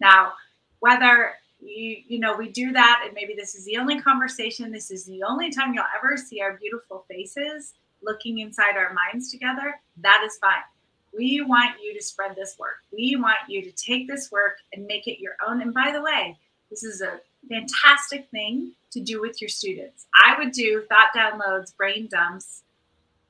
Now, 0.00 0.32
whether 0.80 1.32
you 1.60 1.96
you 2.06 2.18
know 2.18 2.36
we 2.36 2.48
do 2.48 2.72
that 2.72 3.02
and 3.04 3.14
maybe 3.14 3.34
this 3.34 3.54
is 3.54 3.64
the 3.64 3.76
only 3.76 4.00
conversation 4.00 4.72
this 4.72 4.90
is 4.90 5.04
the 5.04 5.22
only 5.22 5.50
time 5.50 5.72
you'll 5.72 5.84
ever 5.96 6.16
see 6.16 6.40
our 6.40 6.56
beautiful 6.56 7.04
faces 7.08 7.74
looking 8.02 8.40
inside 8.40 8.76
our 8.76 8.92
minds 8.92 9.30
together 9.30 9.80
that 9.98 10.22
is 10.26 10.36
fine 10.38 10.62
we 11.16 11.42
want 11.42 11.72
you 11.82 11.94
to 11.94 12.02
spread 12.02 12.34
this 12.36 12.58
work. 12.58 12.76
We 12.92 13.16
want 13.16 13.38
you 13.48 13.62
to 13.62 13.72
take 13.72 14.08
this 14.08 14.30
work 14.30 14.58
and 14.72 14.86
make 14.86 15.06
it 15.06 15.20
your 15.20 15.36
own. 15.46 15.60
And 15.60 15.74
by 15.74 15.90
the 15.92 16.02
way, 16.02 16.36
this 16.70 16.82
is 16.82 17.02
a 17.02 17.20
fantastic 17.48 18.28
thing 18.30 18.72
to 18.92 19.00
do 19.00 19.20
with 19.20 19.40
your 19.40 19.48
students. 19.48 20.06
I 20.24 20.38
would 20.38 20.52
do 20.52 20.84
thought 20.88 21.10
downloads, 21.14 21.76
brain 21.76 22.08
dumps 22.10 22.62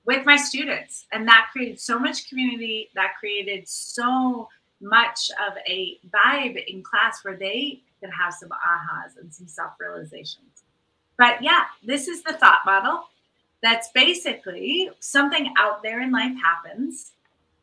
with 0.04 0.24
my 0.26 0.36
students. 0.36 1.06
And 1.12 1.26
that 1.28 1.48
created 1.52 1.80
so 1.80 1.98
much 1.98 2.28
community, 2.28 2.90
that 2.94 3.14
created 3.18 3.68
so 3.68 4.48
much 4.80 5.30
of 5.48 5.56
a 5.68 5.98
vibe 6.10 6.62
in 6.66 6.82
class 6.82 7.24
where 7.24 7.36
they 7.36 7.80
could 8.00 8.10
have 8.10 8.34
some 8.34 8.50
ahas 8.50 9.20
and 9.20 9.32
some 9.32 9.46
self 9.46 9.72
realizations. 9.80 10.64
But 11.18 11.42
yeah, 11.42 11.64
this 11.84 12.08
is 12.08 12.22
the 12.22 12.32
thought 12.32 12.60
model. 12.66 13.04
That's 13.62 13.90
basically 13.94 14.90
something 14.98 15.52
out 15.56 15.82
there 15.84 16.00
in 16.02 16.10
life 16.10 16.36
happens 16.42 17.12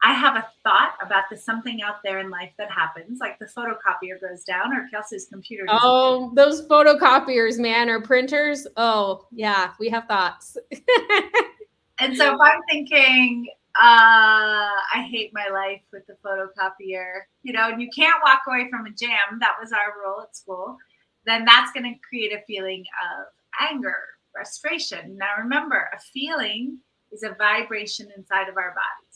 I 0.01 0.13
have 0.13 0.37
a 0.37 0.47
thought 0.63 0.95
about 1.01 1.25
the 1.29 1.35
something 1.35 1.81
out 1.81 1.97
there 2.03 2.19
in 2.19 2.29
life 2.29 2.51
that 2.57 2.71
happens, 2.71 3.19
like 3.19 3.37
the 3.37 3.45
photocopier 3.45 4.19
goes 4.21 4.43
down 4.45 4.73
or 4.73 4.87
Kelsey's 4.89 5.25
computer. 5.25 5.65
Oh, 5.67 6.31
those 6.35 6.65
photocopiers, 6.67 7.59
man, 7.59 7.89
or 7.89 8.01
printers. 8.01 8.65
Oh, 8.77 9.25
yeah, 9.31 9.71
we 9.77 9.89
have 9.89 10.05
thoughts. 10.05 10.55
and 11.99 12.15
so 12.15 12.33
if 12.33 12.39
I'm 12.41 12.61
thinking, 12.69 13.47
uh, 13.77 14.71
I 14.95 15.07
hate 15.09 15.31
my 15.33 15.49
life 15.49 15.81
with 15.91 16.07
the 16.07 16.15
photocopier, 16.25 17.21
you 17.43 17.51
know, 17.51 17.69
and 17.69 17.81
you 17.81 17.89
can't 17.93 18.21
walk 18.23 18.41
away 18.47 18.69
from 18.69 18.85
a 18.85 18.91
jam. 18.91 19.39
That 19.39 19.55
was 19.59 19.73
our 19.73 19.93
rule 20.01 20.21
at 20.21 20.35
school. 20.35 20.77
Then 21.25 21.43
that's 21.43 21.73
going 21.73 21.83
to 21.83 21.99
create 22.07 22.31
a 22.31 22.41
feeling 22.47 22.85
of 23.11 23.27
anger, 23.69 23.97
frustration. 24.31 25.17
Now, 25.17 25.37
remember, 25.37 25.89
a 25.93 25.99
feeling 26.13 26.79
is 27.11 27.23
a 27.23 27.35
vibration 27.37 28.07
inside 28.15 28.47
of 28.49 28.57
our 28.57 28.71
bodies. 28.71 29.08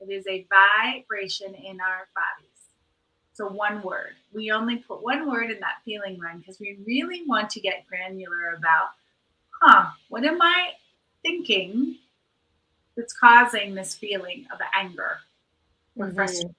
It 0.00 0.10
is 0.10 0.26
a 0.26 0.46
vibration 0.48 1.54
in 1.54 1.80
our 1.80 2.08
bodies. 2.14 2.50
So, 3.32 3.48
one 3.48 3.82
word. 3.82 4.14
We 4.32 4.50
only 4.50 4.76
put 4.76 5.02
one 5.02 5.30
word 5.30 5.50
in 5.50 5.60
that 5.60 5.82
feeling 5.84 6.18
line 6.18 6.38
because 6.38 6.58
we 6.58 6.78
really 6.86 7.22
want 7.26 7.50
to 7.50 7.60
get 7.60 7.86
granular 7.86 8.54
about, 8.56 8.90
huh, 9.60 9.90
what 10.08 10.24
am 10.24 10.40
I 10.40 10.70
thinking 11.22 11.96
that's 12.96 13.12
causing 13.12 13.74
this 13.74 13.94
feeling 13.94 14.46
of 14.52 14.58
anger 14.74 15.18
or 15.96 16.06
mm-hmm. 16.06 16.14
frustration 16.16 16.54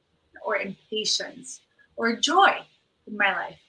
or 0.45 0.57
impatience 0.57 1.61
or 1.95 2.15
joy 2.15 2.57
in 3.07 3.17
my 3.17 3.33
life? 3.33 3.59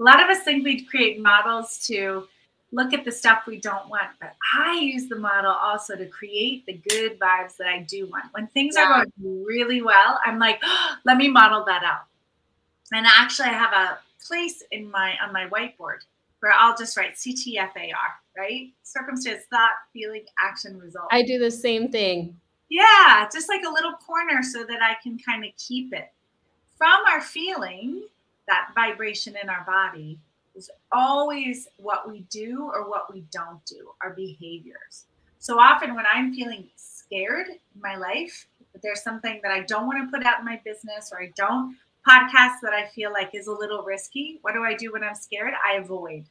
A 0.00 0.02
lot 0.02 0.22
of 0.22 0.28
us 0.28 0.42
think 0.42 0.64
we 0.64 0.84
create 0.84 1.20
models 1.20 1.78
to 1.86 2.26
look 2.72 2.92
at 2.92 3.04
the 3.04 3.12
stuff 3.12 3.42
we 3.46 3.58
don't 3.58 3.88
want. 3.88 4.08
But 4.20 4.34
I 4.56 4.78
use 4.80 5.08
the 5.08 5.16
model 5.16 5.52
also 5.52 5.94
to 5.94 6.06
create 6.06 6.66
the 6.66 6.72
good 6.72 7.20
vibes 7.20 7.56
that 7.58 7.68
I 7.68 7.80
do 7.80 8.06
want. 8.06 8.24
When 8.32 8.48
things 8.48 8.74
yeah. 8.76 8.84
are 8.84 9.04
going 9.04 9.44
really 9.44 9.82
well, 9.82 10.18
I'm 10.24 10.38
like, 10.38 10.58
oh, 10.64 10.96
let 11.04 11.16
me 11.16 11.28
model 11.28 11.64
that 11.66 11.84
out. 11.84 12.06
And 12.92 13.06
actually, 13.06 13.48
I 13.48 13.52
have 13.52 13.72
a 13.72 13.98
place 14.26 14.62
in 14.70 14.90
my 14.90 15.14
on 15.24 15.32
my 15.32 15.46
whiteboard 15.48 15.98
where 16.40 16.52
I'll 16.52 16.76
just 16.76 16.96
write 16.96 17.14
CTFAR, 17.14 17.94
right? 18.36 18.72
Circumstance, 18.82 19.44
thought, 19.48 19.70
feeling, 19.92 20.24
action, 20.42 20.78
result. 20.78 21.06
I 21.12 21.22
do 21.22 21.38
the 21.38 21.50
same 21.50 21.90
thing. 21.90 22.36
Yeah, 22.68 23.28
just 23.32 23.48
like 23.48 23.62
a 23.64 23.70
little 23.70 23.92
corner 23.92 24.42
so 24.42 24.64
that 24.64 24.82
I 24.82 24.96
can 25.02 25.18
kind 25.18 25.44
of 25.44 25.50
keep 25.56 25.92
it 25.92 26.10
from 26.76 27.00
our 27.08 27.20
feeling, 27.20 28.02
that 28.48 28.70
vibration 28.74 29.36
in 29.40 29.48
our 29.48 29.64
body 29.64 30.18
is 30.54 30.70
always 30.92 31.68
what 31.76 32.08
we 32.08 32.20
do 32.30 32.70
or 32.72 32.88
what 32.88 33.12
we 33.12 33.24
don't 33.32 33.64
do, 33.66 33.90
our 34.02 34.14
behaviors. 34.14 35.06
So 35.38 35.58
often 35.58 35.94
when 35.94 36.04
I'm 36.12 36.34
feeling 36.34 36.68
scared 36.76 37.48
in 37.48 37.80
my 37.80 37.96
life, 37.96 38.46
that 38.72 38.82
there's 38.82 39.02
something 39.02 39.40
that 39.42 39.52
I 39.52 39.60
don't 39.60 39.86
want 39.86 40.04
to 40.04 40.16
put 40.16 40.26
out 40.26 40.38
in 40.38 40.44
my 40.44 40.60
business 40.64 41.10
or 41.12 41.22
I 41.22 41.32
don't 41.36 41.76
podcast 42.08 42.60
that 42.62 42.72
I 42.72 42.88
feel 42.94 43.12
like 43.12 43.34
is 43.34 43.46
a 43.46 43.52
little 43.52 43.82
risky, 43.82 44.38
what 44.42 44.54
do 44.54 44.64
I 44.64 44.74
do 44.74 44.92
when 44.92 45.04
I'm 45.04 45.14
scared? 45.14 45.54
I 45.64 45.76
avoid. 45.76 46.24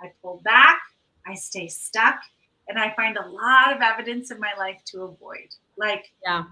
I 0.00 0.12
pull 0.22 0.40
back, 0.44 0.80
I 1.26 1.34
stay 1.34 1.68
stuck, 1.68 2.20
and 2.68 2.78
I 2.78 2.94
find 2.94 3.16
a 3.16 3.28
lot 3.28 3.74
of 3.74 3.82
evidence 3.82 4.30
in 4.30 4.38
my 4.38 4.52
life 4.58 4.80
to 4.86 5.02
avoid. 5.02 5.48
Like, 5.76 6.12
yeah, 6.24 6.44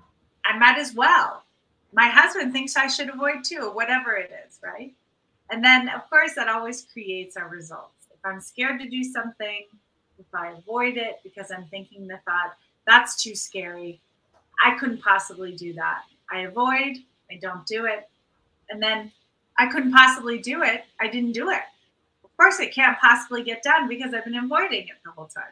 I 0.44 0.58
might 0.58 0.78
as 0.78 0.94
well. 0.94 1.44
My 1.92 2.08
husband 2.08 2.52
thinks 2.52 2.76
I 2.76 2.88
should 2.88 3.08
avoid 3.08 3.44
too, 3.44 3.70
whatever 3.72 4.16
it 4.16 4.30
is, 4.46 4.58
right? 4.62 4.94
And 5.50 5.64
then, 5.64 5.88
of 5.88 6.08
course, 6.08 6.34
that 6.34 6.48
always 6.48 6.86
creates 6.92 7.36
our 7.36 7.48
results. 7.48 8.06
If 8.10 8.18
I'm 8.24 8.40
scared 8.40 8.80
to 8.80 8.88
do 8.88 9.04
something, 9.04 9.64
if 10.18 10.26
I 10.34 10.52
avoid 10.52 10.96
it 10.96 11.20
because 11.22 11.50
I'm 11.50 11.66
thinking 11.66 12.06
the 12.06 12.18
thought, 12.24 12.56
that's 12.86 13.22
too 13.22 13.34
scary, 13.34 14.00
I 14.64 14.76
couldn't 14.78 15.02
possibly 15.02 15.52
do 15.54 15.72
that. 15.74 16.02
I 16.30 16.40
avoid, 16.40 16.96
I 17.30 17.36
don't 17.40 17.66
do 17.66 17.86
it. 17.86 18.08
And 18.70 18.82
then 18.82 19.12
I 19.58 19.66
couldn't 19.66 19.92
possibly 19.92 20.38
do 20.38 20.62
it. 20.62 20.84
I 21.00 21.08
didn't 21.08 21.32
do 21.32 21.50
it. 21.50 21.62
Of 22.24 22.36
course, 22.36 22.58
it 22.60 22.74
can't 22.74 22.98
possibly 22.98 23.42
get 23.42 23.62
done 23.62 23.88
because 23.88 24.14
I've 24.14 24.24
been 24.24 24.36
avoiding 24.36 24.88
it 24.88 24.96
the 25.04 25.10
whole 25.12 25.28
time. 25.28 25.44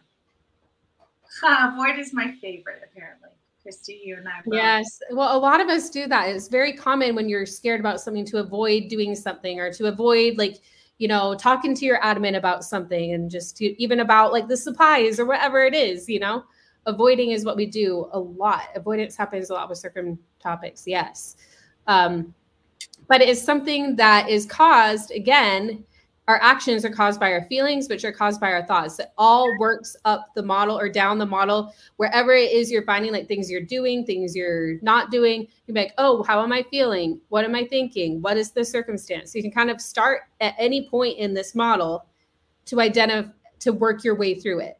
avoid 1.72 1.98
is 1.98 2.12
my 2.12 2.32
favorite, 2.40 2.82
apparently. 2.84 3.28
Chrissy, 3.62 4.02
you 4.04 4.16
and 4.16 4.28
I. 4.28 4.40
Both. 4.44 4.54
Yes. 4.54 4.98
Well, 5.10 5.36
a 5.36 5.38
lot 5.38 5.60
of 5.60 5.68
us 5.68 5.88
do 5.88 6.06
that. 6.08 6.28
It's 6.28 6.48
very 6.48 6.72
common 6.72 7.14
when 7.14 7.28
you're 7.28 7.46
scared 7.46 7.80
about 7.80 8.00
something 8.00 8.24
to 8.26 8.38
avoid 8.38 8.88
doing 8.88 9.14
something 9.14 9.60
or 9.60 9.72
to 9.74 9.86
avoid 9.86 10.36
like, 10.36 10.56
you 10.98 11.08
know, 11.08 11.34
talking 11.34 11.74
to 11.74 11.84
your 11.84 12.00
admin 12.00 12.36
about 12.36 12.64
something 12.64 13.12
and 13.12 13.30
just 13.30 13.56
to, 13.58 13.82
even 13.82 14.00
about 14.00 14.32
like 14.32 14.48
the 14.48 14.56
supplies 14.56 15.20
or 15.20 15.26
whatever 15.26 15.64
it 15.64 15.74
is, 15.74 16.08
you 16.08 16.18
know. 16.18 16.44
Avoiding 16.86 17.30
is 17.30 17.44
what 17.44 17.56
we 17.56 17.66
do 17.66 18.08
a 18.12 18.18
lot. 18.18 18.64
Avoidance 18.74 19.14
happens 19.14 19.50
a 19.50 19.54
lot 19.54 19.68
with 19.68 19.78
certain 19.78 20.18
topics. 20.40 20.84
Yes. 20.84 21.36
Um, 21.86 22.34
but 23.06 23.20
it 23.20 23.28
is 23.28 23.40
something 23.40 23.94
that 23.96 24.28
is 24.28 24.46
caused 24.46 25.12
again 25.12 25.84
our 26.28 26.40
actions 26.40 26.84
are 26.84 26.90
caused 26.90 27.18
by 27.18 27.32
our 27.32 27.44
feelings, 27.46 27.88
which 27.88 28.04
are 28.04 28.12
caused 28.12 28.40
by 28.40 28.52
our 28.52 28.64
thoughts. 28.64 28.98
It 28.98 29.08
all 29.18 29.48
works 29.58 29.96
up 30.04 30.28
the 30.36 30.42
model 30.42 30.78
or 30.78 30.88
down 30.88 31.18
the 31.18 31.26
model, 31.26 31.74
wherever 31.96 32.32
it 32.32 32.52
is 32.52 32.70
you're 32.70 32.84
finding 32.84 33.12
like 33.12 33.26
things 33.26 33.50
you're 33.50 33.60
doing, 33.60 34.04
things 34.04 34.36
you're 34.36 34.80
not 34.82 35.10
doing. 35.10 35.48
You're 35.66 35.74
like, 35.74 35.94
oh, 35.98 36.22
how 36.22 36.42
am 36.42 36.52
I 36.52 36.62
feeling? 36.70 37.20
What 37.28 37.44
am 37.44 37.54
I 37.54 37.66
thinking? 37.66 38.22
What 38.22 38.36
is 38.36 38.52
the 38.52 38.64
circumstance? 38.64 39.32
So 39.32 39.38
you 39.38 39.42
can 39.42 39.50
kind 39.50 39.70
of 39.70 39.80
start 39.80 40.22
at 40.40 40.54
any 40.58 40.88
point 40.88 41.18
in 41.18 41.34
this 41.34 41.54
model 41.54 42.06
to 42.66 42.80
identify 42.80 43.30
to 43.62 43.72
work 43.72 44.02
your 44.02 44.16
way 44.16 44.34
through 44.34 44.60
it. 44.60 44.78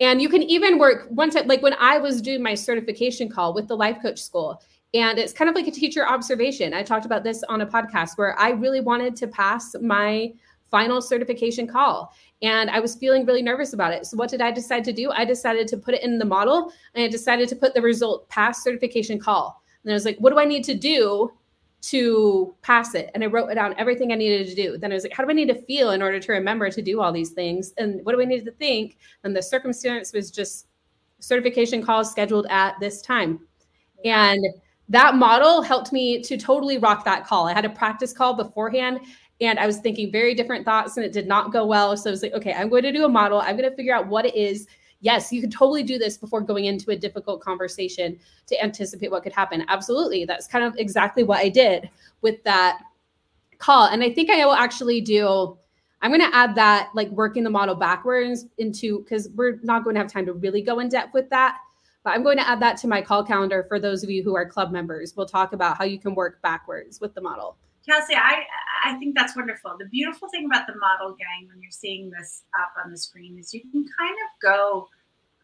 And 0.00 0.20
you 0.20 0.28
can 0.28 0.42
even 0.42 0.78
work 0.78 1.06
one 1.10 1.30
time, 1.30 1.46
like 1.46 1.62
when 1.62 1.74
I 1.74 1.98
was 1.98 2.20
doing 2.20 2.42
my 2.42 2.54
certification 2.54 3.28
call 3.28 3.54
with 3.54 3.68
the 3.68 3.76
life 3.76 3.98
coach 4.02 4.20
school, 4.20 4.60
and 4.94 5.18
it's 5.18 5.32
kind 5.32 5.48
of 5.48 5.54
like 5.54 5.66
a 5.66 5.70
teacher 5.70 6.06
observation. 6.06 6.74
I 6.74 6.82
talked 6.82 7.06
about 7.06 7.22
this 7.22 7.42
on 7.44 7.60
a 7.60 7.66
podcast 7.66 8.16
where 8.16 8.38
I 8.38 8.50
really 8.50 8.80
wanted 8.80 9.16
to 9.16 9.26
pass 9.26 9.74
my 9.80 10.32
final 10.70 11.00
certification 11.00 11.66
call. 11.66 12.12
And 12.42 12.70
I 12.70 12.80
was 12.80 12.96
feeling 12.96 13.24
really 13.24 13.42
nervous 13.42 13.72
about 13.72 13.92
it. 13.92 14.06
So, 14.06 14.16
what 14.16 14.30
did 14.30 14.42
I 14.42 14.50
decide 14.50 14.84
to 14.84 14.92
do? 14.92 15.10
I 15.10 15.24
decided 15.24 15.68
to 15.68 15.76
put 15.76 15.94
it 15.94 16.02
in 16.02 16.18
the 16.18 16.24
model 16.24 16.72
and 16.94 17.04
I 17.04 17.08
decided 17.08 17.48
to 17.50 17.56
put 17.56 17.74
the 17.74 17.82
result 17.82 18.28
pass 18.28 18.62
certification 18.62 19.18
call. 19.18 19.62
And 19.84 19.92
I 19.92 19.94
was 19.94 20.04
like, 20.04 20.18
what 20.18 20.30
do 20.30 20.38
I 20.38 20.44
need 20.44 20.64
to 20.64 20.74
do 20.74 21.32
to 21.82 22.54
pass 22.62 22.94
it? 22.94 23.10
And 23.14 23.22
I 23.22 23.28
wrote 23.28 23.54
down 23.54 23.74
everything 23.78 24.12
I 24.12 24.16
needed 24.16 24.48
to 24.48 24.54
do. 24.54 24.76
Then 24.76 24.90
I 24.90 24.94
was 24.94 25.04
like, 25.04 25.12
how 25.12 25.24
do 25.24 25.30
I 25.30 25.34
need 25.34 25.48
to 25.48 25.62
feel 25.62 25.92
in 25.92 26.02
order 26.02 26.18
to 26.18 26.32
remember 26.32 26.68
to 26.70 26.82
do 26.82 27.00
all 27.00 27.12
these 27.12 27.30
things? 27.30 27.72
And 27.78 28.04
what 28.04 28.12
do 28.12 28.20
I 28.20 28.24
need 28.24 28.44
to 28.44 28.50
think? 28.50 28.98
And 29.24 29.34
the 29.34 29.42
circumstance 29.42 30.12
was 30.12 30.30
just 30.30 30.66
certification 31.20 31.82
calls 31.82 32.10
scheduled 32.10 32.46
at 32.50 32.78
this 32.80 33.00
time. 33.00 33.40
And 34.04 34.44
that 34.88 35.14
model 35.14 35.62
helped 35.62 35.92
me 35.92 36.22
to 36.22 36.36
totally 36.36 36.78
rock 36.78 37.04
that 37.04 37.26
call. 37.26 37.48
I 37.48 37.54
had 37.54 37.64
a 37.64 37.70
practice 37.70 38.12
call 38.12 38.34
beforehand 38.34 39.00
and 39.40 39.58
I 39.58 39.66
was 39.66 39.78
thinking 39.78 40.10
very 40.10 40.34
different 40.34 40.64
thoughts 40.64 40.96
and 40.96 41.04
it 41.04 41.12
did 41.12 41.26
not 41.26 41.52
go 41.52 41.66
well. 41.66 41.96
So 41.96 42.10
I 42.10 42.12
was 42.12 42.22
like, 42.22 42.32
okay, 42.32 42.54
I'm 42.54 42.68
going 42.68 42.84
to 42.84 42.92
do 42.92 43.04
a 43.04 43.08
model. 43.08 43.40
I'm 43.40 43.56
going 43.56 43.68
to 43.68 43.76
figure 43.76 43.94
out 43.94 44.06
what 44.06 44.24
it 44.24 44.34
is. 44.34 44.66
Yes, 45.00 45.30
you 45.30 45.42
could 45.42 45.52
totally 45.52 45.82
do 45.82 45.98
this 45.98 46.16
before 46.16 46.40
going 46.40 46.64
into 46.64 46.90
a 46.90 46.96
difficult 46.96 47.42
conversation 47.42 48.18
to 48.46 48.62
anticipate 48.62 49.10
what 49.10 49.22
could 49.22 49.34
happen. 49.34 49.64
Absolutely. 49.68 50.24
That's 50.24 50.46
kind 50.46 50.64
of 50.64 50.74
exactly 50.78 51.22
what 51.22 51.38
I 51.38 51.50
did 51.50 51.90
with 52.22 52.42
that 52.44 52.78
call. 53.58 53.88
And 53.88 54.02
I 54.02 54.10
think 54.10 54.30
I 54.30 54.44
will 54.46 54.54
actually 54.54 55.02
do, 55.02 55.58
I'm 56.00 56.10
going 56.10 56.28
to 56.28 56.34
add 56.34 56.54
that 56.54 56.90
like 56.94 57.10
working 57.10 57.44
the 57.44 57.50
model 57.50 57.74
backwards 57.74 58.46
into, 58.56 59.00
because 59.00 59.28
we're 59.34 59.60
not 59.62 59.84
going 59.84 59.94
to 59.94 60.00
have 60.00 60.10
time 60.10 60.24
to 60.26 60.32
really 60.32 60.62
go 60.62 60.78
in 60.78 60.88
depth 60.88 61.12
with 61.12 61.28
that. 61.28 61.58
But 62.02 62.14
I'm 62.14 62.22
going 62.22 62.38
to 62.38 62.48
add 62.48 62.60
that 62.60 62.78
to 62.78 62.88
my 62.88 63.02
call 63.02 63.22
calendar 63.22 63.64
for 63.68 63.78
those 63.78 64.02
of 64.02 64.10
you 64.10 64.22
who 64.22 64.34
are 64.34 64.48
club 64.48 64.72
members. 64.72 65.14
We'll 65.14 65.26
talk 65.26 65.52
about 65.52 65.76
how 65.76 65.84
you 65.84 65.98
can 65.98 66.14
work 66.14 66.40
backwards 66.40 67.00
with 67.00 67.14
the 67.14 67.20
model. 67.20 67.58
Kelsey, 67.88 68.14
I 68.14 68.44
I 68.84 68.94
think 68.98 69.14
that's 69.14 69.36
wonderful. 69.36 69.76
The 69.78 69.86
beautiful 69.86 70.28
thing 70.28 70.46
about 70.46 70.66
the 70.66 70.74
model 70.76 71.10
gang 71.10 71.48
when 71.48 71.60
you're 71.60 71.70
seeing 71.70 72.10
this 72.10 72.42
up 72.60 72.72
on 72.82 72.90
the 72.90 72.98
screen 72.98 73.38
is 73.38 73.54
you 73.54 73.60
can 73.60 73.84
kind 73.98 74.14
of 74.24 74.40
go 74.42 74.88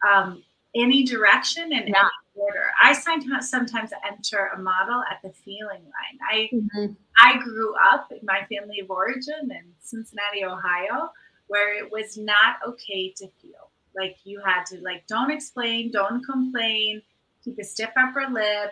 um, 0.07 0.43
any 0.75 1.03
direction 1.03 1.71
and 1.71 1.87
yeah. 1.87 1.99
any 1.99 2.09
order. 2.35 2.71
I 2.81 2.93
sometimes 2.93 3.91
enter 4.05 4.49
a 4.55 4.59
model 4.59 5.03
at 5.09 5.21
the 5.23 5.31
feeling 5.31 5.81
line. 5.83 6.19
I 6.29 6.49
mm-hmm. 6.53 6.93
I 7.17 7.37
grew 7.37 7.75
up 7.75 8.11
in 8.11 8.19
my 8.23 8.45
family 8.51 8.79
of 8.79 8.89
origin 8.89 9.51
in 9.51 9.63
Cincinnati, 9.79 10.43
Ohio, 10.43 11.11
where 11.47 11.77
it 11.77 11.91
was 11.91 12.17
not 12.17 12.57
okay 12.67 13.13
to 13.17 13.27
feel. 13.41 13.71
Like 13.95 14.17
you 14.23 14.41
had 14.43 14.65
to 14.67 14.81
like 14.81 15.05
don't 15.07 15.31
explain, 15.31 15.91
don't 15.91 16.25
complain, 16.25 17.01
keep 17.43 17.59
a 17.59 17.63
stiff 17.63 17.91
upper 17.95 18.25
lip, 18.31 18.71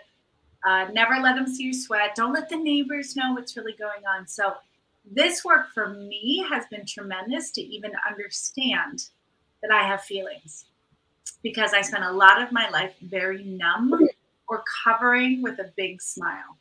uh, 0.66 0.88
never 0.94 1.20
let 1.22 1.36
them 1.36 1.48
see 1.48 1.64
you 1.64 1.74
sweat. 1.74 2.16
Don't 2.16 2.34
let 2.34 2.50
the 2.50 2.58
neighbors 2.58 3.16
know 3.16 3.34
what's 3.34 3.58
really 3.58 3.76
going 3.78 4.04
on. 4.18 4.28
So, 4.28 4.54
this 5.04 5.44
work 5.44 5.74
for 5.74 5.90
me 5.90 6.46
has 6.48 6.66
been 6.70 6.86
tremendous 6.86 7.50
to 7.52 7.62
even 7.62 7.92
understand 8.08 9.08
that 9.64 9.72
I 9.72 9.82
have 9.84 10.04
feelings 10.04 10.66
because 11.42 11.74
I 11.74 11.82
spent 11.82 12.04
a 12.04 12.12
lot 12.12 12.40
of 12.40 12.52
my 12.52 12.70
life 12.70 12.94
very 13.02 13.44
numb 13.44 14.08
or 14.48 14.64
covering 14.84 15.42
with 15.42 15.60
a 15.60 15.72
big 15.76 16.02
smile. 16.02 16.58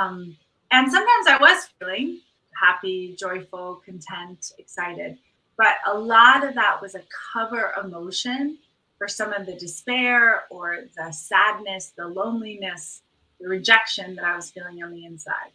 Um, 0.00 0.36
and 0.70 0.90
sometimes 0.90 1.26
I 1.26 1.38
was 1.40 1.68
feeling 1.78 2.20
happy, 2.60 3.16
joyful, 3.18 3.82
content, 3.84 4.52
excited. 4.58 5.18
But 5.56 5.76
a 5.86 5.98
lot 5.98 6.46
of 6.46 6.54
that 6.54 6.80
was 6.80 6.94
a 6.94 7.02
cover 7.32 7.74
emotion 7.82 8.58
for 8.98 9.08
some 9.08 9.32
of 9.32 9.46
the 9.46 9.54
despair 9.54 10.44
or 10.50 10.84
the 10.96 11.12
sadness, 11.12 11.92
the 11.96 12.06
loneliness 12.06 13.02
the 13.40 13.48
rejection 13.48 14.14
that 14.16 14.24
I 14.24 14.36
was 14.36 14.50
feeling 14.50 14.82
on 14.82 14.92
the 14.92 15.04
inside. 15.04 15.52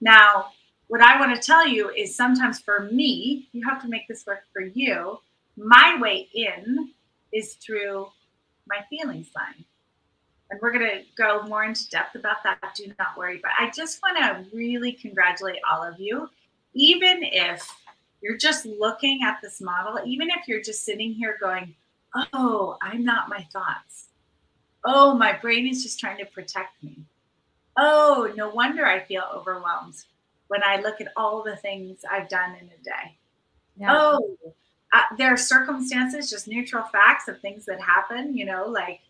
Now, 0.00 0.52
what 0.88 1.02
I 1.02 1.20
want 1.20 1.34
to 1.34 1.46
tell 1.46 1.66
you 1.66 1.90
is 1.90 2.14
sometimes 2.14 2.60
for 2.60 2.88
me, 2.90 3.48
you 3.52 3.68
have 3.68 3.82
to 3.82 3.88
make 3.88 4.08
this 4.08 4.26
work 4.26 4.44
for 4.52 4.62
you. 4.62 5.18
My 5.56 5.98
way 6.00 6.28
in 6.32 6.90
is 7.32 7.54
through 7.54 8.08
my 8.66 8.78
feelings 8.88 9.28
line. 9.36 9.64
And 10.50 10.58
we're 10.62 10.72
going 10.72 10.88
to 10.88 11.02
go 11.16 11.42
more 11.42 11.64
into 11.64 11.88
depth 11.90 12.14
about 12.14 12.38
that. 12.44 12.58
Do 12.74 12.90
not 12.98 13.18
worry. 13.18 13.38
But 13.42 13.50
I 13.58 13.70
just 13.70 14.00
want 14.02 14.16
to 14.18 14.56
really 14.56 14.92
congratulate 14.92 15.58
all 15.70 15.82
of 15.82 16.00
you. 16.00 16.30
Even 16.72 17.18
if 17.22 17.70
you're 18.22 18.38
just 18.38 18.64
looking 18.64 19.20
at 19.22 19.40
this 19.42 19.60
model, 19.60 20.00
even 20.06 20.30
if 20.30 20.48
you're 20.48 20.62
just 20.62 20.84
sitting 20.84 21.12
here 21.12 21.36
going, 21.38 21.74
oh, 22.32 22.78
I'm 22.80 23.04
not 23.04 23.28
my 23.28 23.46
thoughts. 23.52 24.06
Oh, 24.84 25.14
my 25.14 25.36
brain 25.36 25.66
is 25.66 25.82
just 25.82 26.00
trying 26.00 26.18
to 26.18 26.24
protect 26.24 26.82
me. 26.82 27.04
Oh, 27.78 28.30
no 28.36 28.50
wonder 28.50 28.84
I 28.84 29.04
feel 29.04 29.22
overwhelmed 29.32 29.94
when 30.48 30.62
I 30.64 30.80
look 30.80 31.00
at 31.00 31.12
all 31.16 31.42
the 31.42 31.56
things 31.56 32.00
I've 32.10 32.28
done 32.28 32.56
in 32.56 32.66
a 32.66 32.82
day. 32.82 33.16
Yeah. 33.78 33.94
Oh, 33.96 34.36
uh, 34.92 35.02
there 35.16 35.32
are 35.32 35.36
circumstances, 35.36 36.30
just 36.30 36.48
neutral 36.48 36.84
facts 36.84 37.28
of 37.28 37.40
things 37.40 37.64
that 37.66 37.80
happen, 37.80 38.36
you 38.36 38.44
know, 38.44 38.66
like 38.66 39.00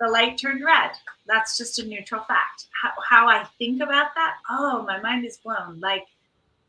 the 0.00 0.08
light 0.08 0.38
turned 0.38 0.64
red. 0.64 0.92
That's 1.26 1.58
just 1.58 1.78
a 1.78 1.86
neutral 1.86 2.22
fact. 2.24 2.66
How, 2.80 2.92
how 3.08 3.28
I 3.28 3.44
think 3.58 3.82
about 3.82 4.14
that, 4.14 4.36
oh, 4.50 4.84
my 4.86 5.00
mind 5.00 5.24
is 5.24 5.38
blown. 5.38 5.80
Like, 5.80 6.04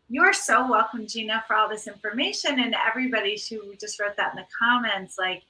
you're 0.09 0.33
so 0.33 0.69
welcome, 0.69 1.07
Gina, 1.07 1.43
for 1.47 1.55
all 1.55 1.67
this 1.67 1.87
information 1.87 2.59
and 2.59 2.75
everybody 2.87 3.39
who 3.49 3.75
just 3.75 3.99
wrote 3.99 4.15
that 4.17 4.33
in 4.33 4.37
the 4.37 4.47
comments. 4.57 5.17
Like, 5.17 5.43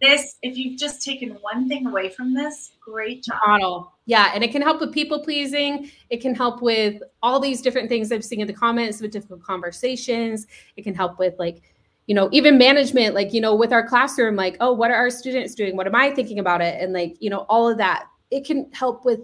this, 0.00 0.36
if 0.42 0.56
you've 0.56 0.78
just 0.78 1.02
taken 1.02 1.30
one 1.40 1.68
thing 1.68 1.86
away 1.86 2.10
from 2.10 2.34
this, 2.34 2.72
great 2.80 3.24
job. 3.24 3.38
Model. 3.46 3.92
Yeah. 4.06 4.30
And 4.34 4.44
it 4.44 4.52
can 4.52 4.62
help 4.62 4.80
with 4.80 4.92
people 4.92 5.20
pleasing. 5.22 5.90
It 6.10 6.20
can 6.20 6.34
help 6.34 6.62
with 6.62 7.02
all 7.22 7.40
these 7.40 7.62
different 7.62 7.88
things 7.88 8.12
I've 8.12 8.24
seen 8.24 8.40
in 8.40 8.46
the 8.46 8.52
comments 8.52 9.00
with 9.00 9.10
difficult 9.10 9.42
conversations. 9.42 10.46
It 10.76 10.82
can 10.82 10.94
help 10.94 11.18
with 11.18 11.34
like, 11.38 11.62
you 12.06 12.14
know, 12.14 12.28
even 12.32 12.56
management, 12.56 13.14
like, 13.14 13.32
you 13.32 13.40
know, 13.40 13.54
with 13.54 13.72
our 13.72 13.86
classroom, 13.86 14.36
like, 14.36 14.56
oh, 14.60 14.72
what 14.72 14.90
are 14.90 14.96
our 14.96 15.10
students 15.10 15.54
doing? 15.54 15.76
What 15.76 15.86
am 15.86 15.94
I 15.94 16.10
thinking 16.10 16.38
about 16.38 16.60
it? 16.60 16.80
And 16.80 16.92
like, 16.92 17.16
you 17.20 17.30
know, 17.30 17.46
all 17.48 17.68
of 17.68 17.78
that. 17.78 18.06
It 18.30 18.44
can 18.44 18.70
help 18.72 19.04
with 19.04 19.20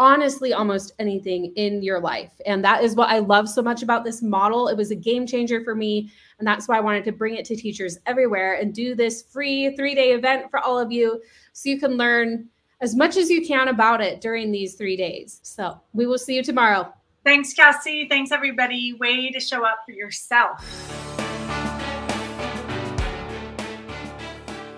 honestly 0.00 0.54
almost 0.54 0.94
anything 0.98 1.52
in 1.56 1.82
your 1.82 2.00
life. 2.00 2.32
And 2.46 2.64
that 2.64 2.82
is 2.82 2.96
what 2.96 3.10
I 3.10 3.18
love 3.18 3.50
so 3.50 3.60
much 3.60 3.82
about 3.82 4.02
this 4.02 4.22
model. 4.22 4.66
It 4.66 4.76
was 4.76 4.90
a 4.90 4.96
game 4.96 5.26
changer 5.26 5.62
for 5.62 5.74
me. 5.74 6.10
And 6.38 6.48
that's 6.48 6.66
why 6.66 6.78
I 6.78 6.80
wanted 6.80 7.04
to 7.04 7.12
bring 7.12 7.36
it 7.36 7.44
to 7.44 7.54
teachers 7.54 7.98
everywhere 8.06 8.54
and 8.54 8.72
do 8.72 8.94
this 8.94 9.22
free 9.22 9.76
three 9.76 9.94
day 9.94 10.12
event 10.12 10.50
for 10.50 10.58
all 10.58 10.78
of 10.78 10.90
you 10.90 11.20
so 11.52 11.68
you 11.68 11.78
can 11.78 11.98
learn 11.98 12.48
as 12.80 12.96
much 12.96 13.18
as 13.18 13.28
you 13.28 13.46
can 13.46 13.68
about 13.68 14.00
it 14.00 14.22
during 14.22 14.50
these 14.50 14.74
three 14.74 14.96
days. 14.96 15.38
So 15.42 15.78
we 15.92 16.06
will 16.06 16.18
see 16.18 16.34
you 16.34 16.42
tomorrow. 16.42 16.90
Thanks, 17.22 17.52
Cassie. 17.52 18.08
Thanks, 18.08 18.32
everybody. 18.32 18.94
Way 18.94 19.30
to 19.30 19.38
show 19.38 19.66
up 19.66 19.80
for 19.84 19.92
yourself. 19.92 20.64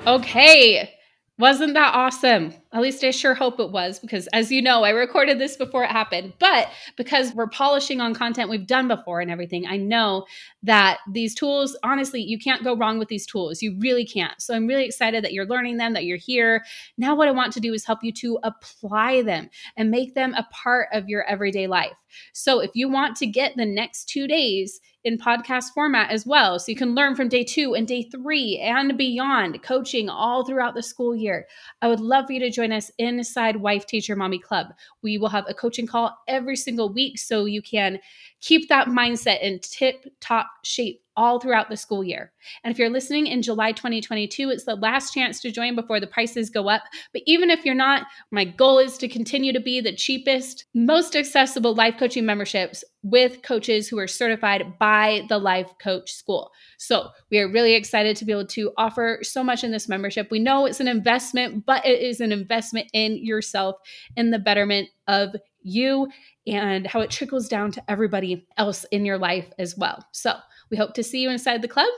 Okay. 0.04 0.92
Wasn't 1.38 1.74
that 1.74 1.94
awesome? 1.94 2.54
At 2.74 2.80
least 2.80 3.04
I 3.04 3.10
sure 3.10 3.34
hope 3.34 3.60
it 3.60 3.70
was 3.70 3.98
because, 3.98 4.26
as 4.28 4.50
you 4.50 4.62
know, 4.62 4.82
I 4.82 4.90
recorded 4.90 5.38
this 5.38 5.56
before 5.56 5.84
it 5.84 5.90
happened. 5.90 6.32
But 6.38 6.68
because 6.96 7.34
we're 7.34 7.48
polishing 7.48 8.00
on 8.00 8.14
content 8.14 8.48
we've 8.48 8.66
done 8.66 8.88
before 8.88 9.20
and 9.20 9.30
everything, 9.30 9.66
I 9.66 9.76
know 9.76 10.24
that 10.62 10.98
these 11.10 11.34
tools, 11.34 11.76
honestly, 11.82 12.22
you 12.22 12.38
can't 12.38 12.64
go 12.64 12.76
wrong 12.76 12.98
with 12.98 13.08
these 13.08 13.26
tools. 13.26 13.62
You 13.62 13.76
really 13.78 14.06
can't. 14.06 14.40
So 14.40 14.54
I'm 14.54 14.66
really 14.66 14.86
excited 14.86 15.22
that 15.22 15.32
you're 15.32 15.46
learning 15.46 15.76
them, 15.76 15.92
that 15.92 16.04
you're 16.04 16.16
here. 16.16 16.64
Now, 16.96 17.14
what 17.14 17.28
I 17.28 17.32
want 17.32 17.52
to 17.54 17.60
do 17.60 17.74
is 17.74 17.84
help 17.84 18.02
you 18.02 18.12
to 18.12 18.38
apply 18.42 19.22
them 19.22 19.50
and 19.76 19.90
make 19.90 20.14
them 20.14 20.34
a 20.34 20.46
part 20.50 20.88
of 20.92 21.08
your 21.08 21.24
everyday 21.24 21.66
life. 21.66 21.92
So 22.32 22.60
if 22.60 22.70
you 22.74 22.88
want 22.88 23.16
to 23.18 23.26
get 23.26 23.56
the 23.56 23.66
next 23.66 24.08
two 24.08 24.26
days, 24.26 24.80
in 25.04 25.18
podcast 25.18 25.72
format 25.74 26.10
as 26.10 26.26
well. 26.26 26.58
So 26.58 26.70
you 26.70 26.76
can 26.76 26.94
learn 26.94 27.16
from 27.16 27.28
day 27.28 27.42
two 27.42 27.74
and 27.74 27.88
day 27.88 28.04
three 28.04 28.58
and 28.58 28.96
beyond, 28.96 29.62
coaching 29.62 30.08
all 30.08 30.44
throughout 30.44 30.74
the 30.74 30.82
school 30.82 31.14
year. 31.14 31.46
I 31.80 31.88
would 31.88 32.00
love 32.00 32.26
for 32.26 32.32
you 32.32 32.40
to 32.40 32.50
join 32.50 32.61
us 32.70 32.90
inside 32.98 33.56
Wife 33.56 33.86
Teacher 33.86 34.14
Mommy 34.14 34.38
Club. 34.38 34.68
We 35.02 35.18
will 35.18 35.28
have 35.30 35.46
a 35.48 35.54
coaching 35.54 35.86
call 35.86 36.16
every 36.28 36.56
single 36.56 36.92
week 36.92 37.18
so 37.18 37.46
you 37.46 37.62
can 37.62 37.98
keep 38.40 38.68
that 38.68 38.88
mindset 38.88 39.40
in 39.40 39.58
tip 39.60 40.04
top 40.20 40.48
shape 40.62 41.01
all 41.16 41.38
throughout 41.38 41.68
the 41.68 41.76
school 41.76 42.02
year. 42.02 42.32
And 42.64 42.72
if 42.72 42.78
you're 42.78 42.90
listening 42.90 43.26
in 43.26 43.42
July 43.42 43.72
2022, 43.72 44.50
it's 44.50 44.64
the 44.64 44.76
last 44.76 45.12
chance 45.12 45.40
to 45.40 45.50
join 45.50 45.74
before 45.74 46.00
the 46.00 46.06
prices 46.06 46.50
go 46.50 46.68
up. 46.68 46.82
But 47.12 47.22
even 47.26 47.50
if 47.50 47.64
you're 47.64 47.74
not, 47.74 48.06
my 48.30 48.44
goal 48.44 48.78
is 48.78 48.98
to 48.98 49.08
continue 49.08 49.52
to 49.52 49.60
be 49.60 49.80
the 49.80 49.94
cheapest, 49.94 50.66
most 50.74 51.14
accessible 51.16 51.74
life 51.74 51.96
coaching 51.98 52.24
memberships 52.26 52.84
with 53.02 53.42
coaches 53.42 53.88
who 53.88 53.98
are 53.98 54.06
certified 54.06 54.78
by 54.78 55.22
the 55.28 55.38
Life 55.38 55.72
Coach 55.80 56.12
School. 56.12 56.50
So 56.78 57.08
we 57.30 57.38
are 57.40 57.50
really 57.50 57.74
excited 57.74 58.16
to 58.16 58.24
be 58.24 58.32
able 58.32 58.46
to 58.46 58.72
offer 58.76 59.18
so 59.22 59.42
much 59.42 59.64
in 59.64 59.72
this 59.72 59.88
membership. 59.88 60.30
We 60.30 60.38
know 60.38 60.66
it's 60.66 60.80
an 60.80 60.88
investment, 60.88 61.66
but 61.66 61.84
it 61.84 62.00
is 62.00 62.20
an 62.20 62.32
investment 62.32 62.88
in 62.92 63.24
yourself 63.24 63.76
in 64.16 64.30
the 64.30 64.38
betterment 64.38 64.88
of 65.08 65.34
you 65.62 66.08
and 66.46 66.86
how 66.86 67.00
it 67.00 67.10
trickles 67.10 67.48
down 67.48 67.72
to 67.72 67.90
everybody 67.90 68.46
else 68.56 68.84
in 68.90 69.04
your 69.04 69.18
life 69.18 69.50
as 69.58 69.76
well. 69.76 70.04
So 70.12 70.34
we 70.72 70.78
hope 70.78 70.94
to 70.94 71.04
see 71.04 71.20
you 71.20 71.30
inside 71.30 71.62
the 71.62 71.68
club. 71.68 71.90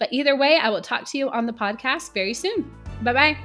But 0.00 0.12
either 0.12 0.34
way, 0.34 0.56
I 0.56 0.70
will 0.70 0.80
talk 0.80 1.04
to 1.10 1.18
you 1.18 1.28
on 1.28 1.46
the 1.46 1.52
podcast 1.52 2.12
very 2.14 2.34
soon. 2.34 2.74
Bye 3.02 3.12
bye. 3.12 3.36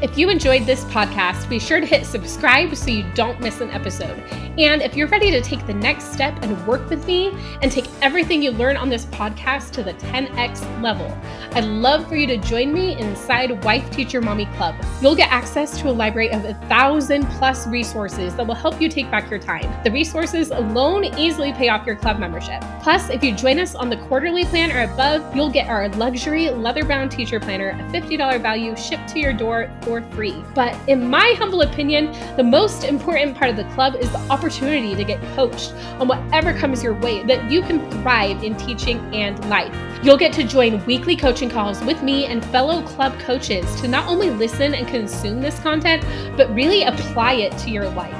If 0.00 0.16
you 0.16 0.28
enjoyed 0.28 0.64
this 0.64 0.84
podcast, 0.84 1.48
be 1.48 1.58
sure 1.58 1.80
to 1.80 1.86
hit 1.86 2.06
subscribe 2.06 2.76
so 2.76 2.90
you 2.90 3.04
don't 3.14 3.40
miss 3.40 3.60
an 3.60 3.70
episode. 3.70 4.22
And 4.58 4.82
if 4.82 4.96
you're 4.96 5.06
ready 5.06 5.30
to 5.30 5.40
take 5.40 5.64
the 5.68 5.74
next 5.74 6.12
step 6.12 6.36
and 6.42 6.66
work 6.66 6.90
with 6.90 7.06
me 7.06 7.28
and 7.62 7.70
take 7.70 7.84
everything 8.02 8.42
you 8.42 8.50
learn 8.50 8.76
on 8.76 8.88
this 8.88 9.04
podcast 9.06 9.70
to 9.72 9.84
the 9.84 9.94
10x 9.94 10.82
level, 10.82 11.16
I'd 11.52 11.64
love 11.64 12.08
for 12.08 12.16
you 12.16 12.26
to 12.26 12.38
join 12.38 12.72
me 12.72 12.98
inside 12.98 13.62
Wife 13.62 13.88
Teacher 13.92 14.20
Mommy 14.20 14.46
Club. 14.56 14.74
You'll 15.00 15.14
get 15.14 15.30
access 15.30 15.80
to 15.80 15.88
a 15.88 15.92
library 15.92 16.32
of 16.32 16.44
a 16.44 16.54
thousand 16.68 17.24
plus 17.38 17.68
resources 17.68 18.34
that 18.34 18.44
will 18.44 18.56
help 18.56 18.80
you 18.80 18.88
take 18.88 19.08
back 19.12 19.30
your 19.30 19.38
time. 19.38 19.72
The 19.84 19.92
resources 19.92 20.50
alone 20.50 21.04
easily 21.04 21.52
pay 21.52 21.68
off 21.68 21.86
your 21.86 21.94
club 21.94 22.18
membership. 22.18 22.60
Plus, 22.82 23.10
if 23.10 23.22
you 23.22 23.36
join 23.36 23.60
us 23.60 23.76
on 23.76 23.88
the 23.88 23.96
quarterly 24.08 24.44
plan 24.44 24.72
or 24.72 24.92
above, 24.92 25.36
you'll 25.36 25.52
get 25.52 25.68
our 25.68 25.88
luxury 25.90 26.50
leather 26.50 26.84
bound 26.84 27.12
teacher 27.12 27.38
planner, 27.38 27.70
a 27.70 27.92
$50 27.92 28.42
value 28.42 28.76
shipped 28.76 29.08
to 29.10 29.20
your 29.20 29.32
door 29.32 29.70
for 29.82 30.02
free. 30.10 30.42
But 30.52 30.76
in 30.88 31.08
my 31.08 31.36
humble 31.38 31.62
opinion, 31.62 32.10
the 32.36 32.42
most 32.42 32.82
important 32.82 33.36
part 33.36 33.50
of 33.50 33.56
the 33.56 33.64
club 33.74 33.94
is 33.94 34.10
the 34.10 34.18
opportunity 34.18 34.47
to 34.50 35.04
get 35.04 35.20
coached 35.34 35.72
on 35.98 36.08
whatever 36.08 36.52
comes 36.52 36.82
your 36.82 36.94
way 36.94 37.22
that 37.24 37.50
you 37.50 37.62
can 37.62 37.90
thrive 37.90 38.42
in 38.42 38.56
teaching 38.56 38.98
and 39.14 39.38
life. 39.48 39.74
You'll 40.02 40.16
get 40.16 40.32
to 40.34 40.44
join 40.44 40.84
weekly 40.86 41.16
coaching 41.16 41.50
calls 41.50 41.82
with 41.84 42.02
me 42.02 42.26
and 42.26 42.44
fellow 42.46 42.82
club 42.82 43.18
coaches 43.20 43.80
to 43.80 43.88
not 43.88 44.08
only 44.08 44.30
listen 44.30 44.74
and 44.74 44.86
consume 44.86 45.40
this 45.40 45.58
content, 45.60 46.04
but 46.36 46.52
really 46.54 46.84
apply 46.84 47.34
it 47.34 47.56
to 47.58 47.70
your 47.70 47.88
life. 47.90 48.14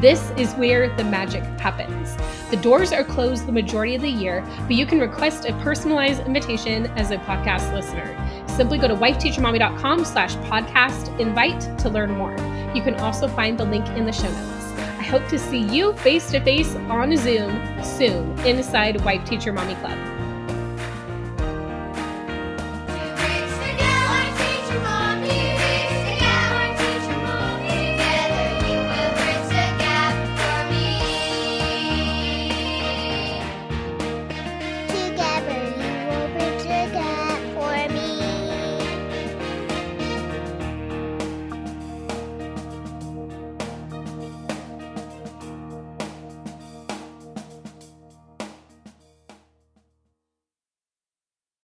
This 0.00 0.30
is 0.36 0.52
where 0.54 0.94
the 0.96 1.04
magic 1.04 1.42
happens. 1.60 2.16
The 2.50 2.56
doors 2.56 2.92
are 2.92 3.04
closed 3.04 3.46
the 3.46 3.52
majority 3.52 3.94
of 3.94 4.02
the 4.02 4.10
year, 4.10 4.44
but 4.62 4.72
you 4.72 4.86
can 4.86 5.00
request 5.00 5.46
a 5.46 5.52
personalized 5.60 6.20
invitation 6.26 6.86
as 6.98 7.10
a 7.10 7.16
podcast 7.18 7.72
listener. 7.72 8.14
Simply 8.48 8.78
go 8.78 8.86
to 8.86 8.94
wifeteachermommy.com 8.94 10.04
slash 10.04 10.34
podcast 10.36 11.18
invite 11.18 11.78
to 11.78 11.88
learn 11.88 12.12
more. 12.12 12.36
You 12.74 12.82
can 12.82 12.94
also 12.96 13.28
find 13.28 13.58
the 13.58 13.64
link 13.64 13.86
in 13.90 14.04
the 14.04 14.12
show 14.12 14.30
notes. 14.30 14.63
I 15.04 15.06
hope 15.06 15.28
to 15.28 15.38
see 15.38 15.58
you 15.58 15.92
face 15.98 16.30
to 16.30 16.40
face 16.40 16.74
on 16.88 17.14
Zoom 17.18 17.52
soon 17.84 18.38
inside 18.46 19.04
Wife 19.04 19.22
Teacher 19.26 19.52
Mommy 19.52 19.74
Club. 19.74 20.13